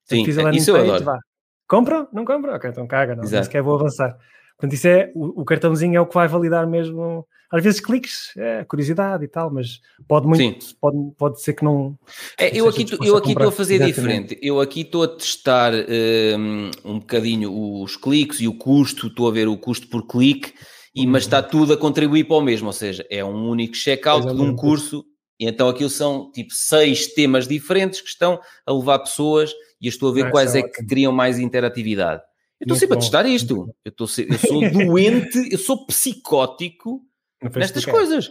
[0.05, 1.21] Sim, fiz a isso eu adoro.
[1.69, 2.09] Compra?
[2.13, 2.57] Não compra?
[2.57, 4.17] Ok, então caga, não, nem sequer vou avançar.
[4.59, 7.25] Portanto, isso é, o, o, cartãozinho é o que vai validar mesmo.
[7.51, 10.75] Às vezes cliques, é curiosidade e tal, mas pode muito, Sim.
[10.81, 11.97] pode, pode ser que não.
[12.37, 14.39] É, eu, aqui, eu aqui estou a fazer diferente.
[14.43, 19.33] Eu aqui estou a testar um, um bocadinho os cliques e o custo, estou a
[19.33, 20.53] ver o custo por clique,
[20.99, 24.35] e, mas está tudo a contribuir para o mesmo, ou seja, é um único checkout
[24.35, 25.05] de um curso,
[25.39, 29.91] e então aquilo são tipo seis temas diferentes que estão a levar pessoas e eu
[29.91, 32.23] estou a ver ah, quais é, é que criam mais interatividade.
[32.61, 32.99] Eu estou sempre bom.
[32.99, 33.73] a testar isto.
[33.85, 37.03] Eu, estou, eu sou doente, eu sou psicótico
[37.55, 38.29] nestas coisas.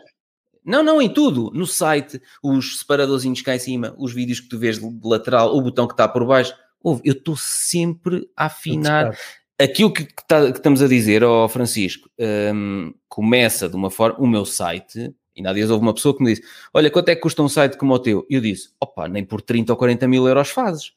[0.65, 1.49] Não, não, em tudo.
[1.53, 5.61] No site, os separadorzinhos cá em cima, os vídeos que tu vês de lateral, o
[5.61, 6.53] botão que está por baixo.
[6.83, 9.17] Ouve, eu estou sempre a afinar.
[9.59, 12.09] Aquilo que, tá, que, estamos a dizer, ó oh Francisco,
[12.53, 14.19] um, começa de uma forma.
[14.19, 17.15] O meu site, e há dias houve uma pessoa que me disse: Olha, quanto é
[17.15, 18.25] que custa um site como o teu?
[18.29, 20.91] E eu disse: Opa, nem por 30 ou 40 mil euros fazes.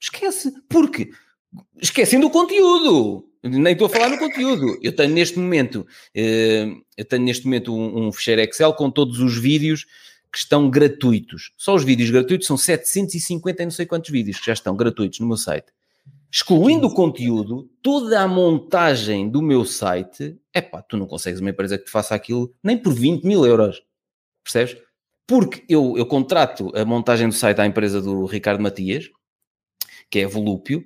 [0.00, 0.52] Esquece.
[0.68, 1.10] Porque
[1.80, 3.28] esquecendo o conteúdo.
[3.42, 4.78] Nem estou a falar no conteúdo.
[4.82, 6.66] Eu tenho neste momento, eh,
[6.96, 9.84] eu tenho neste momento um, um fecheiro Excel com todos os vídeos
[10.32, 11.52] que estão gratuitos.
[11.56, 15.20] Só os vídeos gratuitos são 750 e não sei quantos vídeos que já estão gratuitos
[15.20, 15.66] no meu site.
[16.34, 21.50] Excluindo o conteúdo, toda a montagem do meu site, é pá, tu não consegues uma
[21.50, 23.80] empresa que te faça aquilo nem por 20 mil euros.
[24.42, 24.76] Percebes?
[25.28, 29.08] Porque eu, eu contrato a montagem do site à empresa do Ricardo Matias,
[30.10, 30.84] que é Volúpio,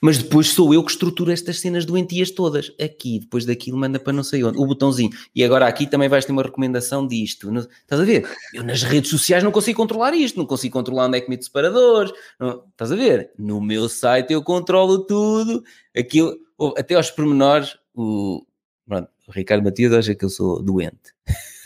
[0.00, 2.72] mas depois sou eu que estruturo estas cenas doentias todas.
[2.80, 4.58] Aqui, depois daquilo, manda para não sei onde.
[4.58, 5.10] O botãozinho.
[5.34, 7.52] E agora aqui também vais ter uma recomendação disto.
[7.52, 8.26] Não, estás a ver?
[8.54, 10.38] Eu nas redes sociais não consigo controlar isto.
[10.38, 12.12] Não consigo controlar onde é que meto separadores.
[12.38, 13.30] Não, estás a ver?
[13.38, 15.62] No meu site eu controlo tudo.
[15.94, 16.34] Aquilo,
[16.78, 18.42] até aos pormenores, o,
[18.86, 21.12] pronto, o Ricardo Matias acha que eu sou doente.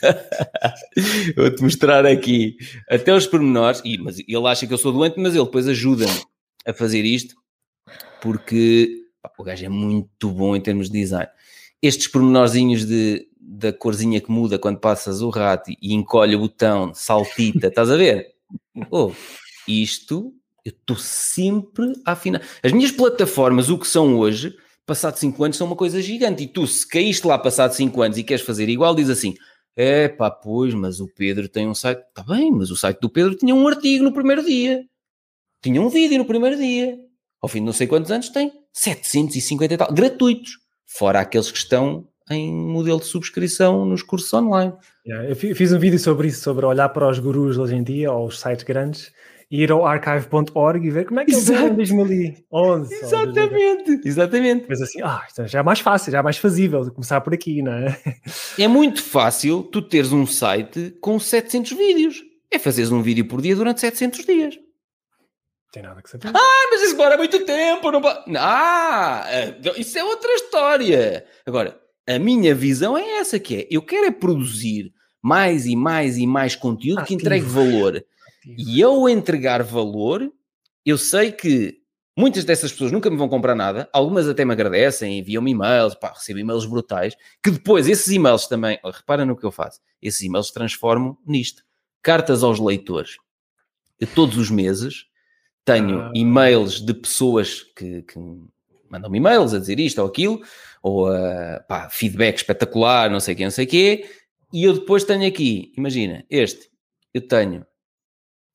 [1.37, 2.57] Vou-te mostrar aqui.
[2.89, 3.81] Até os pormenores.
[3.85, 6.21] E, mas ele acha que eu sou doente, mas ele depois ajuda-me
[6.65, 7.44] a fazer isto
[8.25, 11.29] porque pá, o gajo é muito bom em termos de design.
[11.79, 16.91] Estes pormenorzinhos de, da corzinha que muda quando passas o rato e encolhe o botão,
[16.91, 18.33] saltita, estás a ver?
[18.91, 19.11] Oh,
[19.67, 20.33] isto
[20.65, 22.41] eu estou sempre a afinar.
[22.61, 26.43] As minhas plataformas, o que são hoje, passado 5 anos, são uma coisa gigante.
[26.43, 29.33] E tu, se caíste lá passado 5 anos e queres fazer igual, diz assim:
[29.75, 31.99] é pá, pois, mas o Pedro tem um site.
[31.99, 34.83] Está bem, mas o site do Pedro tinha um artigo no primeiro dia,
[35.61, 37.04] tinha um vídeo no primeiro dia
[37.45, 40.57] ao fim de não sei quantos anos, tem 750 e tal, gratuitos,
[40.87, 44.73] fora aqueles que estão em modelo de subscrição nos cursos online.
[45.05, 48.11] Yeah, eu fiz um vídeo sobre isso, sobre olhar para os gurus hoje em dia,
[48.11, 49.11] ou os sites grandes,
[49.51, 52.95] ir ao archive.org e ver como é que eles eram em 2011.
[52.95, 54.65] Exatamente, exatamente.
[54.67, 57.73] Mas assim, ah, já é mais fácil, já é mais fazível começar por aqui, não
[57.73, 57.95] é?
[58.57, 62.23] É muito fácil tu teres um site com 700 vídeos.
[62.49, 64.64] É fazeres um vídeo por dia durante 700 dias
[65.75, 66.29] tem nada que saber.
[66.33, 67.91] Ah, mas isso demora muito tempo.
[67.91, 68.01] Não...
[68.37, 71.25] Ah, é, isso é outra história.
[71.45, 71.77] Agora,
[72.07, 76.25] a minha visão é essa que é, eu quero é produzir mais e mais e
[76.25, 77.07] mais conteúdo Ativo.
[77.07, 77.97] que entregue valor.
[77.97, 78.55] Ativo.
[78.57, 80.31] E ao entregar valor,
[80.85, 81.79] eu sei que
[82.17, 86.13] muitas dessas pessoas nunca me vão comprar nada, algumas até me agradecem, enviam-me e-mails, pá,
[86.13, 90.51] recebo e-mails brutais, que depois esses e-mails também, repara no que eu faço, esses e-mails
[90.51, 91.63] transformo nisto.
[92.01, 93.17] Cartas aos leitores.
[93.99, 95.07] Eu, todos os meses
[95.65, 96.11] tenho ah.
[96.13, 98.19] e-mails de pessoas que, que
[98.89, 100.41] mandam-me e-mails a dizer isto ou aquilo,
[100.81, 104.09] ou uh, pá, feedback espetacular, não sei o que, não sei o quê,
[104.53, 106.69] e eu depois tenho aqui, imagina, este,
[107.13, 107.65] eu tenho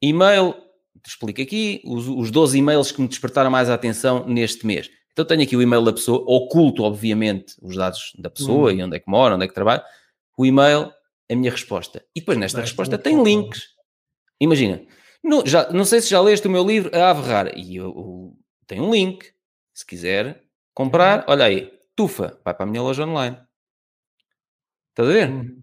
[0.01, 0.55] e-mail,
[1.03, 4.89] te explico aqui, os, os 12 e-mails que me despertaram mais a atenção neste mês.
[5.13, 8.77] Então tenho aqui o e-mail da pessoa, oculto, obviamente, os dados da pessoa hum.
[8.77, 9.85] e onde é que mora, onde é que trabalha,
[10.39, 10.93] o e-mail,
[11.31, 12.03] a minha resposta.
[12.15, 13.63] E depois nesta resposta tem links.
[14.41, 14.81] Imagina,
[15.23, 17.53] não, já, não sei se já leste o meu livro, A Ave Rara.
[17.57, 18.37] E eu, eu
[18.67, 19.33] tenho um link.
[19.73, 20.43] Se quiser
[20.75, 23.39] comprar, olha aí, tufa, vai para a minha loja online.
[24.91, 25.31] Estás a ver?
[25.31, 25.61] Uhum.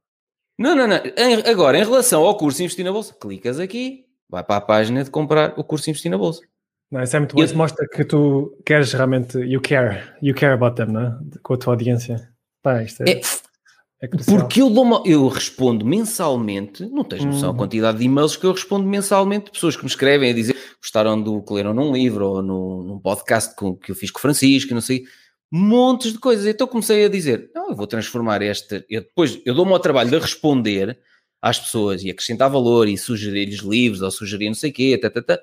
[0.57, 0.97] Não, não, não.
[0.97, 5.03] Em, agora, em relação ao curso Investir na Bolsa, clicas aqui, vai para a página
[5.03, 6.41] de comprar o curso Investir na Bolsa.
[6.89, 7.43] Não, isso é muito bom.
[7.43, 11.19] Isso mostra que tu queres realmente, you care, you care about them, né?
[11.43, 12.33] com a tua audiência.
[12.63, 13.11] Pá, isto é...
[13.11, 13.21] é
[13.99, 17.55] é Porque eu, dou eu respondo mensalmente, não tens noção uhum.
[17.55, 20.55] a quantidade de e-mails que eu respondo mensalmente de pessoas que me escrevem a dizer
[20.79, 24.19] gostaram do que leram num livro ou no, num podcast com, que eu fiz com
[24.19, 25.05] o Francisco, não sei,
[25.51, 26.45] montes de coisas.
[26.45, 28.85] Então comecei a dizer: não, eu vou transformar esta.
[28.89, 30.99] Eu depois eu dou-me ao trabalho de responder
[31.41, 35.09] às pessoas e acrescentar valor e sugerir-lhes livros ou sugerir não sei o quê, tá,
[35.09, 35.39] tá, tá.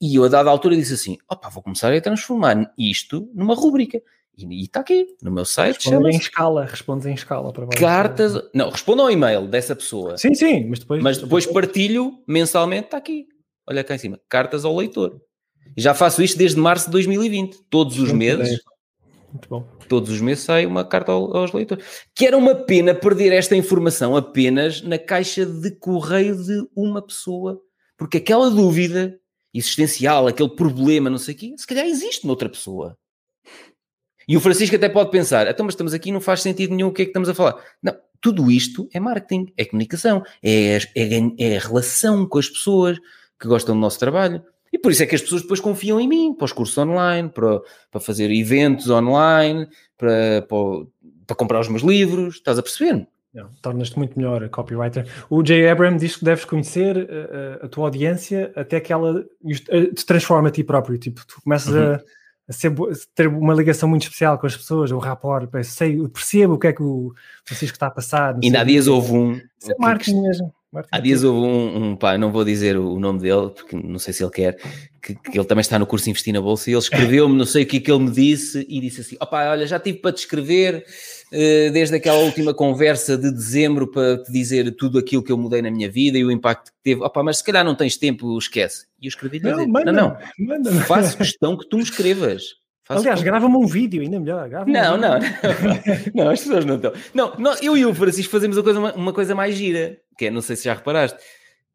[0.00, 4.00] e eu a dada altura disse assim: opa, vou começar a transformar isto numa rúbrica.
[4.38, 5.90] E está aqui no meu site.
[5.90, 8.34] Responde em escala, respondes em escala para Cartas.
[8.54, 10.16] Não, respondo ao e-mail dessa pessoa.
[10.16, 11.02] Sim, sim, mas depois.
[11.02, 13.26] Mas depois partilho mensalmente, está aqui.
[13.68, 14.20] Olha cá em cima.
[14.28, 15.20] Cartas ao leitor.
[15.76, 17.64] E já faço isto desde março de 2020.
[17.68, 18.60] Todos os meses.
[19.30, 19.68] Muito bom.
[19.88, 21.84] Todos os meses sai uma carta aos leitores.
[22.14, 27.60] Que era uma pena perder esta informação apenas na caixa de correio de uma pessoa.
[27.96, 29.18] Porque aquela dúvida
[29.52, 32.96] existencial, aquele problema, não sei o quê, se calhar existe noutra pessoa.
[34.28, 36.92] E o Francisco até pode pensar, então, mas estamos aqui, não faz sentido nenhum o
[36.92, 37.56] que é que estamos a falar.
[37.82, 42.98] Não, tudo isto é marketing, é comunicação, é, é, é a relação com as pessoas
[43.40, 44.42] que gostam do nosso trabalho.
[44.70, 47.30] E por isso é que as pessoas depois confiam em mim, para os cursos online,
[47.30, 50.58] para, para fazer eventos online, para, para,
[51.26, 53.08] para comprar os meus livros, estás a perceber?
[53.62, 55.06] Tornas-te muito melhor copywriter.
[55.30, 58.92] O Jay Abram diz que deves conhecer a, eh, a, a tua audiência até que
[58.92, 59.24] ela
[59.68, 60.98] eh, te transforma a ti próprio.
[60.98, 61.94] Tipo, tu começas uhum.
[61.94, 62.00] a,
[63.14, 66.72] ter uma ligação muito especial com as pessoas, o rapport, sei, percebo o que é
[66.72, 67.12] que o
[67.44, 68.38] Francisco está a passar.
[68.42, 69.34] Ainda há dias houve um.
[69.34, 70.54] É marketing mesmo.
[70.90, 74.12] Há dias houve um, um, pá, não vou dizer o nome dele, porque não sei
[74.12, 74.58] se ele quer,
[75.14, 77.62] que, que ele também está no curso Investir na Bolsa, e ele escreveu-me, não sei
[77.62, 80.12] o que é que ele me disse, e disse assim: opá, olha, já tive para
[80.12, 80.84] te escrever
[81.32, 85.62] uh, desde aquela última conversa de dezembro para te dizer tudo aquilo que eu mudei
[85.62, 88.36] na minha vida e o impacto que teve, opá, mas se calhar não tens tempo,
[88.36, 88.86] esquece.
[89.00, 92.58] E eu escrevi-lhe: não, não, não, faço questão que tu me escrevas.
[92.84, 94.48] Faço Aliás, grava-me um vídeo, ainda melhor.
[94.66, 95.18] Não, não, não,
[96.24, 96.92] não, as pessoas não estão.
[97.12, 100.30] Não, não, eu e o Francisco fazemos uma coisa, uma coisa mais gira, que é,
[100.30, 101.18] não sei se já reparaste,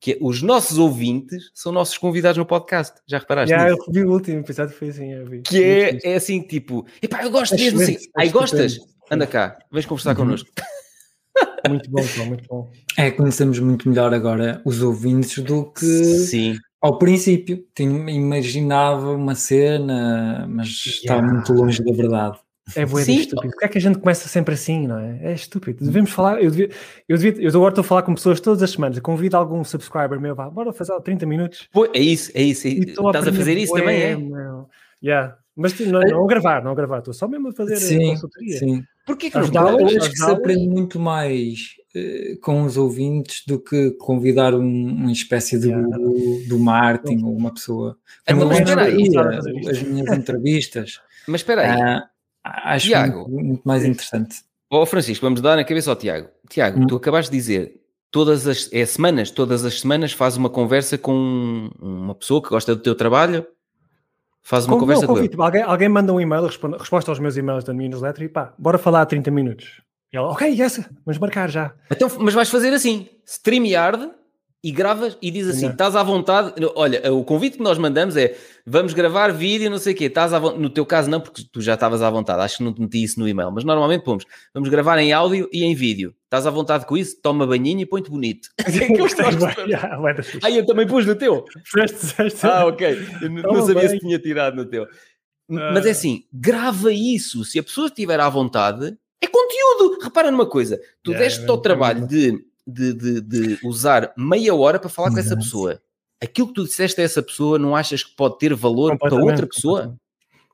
[0.03, 2.99] que é, os nossos ouvintes são nossos convidados no podcast.
[3.07, 3.55] Já reparaste?
[3.55, 5.41] Já, eu vi o último episódio, foi assim, eu vi.
[5.43, 7.95] Que é, é assim, tipo, epá, eu gosto mesmo assim.
[8.17, 8.77] Aí gostas?
[9.09, 10.25] Anda cá, vens conversar uhum.
[10.25, 10.49] connosco.
[11.67, 12.71] Muito bom, muito bom.
[12.97, 16.57] É, conhecemos muito melhor agora os ouvintes do que Sim.
[16.81, 20.99] Ao princípio, tinha, imaginava uma cena, mas yeah.
[21.01, 22.38] está muito longe da verdade.
[22.76, 23.52] É boa estúpido.
[23.52, 25.19] Porquê é que a gente começa sempre assim, não é?
[25.22, 25.84] É estúpido.
[25.84, 26.41] Devemos falar.
[26.41, 26.69] Eu, devia,
[27.10, 28.98] eu, devia, eu agora estou a falar com pessoas todas as semanas.
[28.98, 31.68] Eu convido algum subscriber meu, vá, bora fazer 30 minutos.
[31.72, 32.68] Pô, é isso, é isso.
[32.68, 34.15] É Estás a, a fazer isso também, é?
[34.15, 34.69] Meu.
[35.03, 35.38] Yeah.
[35.56, 38.57] Mas não, não gravar, não gravar, estou só mesmo a fazer sim, a consultoria.
[38.57, 38.84] Sim.
[39.06, 43.60] Porquê que não Eu acho que se aprende muito mais uh, com os ouvintes do
[43.60, 45.88] que convidar um, uma espécie de yeah.
[45.95, 47.98] do, do Martin ou uma pessoa.
[48.27, 49.10] Então, mas espera aí,
[49.69, 51.02] as minhas entrevistas.
[51.27, 51.99] Mas espera aí.
[51.99, 52.12] Uh,
[52.44, 54.38] acho Tiago, muito, muito, mais interessante.
[54.70, 56.30] Ó oh, Francisco, vamos dar na cabeça ao Tiago.
[56.49, 56.88] Tiago, hum.
[56.88, 61.70] tu acabaste de dizer todas as é semanas, todas as semanas faz uma conversa com
[61.80, 63.45] uma pessoa que gosta do teu trabalho
[64.45, 65.34] Faz uma conversa não, com ele.
[65.38, 68.53] Alguém, alguém manda um e-mail, responde, resposta aos meus e-mails da minha newsletter e pá,
[68.57, 69.82] bora falar há 30 minutos.
[70.11, 71.74] E ela, ok, yes, vamos marcar já.
[71.90, 74.11] Então, mas vais fazer assim, StreamYard
[74.64, 76.53] e gravas e diz assim: estás à vontade.
[76.76, 78.35] Olha, o convite que nós mandamos é
[78.65, 80.06] vamos gravar vídeo, não sei o quê.
[80.06, 82.41] Estás No teu caso, não, porque tu já estavas à vontade.
[82.41, 84.23] Acho que não te meti isso no e-mail, mas normalmente pomos.
[84.53, 86.15] Vamos gravar em áudio e em vídeo.
[86.23, 87.22] Estás à vontade com isso?
[87.22, 88.49] Toma banhinho e põe-te bonito.
[90.41, 91.44] ah, eu também pus no teu.
[92.44, 92.98] ah, ok.
[93.22, 94.88] Eu não sabia se tinha tirado no teu.
[95.49, 97.44] Mas é assim, grava isso.
[97.44, 99.99] Se a pessoa estiver à vontade, é conteúdo.
[100.02, 104.80] Repara numa coisa: tu yeah, deste o trabalho de de, de, de usar meia hora
[104.80, 105.81] para falar com essa pessoa.
[106.22, 109.45] Aquilo que tu disseste a essa pessoa, não achas que pode ter valor para outra
[109.45, 109.98] pessoa?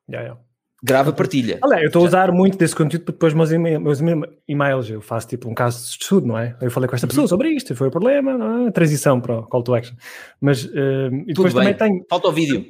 [0.09, 0.41] Yeah, yeah.
[0.81, 1.59] Grava, partilha.
[1.61, 3.99] Olha, eu estou a usar muito desse conteúdo para depois meus, meus
[4.47, 4.89] e-mails.
[4.89, 6.55] Eu faço tipo um caso de estudo, não é?
[6.61, 7.27] Eu falei com esta pessoa uhum.
[7.27, 8.71] sobre isto, foi o problema, não é?
[8.71, 9.95] transição para o call to action.
[10.39, 12.05] Mas uh, e depois também tenho.
[12.09, 12.65] Falta o vídeo.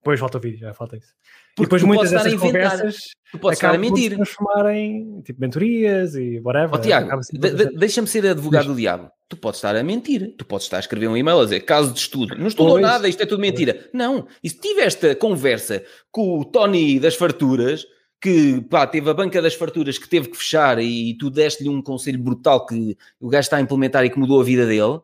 [0.00, 1.14] Depois falta o vídeo, já falta isso.
[1.54, 2.96] Porque depois muitas dessas conversas
[3.30, 4.10] tu podes estar a mentir.
[4.10, 6.74] se transformar em tipo mentorias e whatever.
[6.74, 9.10] Oh, Tiago, de, deixa-me ser advogado do diabo.
[9.28, 10.34] Tu podes estar a mentir.
[10.36, 12.36] Tu podes estar a escrever um e-mail a dizer caso de estudo.
[12.36, 13.74] Não estudou pois, nada, isto é tudo mentira.
[13.74, 13.88] Pois.
[13.92, 14.26] Não.
[14.42, 17.86] E se tiveste a conversa com o Tony das farturas,
[18.20, 21.82] que pá, teve a banca das farturas que teve que fechar e tu deste-lhe um
[21.82, 25.00] conselho brutal que o gajo está a implementar e que mudou a vida dele,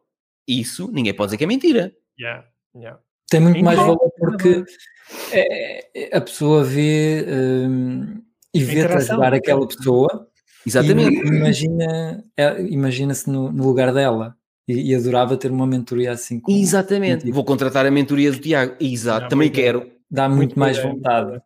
[0.46, 1.92] isso ninguém pode dizer que é mentira.
[2.18, 3.00] Yeah, yeah.
[3.28, 4.64] Tem muito mais valor porque
[5.32, 8.20] é, a pessoa vê um,
[8.55, 10.28] e vê-te ajudar aquela pessoa.
[10.66, 11.16] Exatamente.
[11.26, 14.34] imagina, é, imagina-se no, no, lugar dela.
[14.66, 16.40] E, e, adorava ter uma mentoria assim.
[16.40, 17.30] Com, Exatamente.
[17.30, 18.76] Vou contratar a mentoria do Tiago.
[18.78, 19.90] Exato, também quero.
[20.10, 21.40] Dá muito, muito mais vontade.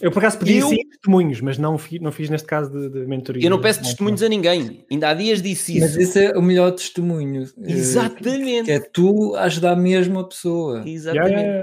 [0.00, 0.68] Eu por acaso pedi eu...
[0.68, 3.44] sim testemunhos, mas não, fiz, não fiz neste caso de, de mentoria.
[3.44, 4.84] Eu não peço testemunhos a ninguém.
[4.90, 5.80] Ainda há dias disse isso.
[5.80, 7.42] Mas esse é o melhor testemunho.
[7.42, 8.70] Eh, Exatamente.
[8.70, 10.82] é tu ajudar mesmo a pessoa.
[10.86, 11.32] Exatamente.
[11.32, 11.62] Yeah,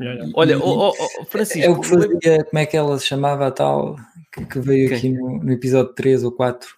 [0.00, 0.32] yeah, yeah.
[0.34, 1.66] Olha, oh, oh, Francisco.
[1.66, 3.96] É o que fazia, como é que ela se chamava a tal
[4.32, 4.98] que, que veio okay.
[4.98, 6.68] aqui no, no, episódio 3 ou 4?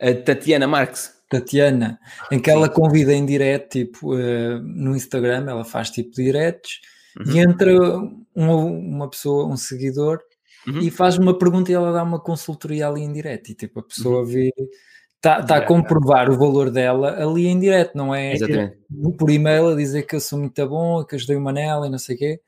[0.00, 1.18] A Tatiana Marques.
[1.30, 2.00] Tatiana,
[2.32, 6.80] em que ela convida em direto, tipo, uh, no Instagram, ela faz tipo diretos
[7.18, 7.32] Uhum.
[7.32, 7.72] E entra
[8.34, 10.20] uma, uma pessoa, um seguidor,
[10.66, 10.78] uhum.
[10.78, 13.50] e faz uma pergunta e ela dá uma consultoria ali em direto.
[13.50, 14.26] E tipo, a pessoa uhum.
[14.26, 14.52] vê,
[15.16, 18.78] está tá a comprovar o valor dela ali em direto, não é Exatamente.
[19.18, 21.98] por e-mail a dizer que eu sou muito bom, que ajudei uma nela e não
[21.98, 22.40] sei o quê.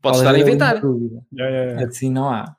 [0.00, 0.76] Pode estar a inventar.
[0.76, 0.80] É,
[1.42, 1.84] é, é.
[1.84, 2.56] Assim não há.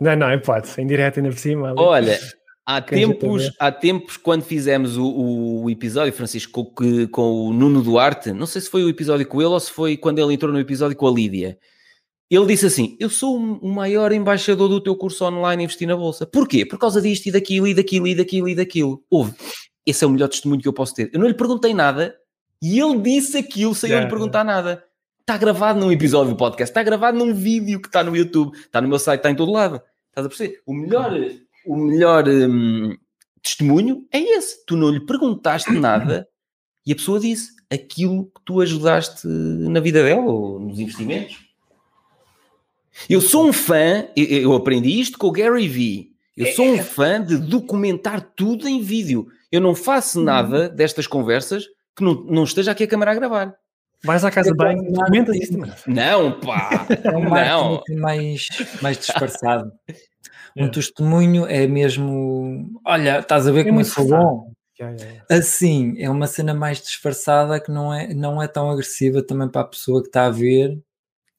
[0.00, 1.68] Não, não, é pode, em direto ainda por cima.
[1.68, 1.78] Ali.
[1.78, 2.18] Olha,
[2.66, 8.32] há tempos, há tempos, quando fizemos o, o episódio, Francisco, com, com o Nuno Duarte,
[8.32, 10.60] não sei se foi o episódio com ele ou se foi quando ele entrou no
[10.60, 11.58] episódio com a Lídia.
[12.30, 16.26] Ele disse assim: Eu sou o maior embaixador do teu curso online Investir na Bolsa.
[16.26, 16.64] Porquê?
[16.64, 19.04] Por causa disto e daquilo e daquilo e daquilo e daquilo.
[19.10, 19.34] Houve.
[19.84, 21.10] Esse é o melhor testemunho que eu posso ter.
[21.12, 22.16] Eu não lhe perguntei nada
[22.62, 24.62] e ele disse aquilo sem yeah, eu lhe perguntar yeah.
[24.62, 24.84] nada.
[25.20, 28.80] Está gravado num episódio do podcast, está gravado num vídeo que está no YouTube, está
[28.80, 29.82] no meu site, está em todo lado.
[30.08, 30.62] Estás a perceber?
[30.66, 31.12] O melhor,
[31.66, 32.96] o melhor hum,
[33.42, 34.64] testemunho é esse.
[34.66, 36.28] Tu não lhe perguntaste nada
[36.86, 41.38] e a pessoa disse aquilo que tu ajudaste na vida dela ou nos investimentos.
[43.08, 46.12] Eu sou um fã, eu aprendi isto com o Gary Vee.
[46.36, 49.28] Eu sou um fã de documentar tudo em vídeo.
[49.50, 50.24] Eu não faço uhum.
[50.24, 51.64] nada destas conversas
[51.96, 53.54] que não, não esteja aqui a câmera a gravar.
[54.04, 55.52] Vais à casa de banho e isso.
[55.86, 56.86] Não, pá!
[57.04, 57.82] É um não.
[58.00, 58.48] mais,
[58.80, 59.70] mais disfarçado.
[60.56, 62.80] Um testemunho é mesmo.
[62.84, 64.52] Olha, estás a ver é como eu sou bom.
[65.30, 69.60] Assim, é uma cena mais disfarçada que não é, não é tão agressiva também para
[69.60, 70.76] a pessoa que está a ver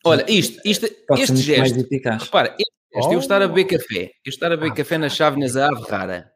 [0.06, 0.86] Olha, isto, isto,
[1.18, 1.78] este gesto,
[2.20, 3.14] repara, este gesto, oh.
[3.14, 5.82] eu estar a beber café, eu estar a beber ah, café nas chávenas a ave
[5.90, 6.30] rara.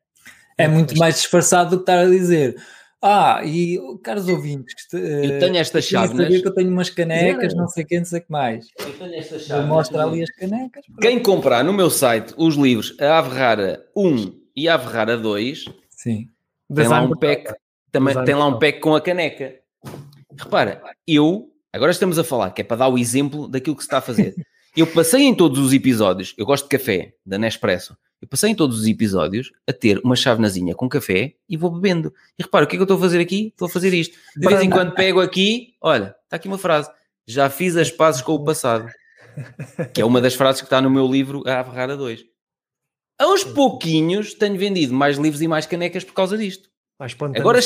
[0.57, 2.55] É muito mais disfarçado do que estar a dizer.
[3.01, 6.25] Ah, e caros ouvintes, eu tenho estas chávenas.
[6.25, 8.67] saber que eu tenho umas canecas, não sei quem, não sei o que mais.
[8.79, 9.69] Eu tenho estas chávenas.
[9.69, 10.83] Mostra ali as canecas.
[10.99, 15.17] Quem comprar no meu site os livros A Ave Rara 1 e A Ave Rara
[15.17, 16.27] 2, Sim.
[16.73, 17.53] tem lá um pack,
[17.91, 19.53] também tem lá um pack com a caneca.
[20.39, 23.87] Repara, eu Agora estamos a falar, que é para dar o exemplo daquilo que se
[23.87, 24.33] está a fazer.
[24.75, 28.55] Eu passei em todos os episódios, eu gosto de café, da Nespresso, eu passei em
[28.55, 32.13] todos os episódios a ter uma chavenazinha com café e vou bebendo.
[32.37, 33.47] E repara, o que é que eu estou a fazer aqui?
[33.47, 34.17] Estou a fazer isto.
[34.35, 36.89] De vez em quando pego aqui, olha, está aqui uma frase.
[37.27, 38.89] Já fiz as pazes com o passado.
[39.93, 42.25] Que é uma das frases que está no meu livro A Averrada 2.
[43.19, 46.69] Aos pouquinhos tenho vendido mais livros e mais canecas por causa disto.
[47.35, 47.59] Agora,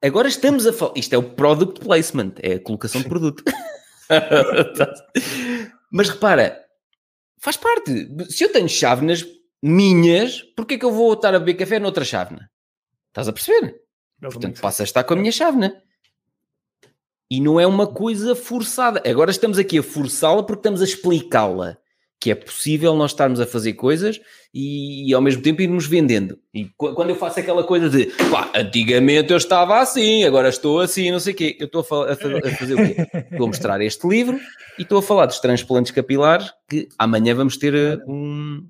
[0.00, 0.92] Agora estamos a falar.
[0.96, 3.42] Isto é o product placement, é a colocação de produto.
[5.90, 6.64] Mas repara,
[7.38, 8.08] faz parte.
[8.30, 9.26] Se eu tenho chávenas
[9.62, 12.50] minhas, porquê é que eu vou estar a beber café noutra chávena?
[13.08, 13.76] Estás a perceber?
[14.20, 15.80] Portanto, passa a estar com a minha chávena.
[17.30, 19.02] E não é uma coisa forçada.
[19.08, 21.78] Agora estamos aqui a forçá-la porque estamos a explicá-la
[22.20, 24.20] que é possível nós estarmos a fazer coisas
[24.52, 26.38] e, e, ao mesmo tempo irmos vendendo.
[26.52, 31.12] E quando eu faço aquela coisa de pá, antigamente eu estava assim, agora estou assim,
[31.12, 32.96] não sei o quê, eu estou a, a, a fazer o quê?
[33.30, 34.40] Estou a mostrar este livro
[34.78, 38.66] e estou a falar dos transplantes capilares que amanhã vamos ter eh, um,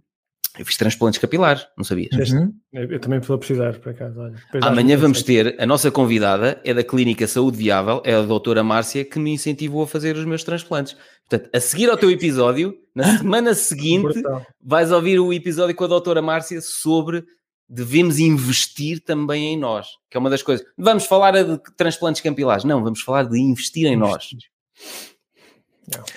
[0.58, 2.30] eu fiz transplantes capilares, não sabias?
[2.30, 2.52] Uhum.
[2.72, 4.20] Eu também estou a precisar, por acaso.
[4.20, 8.64] Olha, Amanhã vamos ter, a nossa convidada é da Clínica Saúde Viável, é a doutora
[8.64, 10.96] Márcia, que me incentivou a fazer os meus transplantes.
[11.28, 14.20] Portanto, a seguir ao teu episódio, na semana seguinte,
[14.60, 17.24] vais ouvir o episódio com a doutora Márcia sobre
[17.68, 20.66] devemos investir também em nós, que é uma das coisas.
[20.76, 22.64] Vamos falar de transplantes capilares.
[22.64, 24.30] Não, vamos falar de investir em nós.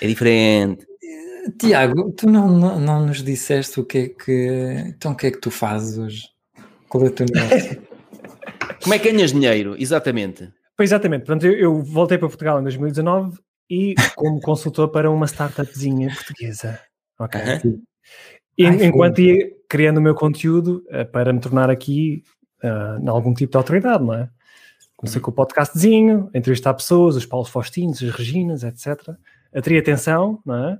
[0.00, 0.86] É diferente.
[1.58, 4.84] Tiago, tu não, não, não, nos disseste o que é que.
[4.88, 6.22] Então, o que é que tu fazes hoje?
[6.88, 7.82] Qual é o teu negócio?
[8.82, 9.76] Como é que ganhas dinheiro?
[9.78, 10.52] Exatamente.
[10.76, 11.24] Pois exatamente.
[11.24, 13.38] Portanto, eu, eu, voltei para Portugal em 2019
[13.70, 16.80] e como consultor para uma startupzinha portuguesa.
[17.18, 17.40] Ok.
[17.40, 17.80] Uh -huh.
[18.58, 22.22] E, Ai, enquanto ia criando o meu conteúdo uh, para me tornar aqui
[22.62, 24.28] uh, em algum tipo de autoridade, não é?
[24.96, 29.16] Comecei com o podcastzinho, entrevistar pessoas, os Paulos Faustinos, as Reginas, etc.
[29.52, 30.78] Atrair atenção, não é?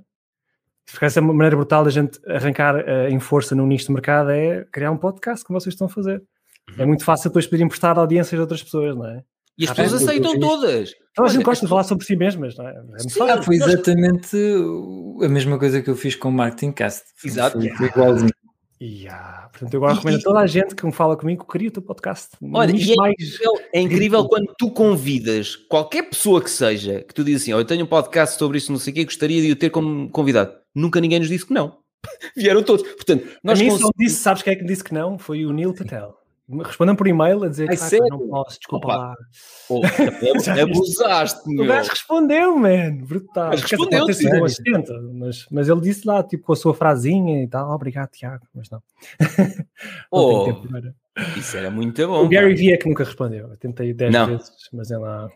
[1.01, 4.91] Essa maneira brutal da gente arrancar uh, em força no nicho de mercado é criar
[4.91, 6.21] um podcast, como vocês estão a fazer.
[6.69, 6.75] Uhum.
[6.83, 9.23] É muito fácil depois pedir emprestar audiências de outras pessoas, não é?
[9.57, 10.93] E as ah, pessoas aceitam todas.
[11.11, 12.71] Então a gente gosta de falar sobre si mesmas, não é?
[12.71, 13.09] é Sim,
[13.43, 14.37] foi exatamente
[15.23, 17.03] a mesma coisa que eu fiz com o Marketing Cast.
[17.23, 17.59] Exato.
[17.59, 18.31] Foi, foi igualzinho.
[18.81, 19.47] Yeah.
[19.51, 21.71] Portanto, eu agora recomendo a toda a gente que me fala comigo que cria o
[21.71, 22.29] teu podcast.
[22.51, 23.13] Olha, e é, mais...
[23.13, 27.59] incrível, é incrível quando tu convidas qualquer pessoa que seja, que tu dizes assim, oh,
[27.59, 30.09] eu tenho um podcast sobre isso, não sei o quê, gostaria de o ter como
[30.09, 30.62] convidado.
[30.73, 31.77] Nunca ninguém nos disse que não.
[32.35, 32.87] Vieram todos.
[32.93, 35.17] Portanto, nós a mim só disse, sabes quem é que me disse que não?
[35.17, 36.17] Foi o Neil Patel.
[36.65, 38.97] Respondam por e-mail a dizer que ah, não posso, desculpa Opa.
[38.97, 39.15] lá.
[39.69, 39.81] Oh,
[40.61, 41.63] abusaste, meu.
[41.63, 42.97] O gajo respondeu, man.
[42.97, 43.49] Brutal.
[43.49, 47.41] Mas respondeu, sido um assistente, mas, mas ele disse lá, tipo, com a sua frasinha
[47.41, 48.83] e tal, obrigado, Tiago, mas não.
[50.11, 50.47] oh,
[51.37, 52.25] isso era muito bom.
[52.25, 53.47] O Gary Vee é que nunca respondeu.
[53.47, 55.29] Eu tentei 10 vezes, mas ele lá.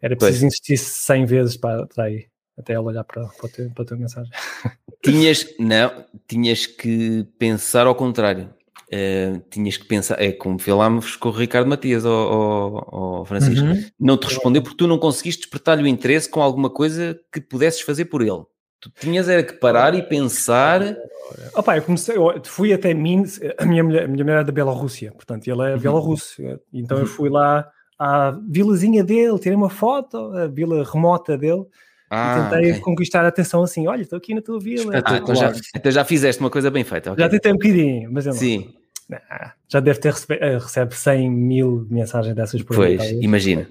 [0.00, 0.52] Era preciso pois.
[0.52, 2.26] insistir 100 vezes para, para aí
[2.58, 4.32] até ela olhar para, para, a tua, para a tua mensagem.
[5.02, 8.48] Tinhas, não, tinhas que pensar ao contrário.
[8.86, 13.84] Uh, tinhas que pensar, é como falámos com o Ricardo Matias ou, Francisco, uhum.
[13.98, 17.82] não te respondeu porque tu não conseguiste despertar-lhe o interesse com alguma coisa que pudesses
[17.82, 18.44] fazer por ele.
[18.80, 20.96] Tu tinhas era que parar e pensar.
[21.54, 24.52] Opa, eu comecei, eu fui até Minsk, a minha mulher, a minha mulher é da
[24.52, 25.80] Bielorrússia, portanto, ele é uhum.
[25.80, 27.68] Bielorrusso, então eu fui lá
[27.98, 31.64] à vilazinha dele, tirei uma foto, a vila remota dele,
[32.14, 32.80] ah, e tentei okay.
[32.82, 35.02] conquistar a atenção assim, olha, estou aqui na tua vila.
[35.04, 37.12] Ah, então, já, então já fizeste uma coisa bem feita.
[37.12, 37.24] Okay.
[37.24, 38.38] Já tentei um bocadinho, mas eu não.
[38.38, 38.74] Sim.
[39.68, 43.68] já deve ter recebe, eh, recebe 100 mil mensagens dessas por Pois, imagina.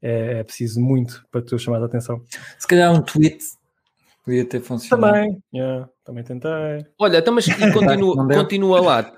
[0.00, 2.22] É, é, preciso muito para tu chamar a atenção.
[2.58, 3.42] Se calhar um tweet
[4.28, 5.14] Podia ter funcionado.
[5.14, 6.84] Também, yeah, também tentei.
[6.98, 9.12] Olha, então, mas continua, continua lá.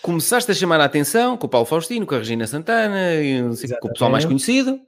[0.00, 3.42] Começaste a chamar a atenção com o Paulo Faustino, com a Regina Santana, e,
[3.78, 4.80] com o pessoal mais conhecido.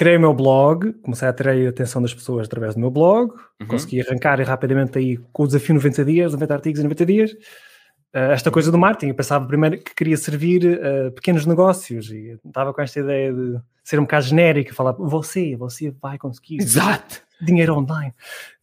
[0.00, 3.34] Criei o meu blog, comecei a atrair a atenção das pessoas através do meu blog,
[3.60, 3.66] uhum.
[3.66, 7.32] consegui arrancar rapidamente aí com o desafio 90 dias, 90 artigos em 90 dias.
[7.32, 12.40] Uh, esta coisa do marketing, eu pensava primeiro que queria servir uh, pequenos negócios e
[12.42, 16.62] estava com esta ideia de ser um bocado genérico, falar você, você vai conseguir.
[16.62, 17.20] Exato!
[17.38, 18.14] dinheiro online.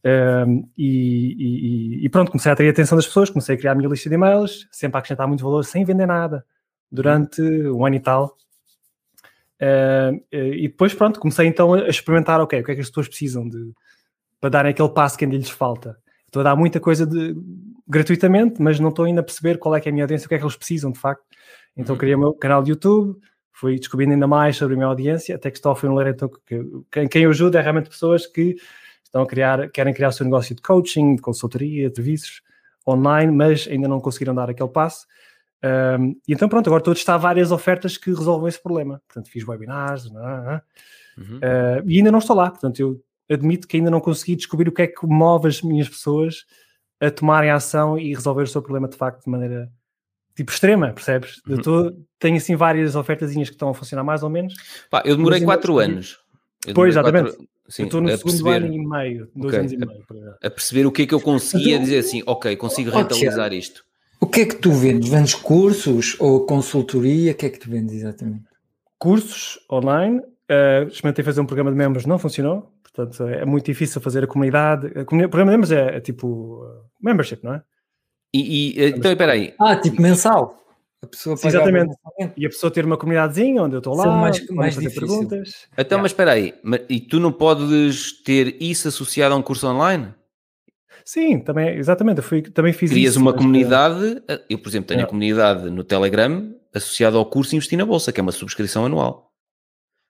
[0.04, 3.74] Um, e, e, e, pronto, comecei a ter a atenção das pessoas, comecei a criar
[3.74, 6.44] a minha lista de e-mails, sempre a acrescentar muito valor, sem vender nada,
[6.92, 8.36] durante um ano e tal.
[9.62, 13.08] Uh, e depois, pronto, comecei então a experimentar, ok, o que é que as pessoas
[13.08, 13.74] precisam de,
[14.40, 15.98] para darem aquele passo que ainda lhes falta.
[16.28, 17.36] Estou a dar muita coisa de,
[17.88, 20.30] gratuitamente, mas não estou ainda a perceber qual é que é a minha audiência, o
[20.30, 21.24] que é que eles precisam, de facto.
[21.76, 22.00] Então uhum.
[22.00, 23.20] criei o meu canal de YouTube,
[23.52, 26.30] fui descobrindo ainda mais sobre a minha audiência, até que estou a um ler então
[26.46, 28.56] que quem, quem eu ajudo é realmente pessoas que
[29.04, 32.42] estão a criar, querem criar o seu negócio de coaching, de consultoria, de serviços
[32.88, 35.08] online, mas ainda não conseguiram dar aquele passo.
[35.64, 39.02] Um, e então pronto, agora estou a testar várias ofertas que resolvem esse problema.
[39.08, 40.62] Portanto, fiz webinars não, não, não.
[41.18, 41.38] Uhum.
[41.38, 42.50] Uh, e ainda não estou lá.
[42.50, 45.90] Portanto, eu admito que ainda não consegui descobrir o que é que move as minhas
[45.90, 46.46] pessoas
[47.00, 49.72] a tomarem ação e resolver o seu problema de facto de maneira
[50.36, 51.42] tipo extrema, percebes?
[51.48, 51.56] Uhum.
[51.56, 54.54] Eu tô, tenho assim várias ofertazinhas que estão a funcionar mais ou menos.
[54.90, 56.20] Pá, eu demorei quatro anos.
[56.66, 57.32] Eu pois, exatamente.
[57.32, 60.38] Quatro, sim, eu estou no segundo perceber, ano e meio, dois okay, anos e meio.
[60.42, 63.87] A, a, perceber o que é que eu conseguia dizer assim, ok, consigo rentabilizar isto.
[64.20, 65.10] O que é que tu vendes?
[65.10, 67.32] Vendes cursos ou consultoria?
[67.32, 68.46] O que é que tu vendes exatamente?
[68.98, 70.20] Cursos online.
[70.20, 72.72] Uh, experimentei fazer um programa de membros, não funcionou.
[72.82, 74.88] Portanto, é muito difícil fazer a comunidade.
[74.88, 77.64] O programa de membros é, é tipo uh, membership, não é?
[78.34, 79.54] E, e então, espera aí.
[79.60, 80.58] Ah, tipo mensal.
[81.02, 81.96] A pessoa Sim, exatamente.
[82.36, 85.08] E a pessoa ter uma comunidadezinha onde eu estou lá, mais, mais fazer difícil.
[85.08, 85.68] perguntas.
[85.74, 86.02] Então, yeah.
[86.02, 86.56] mas espera aí.
[86.90, 90.14] E tu não podes ter isso associado a um curso online?
[91.08, 92.18] Sim, também, exatamente.
[92.18, 93.22] Eu fui, também fiz Crias isso.
[93.22, 94.22] uma comunidade.
[94.28, 95.08] Eh, eu, por exemplo, tenho yeah.
[95.08, 99.32] a comunidade no Telegram associada ao curso Investir na Bolsa, que é uma subscrição anual.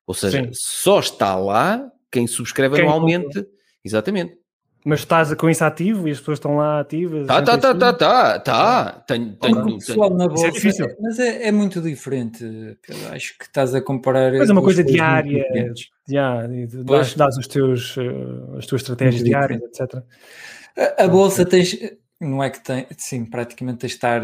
[0.07, 0.49] Ou seja, Sim.
[0.53, 3.45] só está lá quem subscreve quem anualmente.
[3.86, 4.40] Exatamente.
[4.84, 7.28] Mas estás com isso ativo e as pessoas estão lá ativas?
[7.28, 8.91] Tá, tá, tá, tá, tá, tá.
[9.07, 10.10] Tenho, tenho, tenho.
[10.15, 10.88] Na bolsa, é difícil.
[10.99, 12.44] Mas é, é, muito diferente.
[13.11, 14.34] Acho que estás a comparar.
[14.34, 15.45] Mas é uma coisa diária.
[16.86, 17.95] Dás, dás os teus,
[18.57, 20.02] as tuas estratégias diárias, etc.
[20.78, 21.78] A, a, bolsa tens.
[22.20, 22.86] Não é que tem.
[22.98, 24.22] Sim, praticamente tens de estar.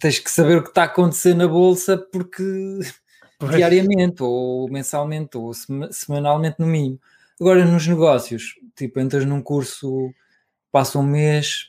[0.00, 2.42] Tens que saber o que está a acontecer na bolsa porque.
[3.38, 3.54] Pois.
[3.54, 5.52] Diariamente, ou mensalmente, ou
[5.90, 6.98] semanalmente no mínimo.
[7.38, 10.10] Agora, nos negócios, tipo, entras num curso,
[10.72, 11.66] passa um mês,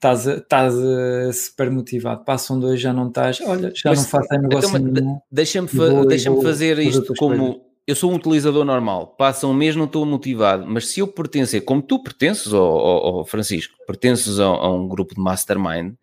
[0.00, 4.26] estás, estás uh, super motivado, passam dois, já não estás, olha, já Mas, não faço
[4.26, 5.20] então, negócio então, nenhum.
[5.30, 7.69] Deixa-me fa deixa fazer isto como...
[7.90, 11.64] Eu sou um utilizador normal, passa um mês, não estou motivado, mas se eu pertencer,
[11.64, 15.94] como tu pertences, ao, Francisco, pertences a, a, um grupo de mastermind,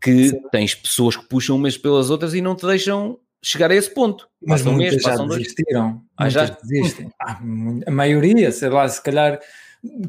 [0.00, 0.42] que Sim.
[0.50, 3.94] tens pessoas que puxam um mês pelas outras e não te deixam chegar a esse
[3.94, 4.28] ponto.
[4.44, 6.02] Mas passam um mês, já passam desistiram.
[6.16, 6.44] Ah, já?
[6.46, 7.08] desistem.
[7.22, 7.40] Ah,
[7.86, 9.38] a maioria, sei lá, se calhar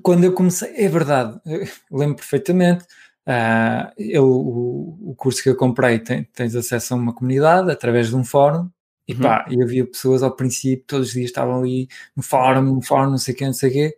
[0.02, 1.40] quando eu comecei, é verdade,
[1.92, 2.86] lembro perfeitamente.
[3.28, 8.08] Uh, eu, o, o, curso que eu comprei tem, tens acesso a uma comunidade através
[8.08, 8.68] de um fórum
[9.10, 9.22] e uhum.
[9.22, 13.10] pá, e havia pessoas ao princípio, todos os dias estavam ali no fórum, no fórum,
[13.10, 13.98] não sei o quê, não sei o quê.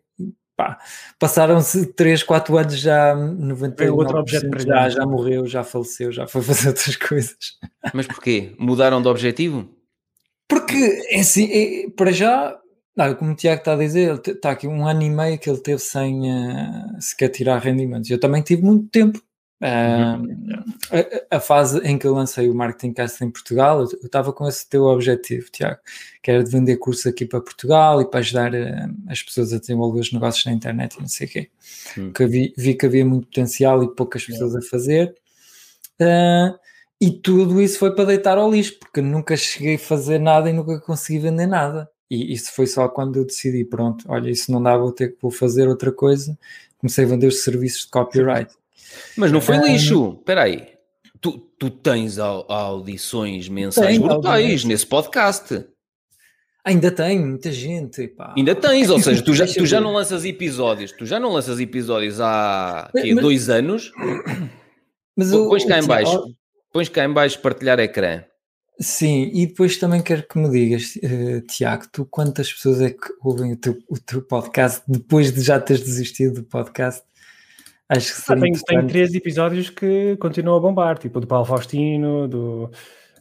[0.56, 0.80] Pá,
[1.20, 6.42] passaram-se 3, 4 anos já 99% outro objeto já, já morreu, já faleceu, já foi
[6.42, 7.58] fazer outras coisas.
[7.94, 8.56] Mas porquê?
[8.58, 9.68] Mudaram de objetivo?
[10.48, 12.58] Porque, é assim, é, para já
[12.96, 15.60] não, como o Tiago está a dizer, está aqui um ano e meio que ele
[15.60, 18.10] teve sem uh, sequer tirar rendimentos.
[18.10, 19.22] Eu também tive muito tempo.
[19.62, 20.64] Uh, uhum.
[21.30, 24.48] a, a, fase em que eu lancei o Marketing Cast em Portugal, eu estava com
[24.48, 25.80] esse teu objetivo, Tiago,
[26.24, 29.60] que era de vender cursos aqui para Portugal e para ajudar uh, as pessoas a
[29.60, 31.50] desenvolver os negócios na internet e não sei o quê.
[31.96, 32.12] Uhum.
[32.12, 35.16] Que vi, vi, que havia muito potencial e poucas pessoas a fazer.
[36.02, 36.58] Uh,
[37.00, 40.54] e tudo isso foi para deitar ao lixo, porque nunca cheguei a fazer nada e
[40.54, 41.88] nunca consegui vender nada.
[42.10, 45.18] E isso foi só quando eu decidi, pronto, olha, isso não dá, vou ter que
[45.22, 46.38] vou fazer outra coisa.
[46.80, 48.52] Comecei a vender os serviços de copyright.
[49.18, 50.68] Mas não foi lixo, espera aí.
[51.20, 55.66] Tu, tu tens audições mensais brutais nesse podcast.
[56.64, 58.08] Ainda tem muita gente.
[58.10, 58.34] Pá.
[58.38, 61.60] Ainda tens, ou seja, tu já, tu já não lanças episódios, tu já não lanças
[61.60, 63.92] episódios há quê, mas, dois anos.
[65.16, 66.36] Mas pões cá em baixo,
[66.72, 68.24] pões cá em baixo partilhar ecrã.
[68.80, 73.14] Sim, e depois também quero que me digas, uh, Tiago, tu quantas pessoas é que
[73.22, 77.04] ouvem o teu, o teu podcast depois de já teres desistido do podcast?
[77.92, 82.26] Acho que ah, tem, tem três episódios que continuam a bombar, tipo do Paulo Faustino,
[82.26, 82.72] do.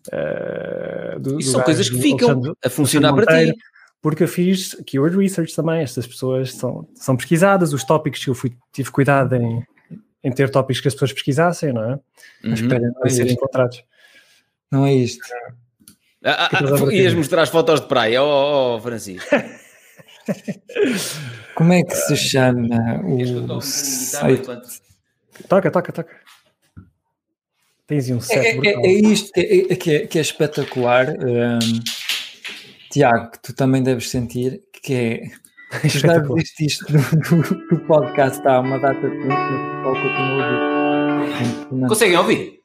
[0.07, 3.53] Uh, do, Isso do são coisas que ficam a funcionar para ti.
[4.01, 8.35] Porque eu fiz keyword research também, estas pessoas são, são pesquisadas, os tópicos que eu
[8.35, 9.63] fui, tive cuidado em,
[10.25, 11.99] em ter tópicos que as pessoas pesquisassem, não é?
[12.45, 12.55] Uhum.
[12.55, 13.85] Espera não é serem encontrados.
[14.71, 15.23] Não é isto.
[16.25, 19.29] Ah, ah, ah ias mostrar as fotos de praia, ó oh, oh, Francisco.
[21.55, 24.47] Como é que se chama o site?
[25.49, 26.21] Toca, toca, toca.
[27.87, 31.59] Tens um set é, é, é, isto que é, que é, que é espetacular, um,
[32.91, 35.23] Tiago, que tu também deves sentir, que é
[35.89, 41.21] já viste isto do, do, do podcast há uma data de tempo, o continua a
[41.21, 41.89] ouvir.
[41.89, 42.61] Conseguem ouvir?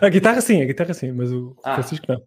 [0.00, 1.74] A guitarra sim, a guitarra sim, mas o ah.
[1.74, 2.22] Francisco não.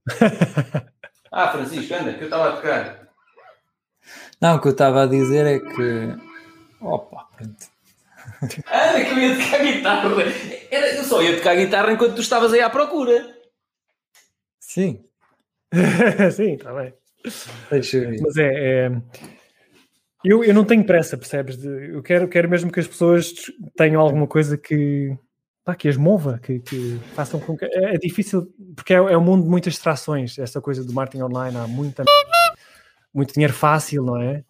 [1.32, 3.01] ah, Francisco, anda, que eu estava a tocar.
[4.42, 6.18] Não, o que eu estava a dizer é que.
[6.82, 7.72] Opa, pronto.
[8.42, 10.10] Anda, que eu ia tocar guitarra.
[10.72, 13.36] Era, eu só ia tocar guitarra enquanto tu estavas aí à procura.
[14.60, 15.06] Sim.
[16.36, 16.92] sim, está bem.
[17.70, 18.22] Deixa eu ver.
[18.22, 18.88] Mas é.
[18.88, 18.92] é...
[20.24, 21.64] Eu, eu não tenho pressa, percebes?
[21.64, 23.34] Eu quero, quero mesmo que as pessoas
[23.76, 25.16] tenham alguma coisa que,
[25.64, 27.66] pá, que as mova, que, que façam com que.
[27.66, 30.38] É, é difícil, porque é, é, um mundo de muitas distrações.
[30.40, 32.04] Essa coisa do marketing online, há muita,
[33.14, 34.44] muito dinheiro fácil, não é?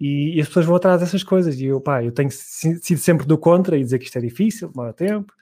[0.00, 1.60] E, e, as pessoas vão atrás dessas coisas.
[1.60, 4.68] E eu, pá, eu tenho sido sempre do contra e dizer que isto é difícil,
[4.68, 5.32] demora tempo.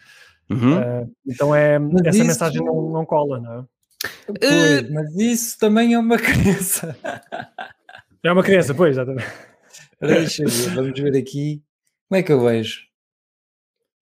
[0.51, 0.79] Uhum.
[0.79, 2.27] Uh, então é, mas essa isso...
[2.27, 3.65] mensagem não, não cola, não é?
[4.27, 4.93] Pois, uh...
[4.93, 6.97] mas isso também é uma crença.
[8.23, 9.33] É uma crença, pois, exatamente.
[10.01, 11.63] Deixa eu ver, vamos ver aqui.
[12.09, 12.81] Como é que eu vejo?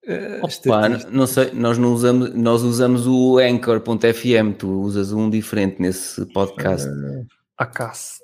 [0.06, 5.82] Uh, Opa, não sei, nós não usamos, nós usamos o Anchor.fm, tu usas um diferente
[5.82, 6.88] nesse podcast.
[6.88, 7.26] Uh,
[7.58, 8.22] Acast.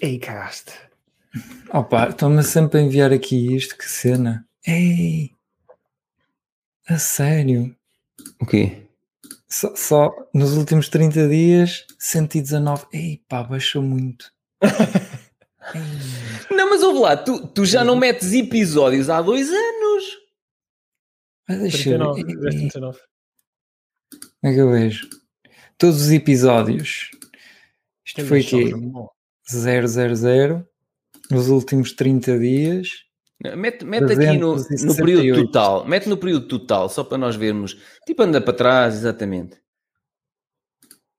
[0.00, 0.70] Acast.
[1.72, 4.46] Opa, estão-me sempre a enviar aqui isto, que cena.
[4.64, 5.34] Ei!
[6.88, 7.74] A sério?
[8.40, 8.86] O quê?
[9.48, 12.86] Só, só nos últimos 30 dias, 119.
[12.92, 14.32] Ei, pá, baixou muito.
[16.52, 20.04] não, mas ouve lá, tu, tu já não metes episódios há dois anos.
[21.48, 22.50] Mas deixa 39, eu ver.
[22.50, 22.98] 39.
[24.12, 25.10] Como é que eu vejo?
[25.76, 27.10] Todos os episódios.
[28.10, 28.74] Isto foi aqui.
[29.48, 30.64] 000
[31.30, 32.88] nos últimos 30 dias.
[33.56, 35.86] Mete, mete aqui no, no período total.
[35.86, 37.78] Mete no período total, só para nós vermos.
[38.04, 39.56] Tipo, anda para trás, exatamente.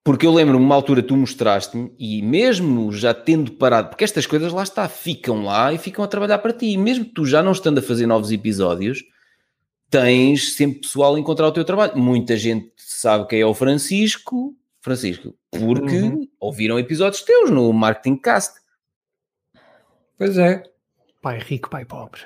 [0.04, 4.52] Porque eu lembro-me uma altura tu mostraste-me e mesmo já tendo parado, porque estas coisas
[4.52, 6.68] lá está, ficam lá e ficam a trabalhar para ti.
[6.68, 9.04] E mesmo tu já não estando a fazer novos episódios,
[9.90, 11.98] tens sempre pessoal a encontrar o teu trabalho.
[11.98, 16.28] Muita gente sabe quem é o Francisco, Francisco, porque uhum.
[16.40, 18.60] ouviram episódios teus no Marketing Cast.
[20.18, 20.64] Pois é.
[21.22, 22.22] Pai rico, pai pobre.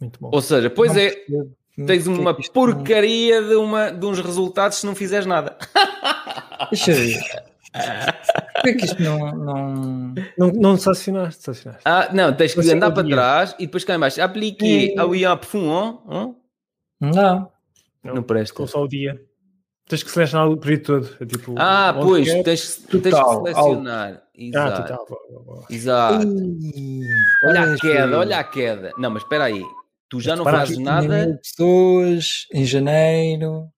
[0.00, 0.30] Muito bom.
[0.32, 4.94] Ou seja, pois não é, tens uma porcaria de, uma, de uns resultados se não
[4.94, 5.56] fizeres nada.
[6.70, 7.48] Deixa eu ver.
[8.62, 9.18] Por que isto não.
[9.36, 11.50] Não, não, não sancionaste,
[11.84, 14.20] Ah, não, tens que andar para trás e depois cá em baixo.
[14.22, 16.34] Aplique ao IAP Fuon.
[17.00, 17.52] Não.
[18.02, 18.54] Não, não presta.
[18.54, 19.20] Com só o dia.
[19.88, 21.16] Tens que selecionar o período todo.
[21.20, 24.22] É tipo, ah, pois, tens, tens, que selecionar.
[24.34, 24.82] Exato.
[24.82, 25.66] Ah, total.
[25.70, 26.28] Exato.
[27.44, 28.92] olha a queda, olha a queda.
[28.98, 29.62] Não, mas espera aí.
[30.08, 31.26] Tu já mas não fazes nada.
[31.26, 33.68] Mil pessoas em janeiro,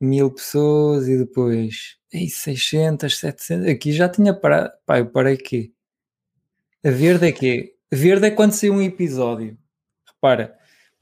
[0.00, 3.68] mil pessoas e depois ei, 600, 700.
[3.68, 4.72] Aqui já tinha parado.
[4.84, 5.72] Pá, eu parei aqui.
[6.84, 9.56] A verde é que A verde é quando saiu um episódio.
[10.06, 10.56] Repara,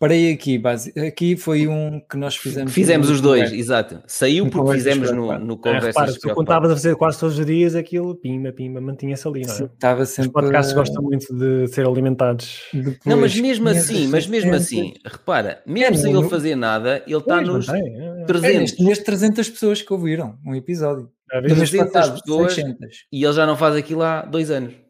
[0.05, 2.73] parei aqui, base, aqui foi um que nós fizemos.
[2.75, 4.03] Fizemos os dois, exato.
[4.07, 5.97] Saiu porque fizemos no, no Conversas.
[5.97, 9.47] É, repara, tu contavas a fazer quase todos os dias aquilo, pimba, pimba, mantinha-se ali,
[9.47, 9.63] não é?
[9.65, 10.29] Estava sempre...
[10.29, 12.65] Os podcasts gostam muito de ser alimentados.
[12.75, 17.03] Depois, não, mas mesmo assim, mas mesmo assim, repara, mesmo é, sem ele fazer nada,
[17.07, 18.45] ele está nos é, é, 300.
[18.45, 21.09] É, neste, neste 300 pessoas que ouviram um episódio.
[21.31, 23.07] 300 pessoas 600.
[23.11, 24.84] e ele já não faz aquilo há dois anos.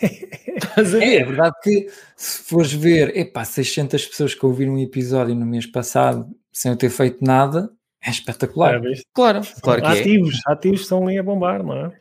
[1.00, 5.44] É, é, verdade que se fores ver, epá, 600 pessoas que ouviram um episódio no
[5.44, 7.70] mês passado sem eu ter feito nada,
[8.02, 8.76] é espetacular.
[8.76, 10.00] É, claro, claro que é.
[10.00, 10.52] ativos, é.
[10.52, 12.00] ativos estão ali a bombar, não é?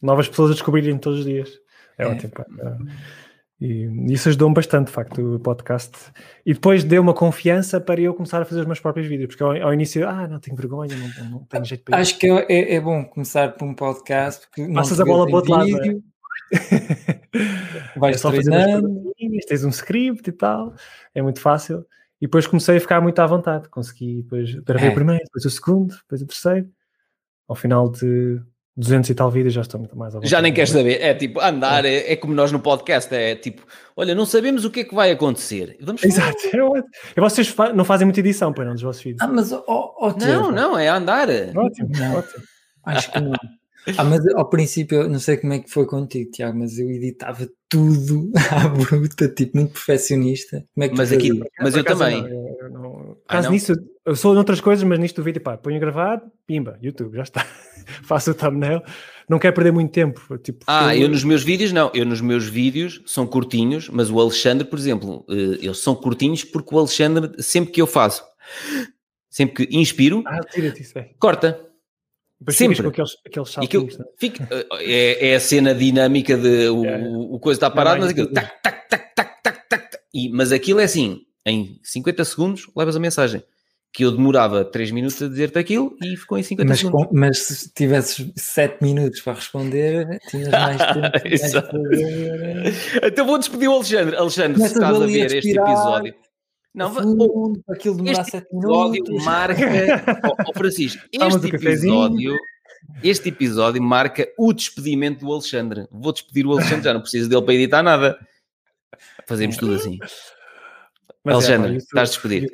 [0.00, 1.50] Novas pessoas a descobrirem todos os dias.
[1.98, 2.06] É, é.
[2.06, 2.32] ótimo.
[3.60, 5.92] E isso ajudou-me bastante, de facto, o podcast.
[6.44, 9.42] E depois deu uma confiança para eu começar a fazer os meus próprios vídeos, porque
[9.42, 12.10] ao, ao início, ah, não tenho vergonha, não, não tenho jeito para isso.
[12.10, 14.46] Acho que é, é, é, bom começar por um podcast.
[14.48, 16.02] Porque Passas a bola para o outro lado.
[17.34, 17.98] É?
[17.98, 19.12] Vais é só treinando.
[19.48, 20.74] Tens um script e tal,
[21.14, 21.84] é muito fácil.
[22.20, 23.68] E depois comecei a ficar muito à vontade.
[23.68, 24.92] Consegui, depois gravei é.
[24.92, 26.68] o primeiro, depois o segundo, depois o terceiro.
[27.46, 28.40] Ao final de
[28.76, 31.40] 200 e tal vídeos já estou muito mais à Já nem queres saber, é tipo,
[31.40, 32.12] andar, é.
[32.12, 33.62] é, como nós no podcast, é tipo,
[33.96, 35.76] olha, não sabemos o que é que vai acontecer.
[35.80, 36.38] Vamos Exato,
[37.16, 39.22] e vocês não fazem muita edição, para não, dos vossos vídeos.
[39.22, 41.28] Ah, mas, oh, oh, Não, não, é andar.
[41.54, 42.16] Ótimo, não.
[42.16, 42.44] ótimo.
[42.84, 43.32] Acho que não.
[43.98, 47.48] Ah, mas ao princípio, não sei como é que foi contigo, Tiago, mas eu editava
[47.68, 50.64] tudo à bruta, tipo, muito perfeccionista.
[50.74, 52.22] Como é que mas aqui, mas eu também.
[52.22, 53.16] Não, eu não...
[53.28, 53.72] Ah, Caso nisso,
[54.06, 57.22] eu sou noutras coisas, mas nisto do vídeo, pá, ponho a gravar, pimba, YouTube, já
[57.22, 57.44] está.
[58.04, 58.80] Faço o thumbnail.
[59.28, 60.38] Não quero perder muito tempo.
[60.38, 61.02] Tipo, ah, eu...
[61.02, 61.90] eu nos meus vídeos, não.
[61.94, 66.44] Eu nos meus vídeos são curtinhos, mas o Alexandre, por exemplo, eh, eles são curtinhos
[66.44, 68.24] porque o Alexandre, sempre que eu faço,
[69.28, 71.10] sempre que inspiro, ah, tira-te isso, é.
[71.18, 71.73] corta
[72.44, 72.82] depois Sempre.
[72.82, 73.98] com aqueles, aqueles saltinhos.
[73.98, 74.04] Né?
[74.18, 74.48] Fica,
[74.80, 77.08] é, é, a cena dinâmica de o, é.
[77.30, 80.78] o coisa está parado, mas aquilo tac, tac, tac, tac, tac, tac, e, mas aquilo
[80.78, 83.42] é assim, em 50 segundos levas a mensagem.
[83.94, 87.06] Que eu demorava 3 minutos a dizer-te aquilo e ficou em 50 mas, segundos.
[87.06, 91.86] Com, mas se tivesses 7 minutos para responder, tinhas mais tempo.
[93.04, 94.16] então vou despedir o Alexandre.
[94.16, 96.14] Alexandre, se estás a ver este episódio
[96.74, 99.24] não, fundo, aquilo demora este episódio minutos.
[99.24, 99.64] marca.
[100.26, 102.36] oh, oh, Francisco, este episódio,
[103.02, 105.86] este episódio marca o despedimento do Alexandre.
[105.92, 108.18] Vou despedir o Alexandre, já não preciso dele para editar nada.
[109.24, 109.98] Fazemos tudo assim.
[111.22, 112.48] Mas Alexandre, é, estás despedido.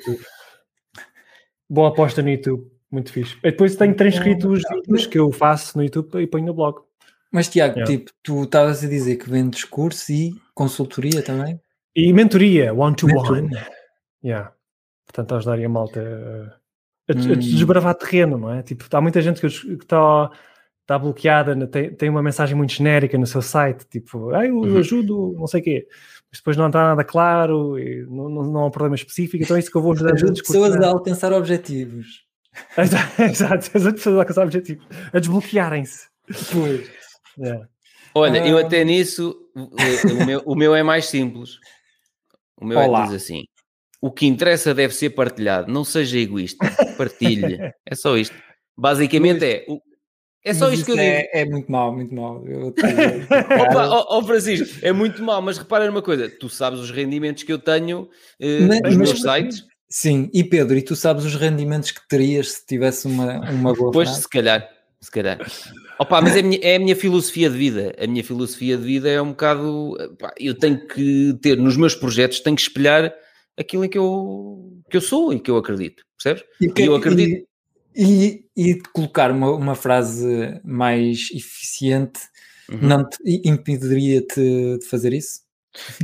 [1.69, 3.37] Boa aposta no YouTube, muito fixe.
[3.43, 6.81] Eu depois tenho transcrito os vídeos que eu faço no YouTube e ponho no blog.
[7.33, 7.91] Mas Tiago, yeah.
[7.91, 11.59] tipo, tu estavas a dizer que vendes curso e consultoria também?
[11.95, 13.19] E mentoria, one-to-one.
[13.19, 13.80] one to one
[14.25, 14.53] Yeah.
[15.07, 17.33] Portanto, ajudaria a malta a, a, hum.
[17.33, 18.63] a desbravar terreno, não é?
[18.63, 20.31] Tipo, há muita gente que está
[20.91, 24.73] está bloqueada, tem, tem uma mensagem muito genérica no seu site, tipo, ah, eu, eu
[24.73, 24.79] uhum.
[24.79, 25.87] ajudo, não sei o quê.
[26.31, 27.77] Mas depois não está nada claro,
[28.09, 30.21] não, não, não há um problema específico, então é isso que eu vou ajudar as
[30.21, 32.25] pessoas a alcançar objetivos.
[32.77, 33.23] Exato,
[33.57, 36.09] as pessoas a alcançar objetivos, a desbloquearem-se.
[36.53, 36.91] Pois.
[37.39, 37.69] Yeah.
[38.13, 41.59] Olha, eu até nisso, o, o, meu, o meu é mais simples.
[42.61, 43.03] O meu é Olá.
[43.03, 43.45] é diz assim:
[44.01, 45.71] o que interessa deve ser partilhado.
[45.71, 46.67] Não seja egoísta.
[46.97, 47.59] Partilhe.
[47.85, 48.35] é só isto.
[48.77, 49.65] Basicamente é.
[49.69, 49.81] O,
[50.43, 51.29] é só isto que eu é, digo.
[51.35, 52.43] É muito mal, muito mal.
[53.69, 57.43] Opa, ó, oh, Francisco, é muito mal, mas repara numa coisa: tu sabes os rendimentos
[57.43, 59.65] que eu tenho uh, mas, nos meus sites.
[59.93, 63.91] Sim, e Pedro, e tu sabes os rendimentos que terias se tivesse uma, uma boa.
[63.91, 64.67] Pois, se calhar,
[65.01, 65.39] se calhar.
[65.99, 67.95] Opa, mas é a, minha, é a minha filosofia de vida.
[68.01, 69.97] A minha filosofia de vida é um bocado.
[70.19, 73.13] Pá, eu tenho que ter nos meus projetos, tenho que espelhar
[73.61, 76.45] aquilo em que eu, que eu sou e que eu acredito, percebes?
[76.61, 77.47] E, que, e eu acredito.
[77.95, 82.21] E, e, e colocar uma, uma frase mais eficiente
[82.71, 82.79] uhum.
[82.81, 85.41] não te impediria-te de fazer isso?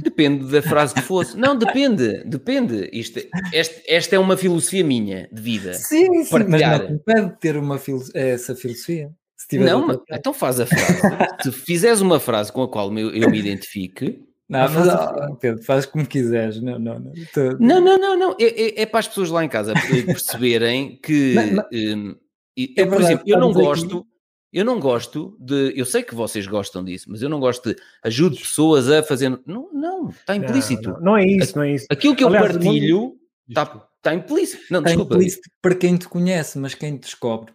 [0.00, 1.36] Depende da frase que fosse.
[1.36, 2.88] Não, depende, depende.
[2.92, 3.20] Isto,
[3.52, 5.74] este, esta é uma filosofia minha de vida.
[5.74, 9.10] Sim, sim mas não impede ter uma filo essa filosofia.
[9.52, 11.00] não, então faz a frase.
[11.42, 15.62] Se fizeres uma frase com a qual eu, eu me identifique, não, mas, oh, Pedro,
[15.64, 16.60] faz como quiseres.
[16.62, 17.12] Não, não, não.
[17.34, 17.56] Tô...
[17.58, 18.36] Não, não, não, não.
[18.38, 19.74] É, é, é, para as pessoas lá em casa
[20.06, 22.16] perceberem que, mas, mas, um,
[22.56, 24.08] é eu, por exemplo, eu não gosto, aqui.
[24.52, 27.76] eu não gosto de, eu sei que vocês gostam disso, mas eu não gosto de
[28.04, 29.28] ajude pessoas a fazer.
[29.44, 30.90] Não, não, está implícito.
[30.90, 31.86] Não, não, não é isso, não é isso.
[31.90, 33.16] Aquilo que eu Aliás, partilho
[33.48, 34.62] está, está implícito.
[34.70, 35.14] Não, está desculpa.
[35.16, 37.52] implícito para quem te conhece, mas quem te descobre.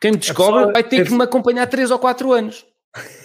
[0.00, 2.66] Quem me descobre pessoa, vai ter que me acompanhar 3 ou 4 anos.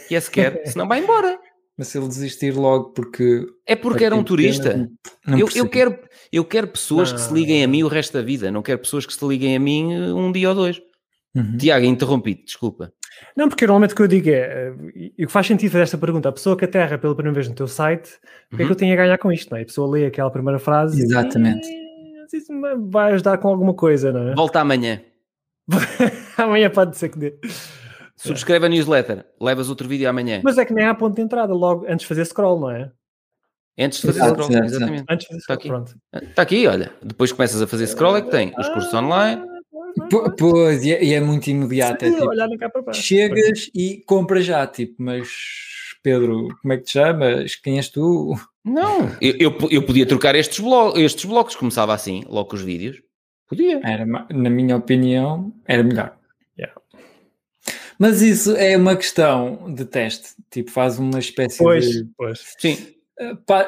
[0.08, 1.40] Que é sequer, senão vai embora.
[1.78, 3.46] Mas se ele desistir logo porque.
[3.66, 4.90] É porque era um turista.
[5.28, 6.00] eu, eu, quero,
[6.32, 9.06] eu quero pessoas que se liguem a mim o resto da vida, não quero pessoas
[9.06, 10.82] que se liguem a mim eh, um dia ou dois.
[11.36, 11.56] Uhum.
[11.58, 12.92] Tiago, interrompi desculpa.
[13.36, 15.98] Não, porque normalmente o que eu digo é, e o que faz sentido fazer esta
[15.98, 18.10] pergunta, a pessoa que aterra pela primeira vez no teu site,
[18.52, 18.76] o que é que eu uhum.
[18.76, 19.52] tenho a ganhar com isto?
[19.52, 19.62] Não é?
[19.62, 21.68] A pessoa lê aquela primeira frase Exatamente.
[21.68, 22.52] e isso
[22.90, 24.36] vai ajudar com alguma coisa, não é?
[24.36, 25.02] Volta amanhã.
[26.38, 27.40] amanhã pode ser que dê.
[28.18, 30.42] Subscreve a newsletter, levas outro vídeo amanhã.
[30.44, 32.92] Mas é que nem há ponto de entrada, logo antes de fazer scroll, não é?
[33.80, 35.06] Antes de fazer Exato, scroll, exatamente.
[35.08, 35.68] Antes de fazer scroll, Está aqui.
[35.68, 35.96] pronto.
[36.30, 36.92] Está aqui, olha.
[37.04, 39.44] Depois começas a fazer scroll, é que tem os cursos online.
[40.38, 42.04] Pois, e é, e é muito imediato.
[42.06, 45.30] Sim, é tipo, chegas e compras já, tipo, mas
[46.02, 47.56] Pedro, como é que te chamas?
[47.56, 48.36] Quem és tu?
[48.64, 53.02] Não, eu, eu, eu podia trocar estes, blo estes blocos, começava assim, logo os vídeos.
[53.48, 53.80] Podia.
[53.84, 56.17] Era, na minha opinião, era melhor.
[58.00, 60.36] Mas isso é uma questão de teste.
[60.52, 62.08] Tipo, faz uma espécie pois, de.
[62.16, 62.78] Pois, Sim.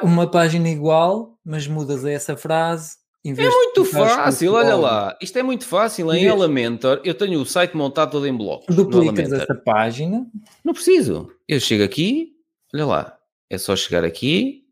[0.02, 2.96] uma página igual, mas mudas essa frase.
[3.24, 5.18] é muito fácil, olha lá.
[5.20, 6.12] Isto é muito fácil.
[6.12, 8.74] Em Elementor, eu tenho o site montado todo em blocos.
[8.74, 10.26] Duplicas essa página.
[10.64, 11.30] Não preciso.
[11.48, 12.32] Eu chego aqui,
[12.72, 13.16] olha lá.
[13.50, 14.64] É só chegar aqui.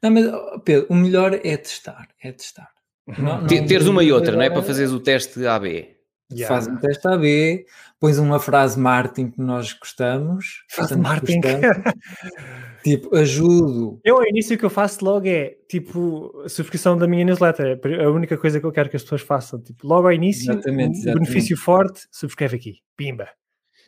[0.00, 0.24] Não, mas
[0.64, 2.08] Pedro, o melhor é testar.
[2.22, 2.70] É testar.
[3.18, 4.50] Não, não Teres uma e outra, não é?
[4.50, 5.97] Para fazeres o teste AB.
[6.30, 6.54] Yeah.
[6.54, 7.64] Faz um teste AB,
[7.98, 10.64] pões uma frase Martin que nós gostamos.
[10.70, 11.40] Frase Martin.
[12.84, 13.98] tipo, ajudo.
[14.04, 17.80] Eu, ao início, o que eu faço logo é, tipo, subscrição da minha newsletter.
[17.82, 19.58] É a única coisa que eu quero que as pessoas façam.
[19.60, 21.28] Tipo, logo ao início, exatamente, exatamente.
[21.28, 22.74] benefício forte, subscreve aqui.
[22.94, 23.28] Pimba.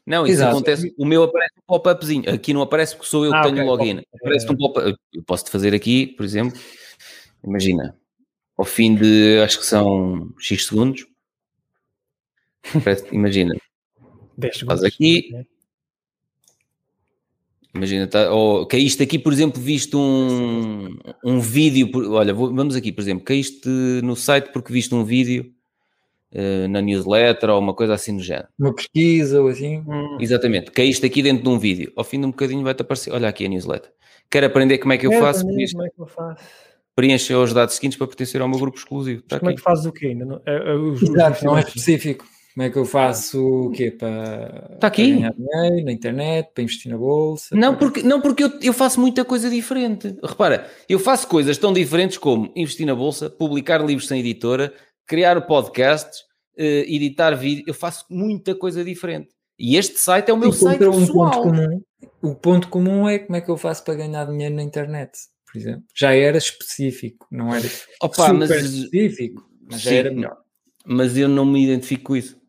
[0.06, 0.52] Não, isso Exato.
[0.52, 0.94] acontece.
[0.98, 2.30] O meu aparece um pop-upzinho.
[2.30, 4.02] Aqui não aparece porque sou eu que ah, tenho o okay, login.
[4.14, 4.96] Aparece um pop-up.
[5.12, 6.58] Eu posso-te fazer aqui, por exemplo.
[7.44, 7.96] Imagina,
[8.56, 11.06] ao fim de acho que são X segundos,
[13.12, 13.55] imagina,
[14.37, 14.85] 10 segundos.
[14.85, 15.31] aqui,
[17.74, 23.01] imagina, tá, ou caíste aqui, por exemplo, viste um, um vídeo, olha, vamos aqui, por
[23.01, 23.69] exemplo, caíste
[24.03, 25.53] no site porque viste um vídeo
[26.32, 28.49] uh, na newsletter ou uma coisa assim do género.
[28.59, 29.78] Uma pesquisa ou assim.
[29.87, 30.19] Hum.
[30.20, 33.28] Exatamente, caíste aqui dentro de um vídeo, ao fim de um bocadinho vai-te aparecer, olha
[33.28, 33.91] aqui a newsletter.
[34.31, 35.45] Quero aprender como é que eu faço?
[35.45, 36.45] Como é que eu faço?
[37.01, 39.23] preencher os dados seguintes para pertencer ao meu grupo exclusivo.
[39.23, 39.55] Tá como aqui.
[39.55, 40.09] é que fazes o quê?
[40.09, 42.27] Ainda não, é, é, os, Exato, não é específico.
[42.55, 43.90] Como é que eu faço o quê?
[43.90, 45.12] Para, tá aqui.
[45.12, 47.55] para ganhar dinheiro na internet, para investir na bolsa?
[47.55, 47.78] Não, para...
[47.78, 50.16] porque, não porque eu, eu faço muita coisa diferente.
[50.22, 54.72] Repara, eu faço coisas tão diferentes como investir na bolsa, publicar livros sem editora,
[55.06, 56.20] criar podcasts,
[56.59, 57.64] uh, editar vídeo.
[57.66, 59.28] Eu faço muita coisa diferente.
[59.59, 61.31] E este site é o meu site um pessoal.
[61.31, 61.82] Ponto comum.
[62.22, 65.10] O ponto comum é como é que eu faço para ganhar dinheiro na internet
[65.51, 65.85] por exemplo.
[65.94, 67.66] Já era específico, não era
[68.01, 70.36] Opa, super mas, específico, mas já era melhor.
[70.85, 72.39] Mas eu não me identifico com isso.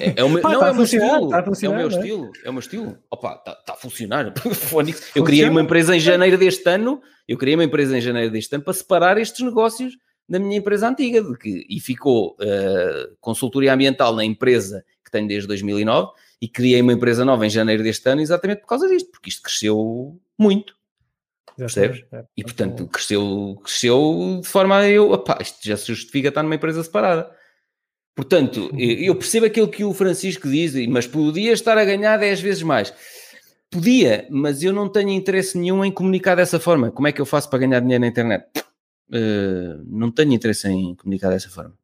[0.00, 1.86] É, é o meu, Pá, não tá é o meu estilo, tá é o meu
[1.86, 1.86] é?
[1.88, 2.98] estilo, é o meu estilo.
[3.10, 4.32] Opa, está tá a funcionar.
[5.14, 8.54] eu criei uma empresa em janeiro deste ano, eu criei uma empresa em janeiro deste
[8.54, 9.96] ano para separar estes negócios
[10.28, 15.28] da minha empresa antiga, de que, e ficou uh, consultoria ambiental na empresa que tenho
[15.28, 19.10] desde 2009 e criei uma empresa nova em janeiro deste ano exatamente por causa disto,
[19.10, 20.74] porque isto cresceu muito.
[21.56, 22.04] Percebes?
[22.12, 26.42] É, e portanto cresceu, cresceu de forma a eu, opá, isto já se justifica estar
[26.42, 27.30] numa empresa separada.
[28.14, 32.62] Portanto, eu percebo aquilo que o Francisco diz, mas podia estar a ganhar 10 vezes
[32.62, 32.92] mais.
[33.70, 36.92] Podia, mas eu não tenho interesse nenhum em comunicar dessa forma.
[36.92, 38.46] Como é que eu faço para ganhar dinheiro na internet?
[39.08, 41.74] Uh, não tenho interesse em comunicar dessa forma.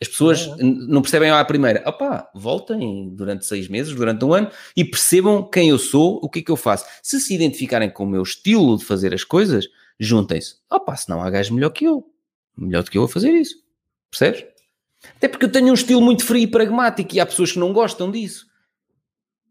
[0.00, 0.62] As pessoas é.
[0.62, 5.70] não percebem à primeira, opá, voltem durante seis meses, durante um ano e percebam quem
[5.70, 6.86] eu sou, o que é que eu faço.
[7.02, 9.68] Se se identificarem com o meu estilo de fazer as coisas,
[9.98, 10.56] juntem-se.
[10.70, 12.04] Opá, senão há gajos melhor que eu,
[12.56, 13.56] melhor do que eu a fazer isso.
[14.10, 14.44] Percebes?
[15.16, 17.72] Até porque eu tenho um estilo muito frio e pragmático e há pessoas que não
[17.72, 18.46] gostam disso.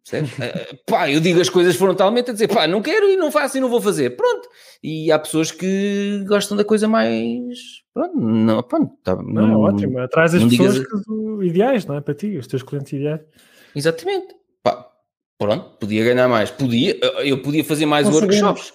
[0.10, 0.32] Percebes?
[0.34, 3.58] uh, pá, eu digo as coisas frontalmente a dizer, pá, não quero e não faço
[3.58, 4.16] e não vou fazer.
[4.16, 4.48] Pronto.
[4.84, 7.58] E há pessoas que gostam da coisa mais.
[7.94, 10.00] Pronto, não, pronto, tá, não, não, é ótimo.
[10.00, 10.88] Atrás as pessoas digas...
[10.88, 12.02] que, ideais, não é?
[12.02, 13.22] Para ti, os teus clientes ideais.
[13.76, 14.36] Exatamente.
[14.64, 14.90] Pá,
[15.38, 16.50] pronto, podia ganhar mais.
[16.50, 18.40] Podia, eu podia fazer mais não workshops.
[18.40, 18.74] Sabemos.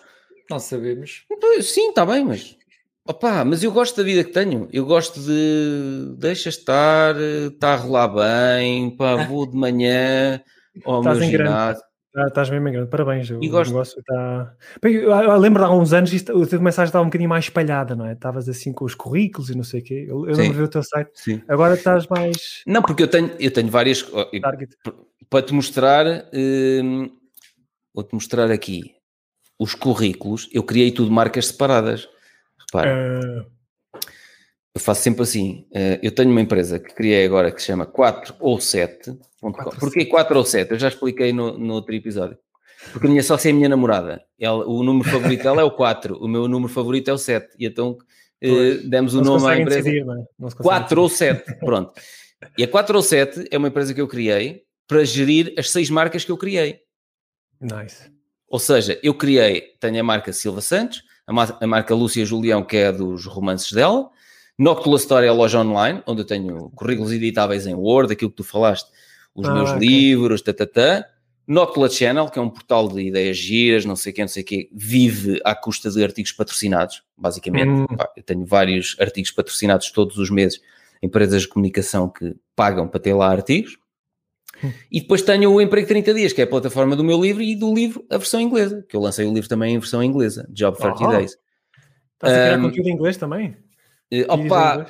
[0.51, 1.25] Não sabemos.
[1.63, 2.57] Sim, está bem, mas.
[3.06, 4.66] Opa, mas eu gosto da vida que tenho.
[4.72, 6.16] Eu gosto de.
[6.16, 10.40] Deixa estar, está a rolar bem, pá, vou de manhã
[10.85, 11.82] ao Estás meu ginásio.
[12.16, 13.28] Ah, estás mesmo em grande, parabéns.
[13.28, 13.72] O gosto...
[13.72, 14.55] negócio está.
[14.81, 17.28] Bem, eu, eu lembro de há uns anos isto, a tua mensagem estava um bocadinho
[17.28, 18.12] mais espalhada, não é?
[18.12, 20.06] Estavas assim com os currículos e não sei o quê.
[20.09, 21.10] Eu, eu lembro de ver o teu site.
[21.12, 21.43] Sim.
[21.48, 22.62] Agora estás mais.
[22.66, 24.02] Não, porque eu tenho, eu tenho várias.
[24.40, 24.76] Target.
[25.28, 27.10] Para te mostrar, hum,
[27.93, 28.94] vou-te mostrar aqui
[29.59, 30.48] os currículos.
[30.52, 32.09] Eu criei tudo marcas separadas.
[32.83, 33.21] Repara.
[33.21, 33.55] Uh...
[34.75, 35.67] Eu faço sempre assim.
[35.71, 39.17] Uh, eu tenho uma empresa que criei agora que se chama 4 ou 7
[39.79, 40.71] Porquê 4 ou 7?
[40.73, 42.39] Eu já expliquei no, no outro episódio.
[42.93, 44.23] Porque a minha sócia é a minha namorada.
[44.39, 47.55] Ela, o número favorito dela é o 4, o meu número favorito é o 7.
[47.59, 47.99] E então
[48.41, 49.83] eh, demos o nome à empresa.
[49.83, 50.07] Decidir,
[50.59, 51.03] 4 é?
[51.03, 51.93] ou 7, pronto.
[52.59, 55.89] E a 4 ou 7 é uma empresa que eu criei para gerir as seis
[55.89, 56.81] marcas que eu criei.
[57.61, 58.13] Nice.
[58.49, 62.93] Ou seja, eu criei, tenho a marca Silva Santos, a, marca Lúcia Julião, que é
[62.93, 64.11] dos romances dela,
[64.59, 68.37] Noctula Story é a loja online, onde eu tenho currículos editáveis em Word, aquilo que
[68.37, 68.89] tu falaste,
[69.35, 69.89] os ah, meus okay.
[69.89, 71.07] livros, tatatá.
[71.47, 74.43] Noctula Channel, que é um portal de ideias giras, não sei o que, não sei
[74.43, 77.69] o que, vive à custa de artigos patrocinados, basicamente.
[77.69, 77.87] Hum.
[78.17, 80.61] Eu tenho vários artigos patrocinados todos os meses,
[81.03, 83.77] empresas de comunicação que pagam para ter lá artigos.
[84.91, 87.55] E depois tenho o Emprego 30 Dias, que é a plataforma do meu livro, e
[87.57, 90.77] do livro a versão inglesa, que eu lancei o livro também em versão inglesa, Job
[90.78, 91.09] 30 oh.
[91.09, 91.36] Days.
[92.15, 93.57] Estás a criar conteúdo em inglês também?
[94.12, 94.86] Uh, opa,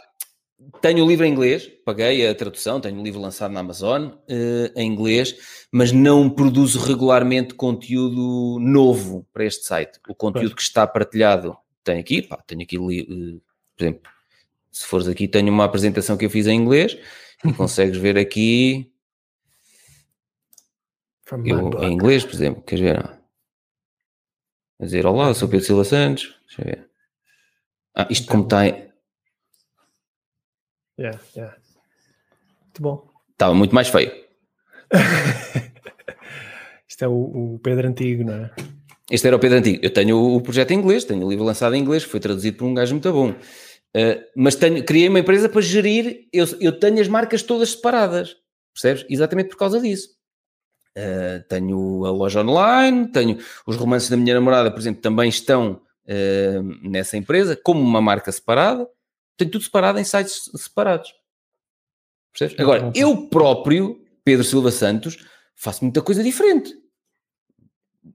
[0.81, 4.73] tenho o livro em inglês, paguei a tradução, tenho o livro lançado na Amazon uh,
[4.77, 5.35] em inglês,
[5.73, 9.99] mas não produzo regularmente conteúdo novo para este site.
[10.09, 10.55] O conteúdo pois.
[10.55, 13.43] que está partilhado tem aqui, pá, tenho aqui, uh,
[13.77, 14.03] por exemplo,
[14.71, 16.97] se fores aqui, tenho uma apresentação que eu fiz em inglês
[17.45, 18.91] e consegues ver aqui.
[21.45, 22.99] Eu, em inglês, por exemplo, queres ver?
[22.99, 26.39] A dizer olá, sou Pedro Silva Santos.
[26.47, 26.91] Deixa eu ver.
[27.97, 28.93] Ah, isto como está em.
[30.99, 31.57] Yeah, yeah.
[32.63, 33.09] Muito bom.
[33.33, 34.13] Estava muito mais feio.
[36.89, 38.51] isto é o, o, Pedro Antigo, não é?
[39.11, 39.81] Este era o Pedro Antigo.
[39.83, 42.57] Eu tenho o projeto em inglês, tenho o livro lançado em inglês, que foi traduzido
[42.57, 43.31] por um gajo muito bom.
[43.31, 48.37] Uh, mas tenho, criei uma empresa para gerir, eu, eu tenho as marcas todas separadas,
[48.73, 49.07] percebes?
[49.09, 50.09] Exatamente por causa disso.
[50.97, 55.81] Uh, tenho a loja online, tenho os romances da minha namorada, por exemplo, também estão
[56.05, 58.89] uh, nessa empresa, como uma marca separada.
[59.37, 61.13] Tenho tudo separado em sites separados.
[62.33, 62.61] Percebes?
[62.61, 65.19] Agora, eu próprio, Pedro Silva Santos,
[65.55, 66.75] faço muita coisa diferente.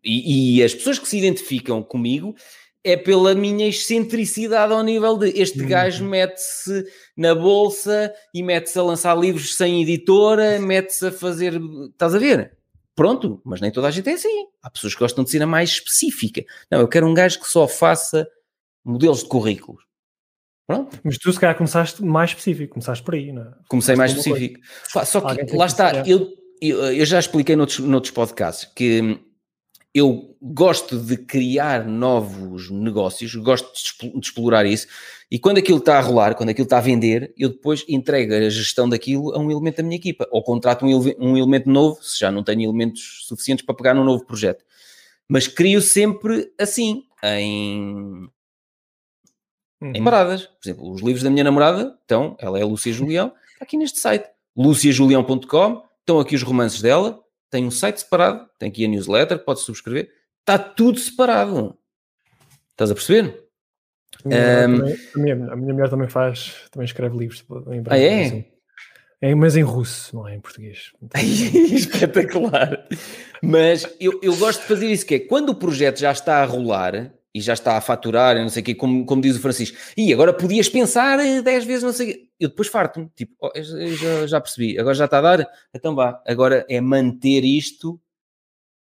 [0.04, 2.36] E, e, as pessoas que se identificam comigo
[2.84, 5.68] é pela minha excentricidade ao nível de este uhum.
[5.68, 6.86] gajo mete-se
[7.18, 11.60] na bolsa e mete-se a lançar livros sem editora, mete-se a fazer.
[11.92, 12.59] Estás a ver?
[13.00, 14.48] Pronto, mas nem toda a gente é assim.
[14.62, 16.44] Há pessoas que gostam de cena mais específica.
[16.70, 18.28] Não, eu quero um gajo que só faça
[18.84, 19.82] modelos de currículos.
[20.68, 21.00] Pronto.
[21.02, 23.54] Mas tu se calhar começaste mais específico, começaste por aí, não é?
[23.70, 24.60] Comecei mais específico.
[25.06, 26.28] só que lá está, eu,
[26.62, 29.18] eu, eu, já expliquei noutros, noutros podcasts que
[30.00, 34.88] eu gosto de criar novos negócios, gosto de explorar isso,
[35.32, 38.50] e quando aquilo está a rolar, quando aquilo está a vender, eu depois entrego a
[38.50, 42.20] gestão daquilo a um elemento da minha equipa, ou contrato um, um elemento novo, se
[42.20, 44.66] já não tenho elementos suficientes para pegar num novo projeto.
[45.28, 48.28] Mas crio sempre assim, em,
[49.80, 49.92] uhum.
[49.94, 50.48] em paradas.
[50.48, 53.78] Por exemplo, os livros da minha namorada, então, ela é a Lúcia Julião, está aqui
[53.78, 54.28] neste site,
[54.58, 57.20] luciajulião.com, estão aqui os romances dela,
[57.50, 60.10] tem um site separado, tem aqui a newsletter, pode subscrever,
[60.40, 61.78] está tudo separado.
[62.72, 63.46] Estás a perceber?
[64.24, 67.82] A minha, um, também, a, minha, a minha mulher também faz, também escreve livros em
[67.82, 67.92] branco.
[67.92, 68.26] Ah, é?
[68.26, 68.46] Assim.
[69.22, 70.94] É, mas em russo, não é em português.
[71.14, 72.88] Espetacular.
[73.44, 76.46] Mas eu, eu gosto de fazer isso, que é quando o projeto já está a
[76.46, 79.78] rolar e já está a faturar, não sei o quê, como, como diz o Francisco,
[79.96, 82.30] e agora podias pensar 10 vezes, não sei o quê.
[82.40, 86.22] Eu depois farto-me, tipo, oh, já, já percebi, agora já está a dar, então vá,
[86.26, 88.00] agora é manter isto,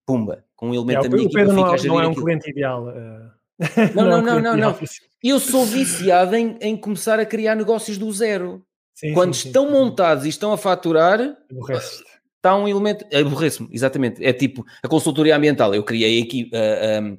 [0.06, 2.26] pumba, com um elemento é, da minha o Pedro não, é, não é um aquilo.
[2.26, 2.88] cliente ideal.
[2.88, 3.36] Uh...
[3.96, 4.80] Não, não, não, não, não,
[5.24, 8.66] Eu sou viciado em, em começar a criar negócios do zero.
[8.94, 11.38] Sim, Quando sim, estão sim, montados e estão a faturar,
[12.36, 13.06] está um elemento.
[13.14, 14.24] Aborrece-me, exatamente.
[14.24, 15.74] É tipo a consultoria ambiental.
[15.74, 17.18] Eu criei aqui uh,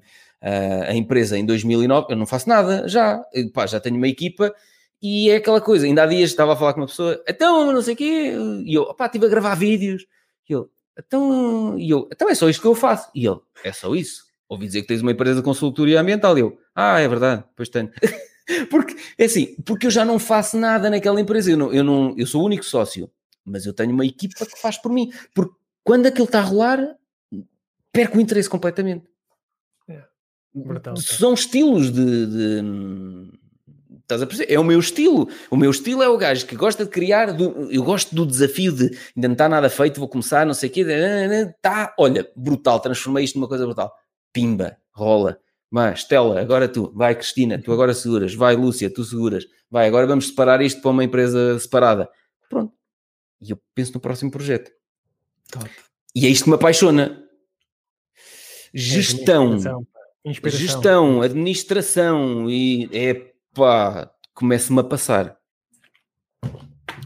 [0.88, 3.22] a empresa em 2009, eu não faço nada já.
[3.52, 4.54] Pá, já tenho uma equipa
[5.02, 5.86] e é aquela coisa.
[5.86, 8.32] Ainda há dias estava a falar com uma pessoa, então, não sei o quê,
[8.64, 10.06] e eu, pá, estive a gravar vídeos.
[10.48, 13.10] E eu, então, e eu, então é só isto que eu faço.
[13.14, 14.24] E ele, é só isso.
[14.48, 16.36] Ouvi dizer que tens uma empresa de consultoria ambiental.
[16.38, 17.90] E eu, ah, é verdade, pois tenho.
[18.70, 21.50] porque, é assim, porque eu já não faço nada naquela empresa.
[21.50, 23.10] Eu, não, eu, não, eu sou o único sócio,
[23.44, 25.10] mas eu tenho uma equipa que faz por mim.
[25.34, 26.96] Porque quando aquilo está a rolar,
[27.92, 29.04] perco o interesse completamente.
[30.56, 33.36] É, São estilos de, de
[34.02, 34.52] Estás a perceber?
[34.52, 35.28] É o meu estilo.
[35.50, 37.32] O meu estilo é o gajo que gosta de criar.
[37.32, 38.84] Do, eu gosto do desafio de
[39.16, 40.84] ainda não está nada feito, vou começar, não sei o quê.
[41.60, 43.92] Tá, olha, brutal, transformei isto numa coisa brutal
[44.36, 45.40] pimba, rola.
[45.70, 50.06] Mas, Stella, agora tu, vai Cristina, tu agora seguras, vai Lúcia, tu seguras, vai, agora
[50.06, 52.06] vamos separar isto para uma empresa separada.
[52.50, 52.74] Pronto.
[53.40, 54.70] E eu penso no próximo projeto.
[55.50, 55.70] Top.
[56.14, 57.24] E é isto que me apaixona.
[58.74, 59.58] Gestão,
[60.46, 65.36] gestão, administração e é pá, começa-me a passar.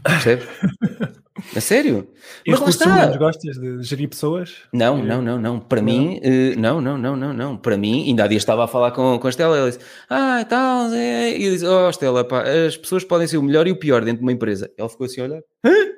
[0.03, 0.47] Percebes?
[1.55, 2.07] A sério?
[2.45, 3.17] E Mas lá está.
[3.17, 4.57] gostas de gerir pessoas?
[4.71, 5.59] Não, não, não, não.
[5.59, 5.85] Para não.
[5.85, 7.57] mim, uh, não, não, não, não, não.
[7.57, 10.45] Para mim, ainda há dias estava a falar com, com a Estela, ela disse, ah,
[10.47, 11.35] tal, é.
[11.35, 14.03] e eu disse, oh Estela, pá, as pessoas podem ser o melhor e o pior
[14.03, 14.71] dentro de uma empresa.
[14.77, 15.90] Ela ficou assim a olhar, hã?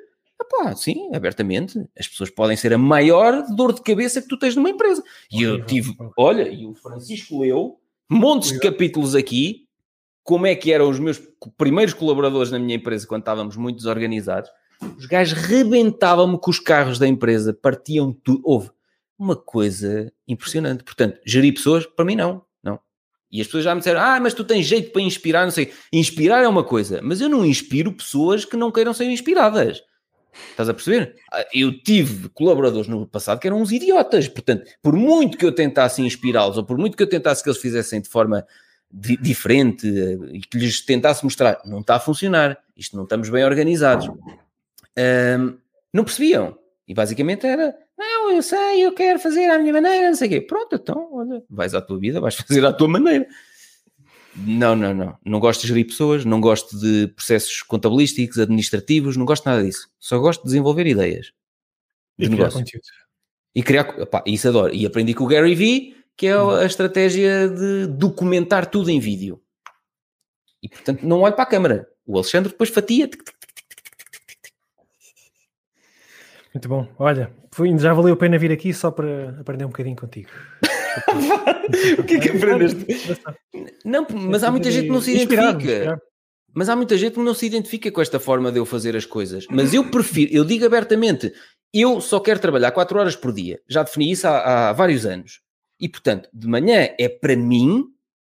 [0.60, 1.84] Epá, sim, abertamente.
[1.98, 5.02] As pessoas podem ser a maior dor de cabeça que tu tens numa empresa.
[5.30, 7.78] E eu tive, olha, e o Francisco leu
[8.10, 9.66] montes de capítulos aqui,
[10.22, 11.20] como é que eram os meus
[11.56, 14.50] primeiros colaboradores na minha empresa quando estávamos muito desorganizados
[14.96, 18.40] os gajos rebentavam-me com os carros da empresa, partiam tudo.
[18.44, 18.70] Houve
[19.18, 20.84] uma coisa impressionante.
[20.84, 22.44] Portanto, gerir pessoas, para mim, não.
[22.62, 22.78] não.
[23.30, 25.72] E as pessoas já me disseram: Ah, mas tu tens jeito para inspirar, não sei.
[25.92, 29.82] Inspirar é uma coisa, mas eu não inspiro pessoas que não queiram ser inspiradas.
[30.50, 31.16] Estás a perceber?
[31.32, 34.28] Ah, eu tive colaboradores no passado que eram uns idiotas.
[34.28, 37.60] Portanto, por muito que eu tentasse inspirá-los, ou por muito que eu tentasse que eles
[37.60, 38.46] fizessem de forma
[38.90, 39.88] diferente
[40.32, 44.08] e que lhes tentasse mostrar, não está a funcionar, isto não estamos bem organizados.
[44.96, 45.58] Um,
[45.92, 46.56] não percebiam.
[46.86, 50.30] E basicamente era, não, eu sei, eu quero fazer à minha maneira, não sei o
[50.30, 50.40] quê.
[50.40, 53.26] Pronto, então, olha, vais à tua vida, vais fazer à tua maneira.
[54.36, 55.18] Não, não, não.
[55.24, 59.88] Não gosto de gerir pessoas, não gosto de processos contabilísticos, administrativos, não gosto nada disso.
[59.98, 61.32] Só gosto de desenvolver ideias.
[62.18, 62.52] De e negócio.
[62.52, 62.84] criar conteúdo.
[63.54, 64.74] E criar, opá, isso adoro.
[64.74, 69.40] E aprendi com o Gary Vee, que é a estratégia de documentar tudo em vídeo.
[70.62, 71.88] E portanto não olho para a câmara.
[72.06, 73.08] O Alexandre depois fatia.
[76.52, 76.88] Muito bom.
[76.98, 80.30] Olha, foi, já valeu a pena vir aqui só para aprender um bocadinho contigo.
[81.98, 82.86] o que é que aprendeste?
[83.84, 86.00] Não, mas há muita gente que não se identifica.
[86.54, 89.04] Mas há muita gente que não se identifica com esta forma de eu fazer as
[89.04, 89.46] coisas.
[89.50, 91.32] Mas eu prefiro, eu digo abertamente,
[91.72, 93.60] eu só quero trabalhar 4 horas por dia.
[93.68, 95.40] Já defini isso há, há vários anos.
[95.80, 97.84] E, portanto, de manhã é para mim,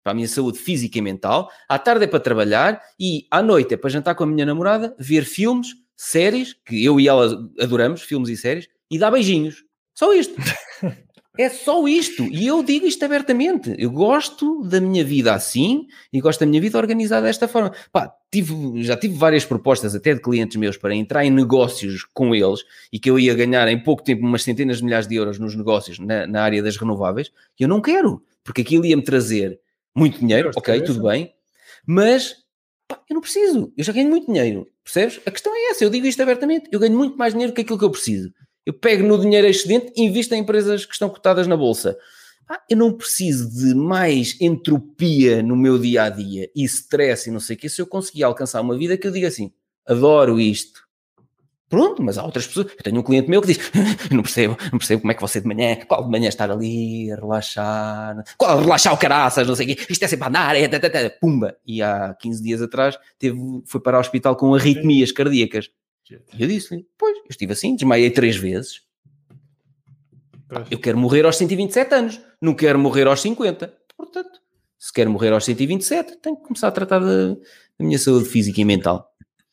[0.03, 3.73] para a minha saúde física e mental, à tarde é para trabalhar e à noite
[3.73, 8.03] é para jantar com a minha namorada, ver filmes, séries, que eu e ela adoramos,
[8.03, 9.63] filmes e séries, e dar beijinhos.
[9.95, 10.35] Só isto.
[11.38, 12.24] É só isto.
[12.26, 13.74] E eu digo isto abertamente.
[13.78, 17.74] Eu gosto da minha vida assim e gosto da minha vida organizada desta forma.
[17.91, 22.36] Pá, tive, já tive várias propostas até de clientes meus para entrar em negócios com
[22.36, 25.40] eles e que eu ia ganhar em pouco tempo umas centenas de milhares de euros
[25.40, 27.32] nos negócios na, na área das renováveis.
[27.58, 29.58] E eu não quero, porque aquilo ia-me trazer
[29.95, 31.34] muito dinheiro, ok, tudo bem,
[31.86, 32.36] mas
[32.88, 33.72] pá, eu não preciso.
[33.78, 35.22] Eu já ganho muito dinheiro, percebes?
[35.26, 35.84] A questão é essa.
[35.84, 36.68] Eu digo isto abertamente.
[36.72, 38.34] Eu ganho muito mais dinheiro que aquilo que eu preciso.
[38.65, 41.97] Eu pego no dinheiro excedente e invisto em empresas que estão cotadas na bolsa.
[42.47, 47.31] Ah, eu não preciso de mais entropia no meu dia a dia e stress e
[47.31, 47.69] não sei o que.
[47.69, 49.51] Se eu conseguir alcançar uma vida que eu diga assim,
[49.88, 50.81] adoro isto.
[51.71, 52.67] Pronto, mas há outras pessoas.
[52.67, 53.71] Eu tenho um cliente meu que diz:
[54.11, 57.09] não percebo, não percebo como é que você de manhã, qual de manhã estar ali
[57.09, 60.67] a relaxar, qual relaxar o caraças, não sei o quê, isto é sempre andar, é,
[60.67, 61.55] tata, tata, pumba.
[61.65, 65.69] E há 15 dias atrás teve, foi para o hospital com arritmias cardíacas.
[66.33, 68.81] E eu disse-lhe: Pois, eu estive assim, desmaiei três vezes.
[70.69, 73.73] Eu quero morrer aos 127 anos, não quero morrer aos 50.
[73.95, 74.41] Portanto,
[74.77, 77.38] se quero morrer aos 127, tenho que começar a tratar da,
[77.79, 79.09] minha saúde física e mental.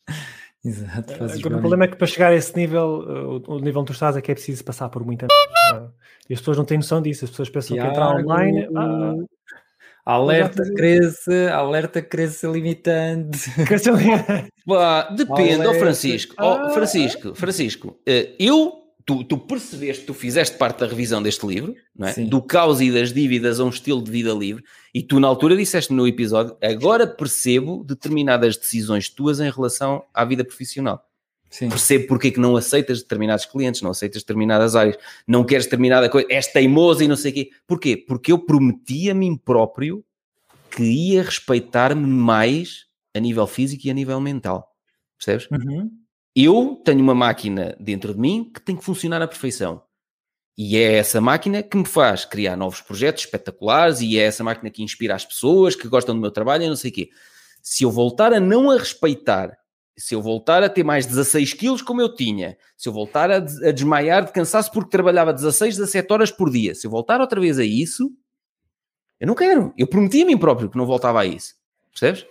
[0.65, 1.13] Exato.
[1.13, 4.21] o problema é que para chegar a esse nível, o, nível onde tu estás é
[4.21, 5.27] que é preciso passar por muita.
[6.29, 8.67] E as pessoas não têm noção disso, as pessoas pensam Tiago, que entrar online.
[8.75, 9.13] Ah,
[10.09, 13.47] Alerta cresce, alerta cresce limitante.
[13.63, 14.49] Cresce limitante.
[15.15, 16.35] depende, ó oh Francisco.
[16.39, 18.73] Oh, Francisco, Francisco, eh, eu,
[19.05, 22.13] tu, tu percebeste, tu fizeste parte da revisão deste livro, não é?
[22.13, 24.63] do caos e das dívidas a um estilo de vida livre,
[24.95, 30.25] e tu na altura disseste no episódio, agora percebo determinadas decisões tuas em relação à
[30.25, 31.05] vida profissional.
[31.49, 31.69] Sim.
[31.69, 34.97] Percebo porque é que não aceitas determinados clientes, não aceitas determinadas áreas,
[35.27, 37.49] não queres determinada coisa, és teimoso e não sei o quê.
[37.65, 37.97] Porquê?
[37.97, 40.05] Porque eu prometi a mim próprio
[40.69, 42.85] que ia respeitar-me mais
[43.15, 44.75] a nível físico e a nível mental.
[45.17, 45.49] Percebes?
[45.51, 45.91] Uhum.
[46.35, 49.81] Eu tenho uma máquina dentro de mim que tem que funcionar à perfeição.
[50.55, 54.69] E é essa máquina que me faz criar novos projetos espetaculares e é essa máquina
[54.69, 57.09] que inspira as pessoas que gostam do meu trabalho e não sei o quê.
[57.61, 59.57] Se eu voltar a não a respeitar
[59.99, 63.37] se eu voltar a ter mais 16 quilos como eu tinha, se eu voltar a,
[63.37, 67.39] a desmaiar de cansaço porque trabalhava 16, 17 horas por dia, se eu voltar outra
[67.39, 68.11] vez a isso,
[69.19, 69.73] eu não quero.
[69.77, 71.55] Eu prometi a mim próprio que não voltava a isso.
[71.91, 72.25] Percebes?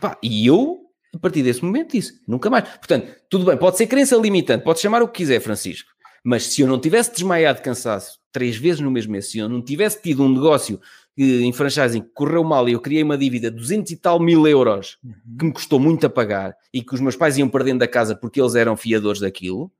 [0.00, 0.80] Pá, e eu,
[1.14, 2.68] a partir desse momento, disse: nunca mais.
[2.68, 5.90] Portanto, tudo bem, pode ser crença limitante, pode chamar o que quiser, Francisco.
[6.24, 9.48] Mas se eu não tivesse desmaiado de cansaço três vezes no mesmo mês, se eu
[9.48, 10.80] não tivesse tido um negócio
[11.16, 14.98] em franchising correu mal e eu criei uma dívida de 200 e tal mil euros
[15.04, 15.36] uhum.
[15.38, 18.16] que me custou muito a pagar e que os meus pais iam perdendo da casa
[18.16, 19.70] porque eles eram fiadores daquilo,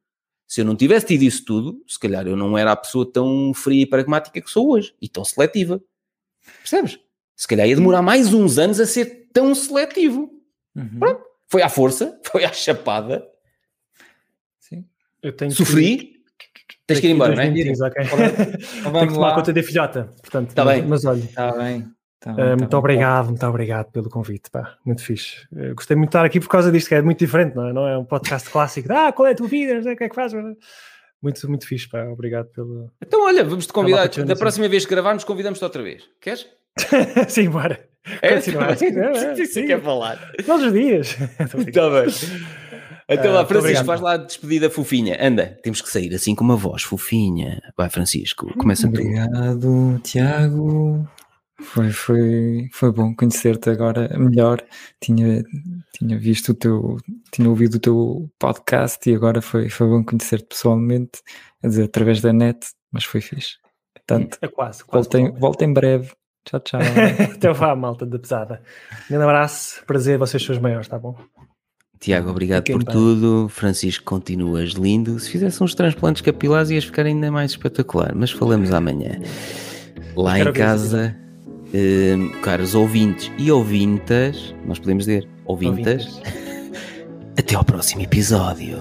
[0.47, 3.53] se eu não tivesse tido isso tudo, se calhar eu não era a pessoa tão
[3.55, 5.83] fria e pragmática que sou hoje e tão seletiva.
[6.61, 6.99] Percebes?
[7.35, 10.31] Se calhar ia demorar mais uns anos a ser tão seletivo.
[10.77, 10.99] Uhum.
[10.99, 11.25] Pronto.
[11.49, 13.27] Foi à força, foi à chapada.
[14.61, 14.85] Sim.
[15.23, 16.14] Eu tenho Sofri, que...
[16.87, 17.51] Tens que ir embora, não é?
[17.51, 18.05] Minutos, okay.
[18.05, 18.19] então,
[18.93, 20.11] Tenho que tomar conta da filhota.
[20.21, 20.89] Portanto, tá mas, bem.
[20.89, 21.19] mas olha.
[21.19, 21.87] Está bem.
[22.21, 25.47] Tá bem, uh, muito tá obrigado, muito obrigado pelo convite, pá, muito fixe.
[25.53, 27.73] Uh, gostei muito de estar aqui por causa disto, que é muito diferente, não é?
[27.73, 30.09] Não é um podcast clássico de, ah, qual é a tua vida, o que é
[30.09, 30.43] que fazes?
[31.23, 32.91] Muito, muito fixe, pá, obrigado pelo...
[33.03, 36.47] Então, olha, vamos-te convidar, da próxima vez que gravarmos, convidamos-te outra vez, queres?
[37.29, 37.79] sim, bora.
[38.21, 38.77] É, Continuar.
[38.83, 40.19] É, é, sim, sim, quer falar.
[40.45, 41.17] Todos os dias.
[41.41, 42.07] Está bem.
[43.09, 45.19] Então lá, uh, Francisco, faz lá a despedida fofinha.
[45.21, 47.61] Anda, temos que sair assim com uma voz fofinha.
[47.77, 50.01] Vai, Francisco, começa Obrigado, tu.
[50.03, 51.07] Tiago.
[51.61, 54.63] Foi, foi, foi bom conhecer-te agora melhor.
[55.01, 55.45] Tinha,
[55.93, 56.97] tinha visto o teu,
[57.31, 61.23] tinha ouvido o teu podcast e agora foi, foi bom conhecer-te pessoalmente,
[61.61, 63.59] quer dizer, através da net, mas foi fixe.
[63.95, 66.13] Portanto, é quase, quase voltem, voltem em breve.
[66.45, 66.81] Tchau, tchau.
[67.35, 68.61] Até vá, malta da pesada.
[69.05, 71.17] Um grande abraço, prazer, vocês são os maiores, tá bom?
[72.01, 73.49] Tiago, obrigado por tudo.
[73.49, 75.19] Francisco, continuas lindo.
[75.19, 79.21] Se fizesse uns transplantes capilares ias ficar ainda mais espetacular, mas falamos amanhã.
[80.15, 81.17] Lá em casa,
[81.73, 86.23] eh, caros ouvintes e ouvintas, nós podemos dizer ouvintas, ouvintas.
[87.39, 88.81] até ao próximo episódio.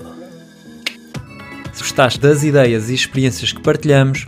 [1.74, 4.28] Se gostaste das ideias e experiências que partilhamos,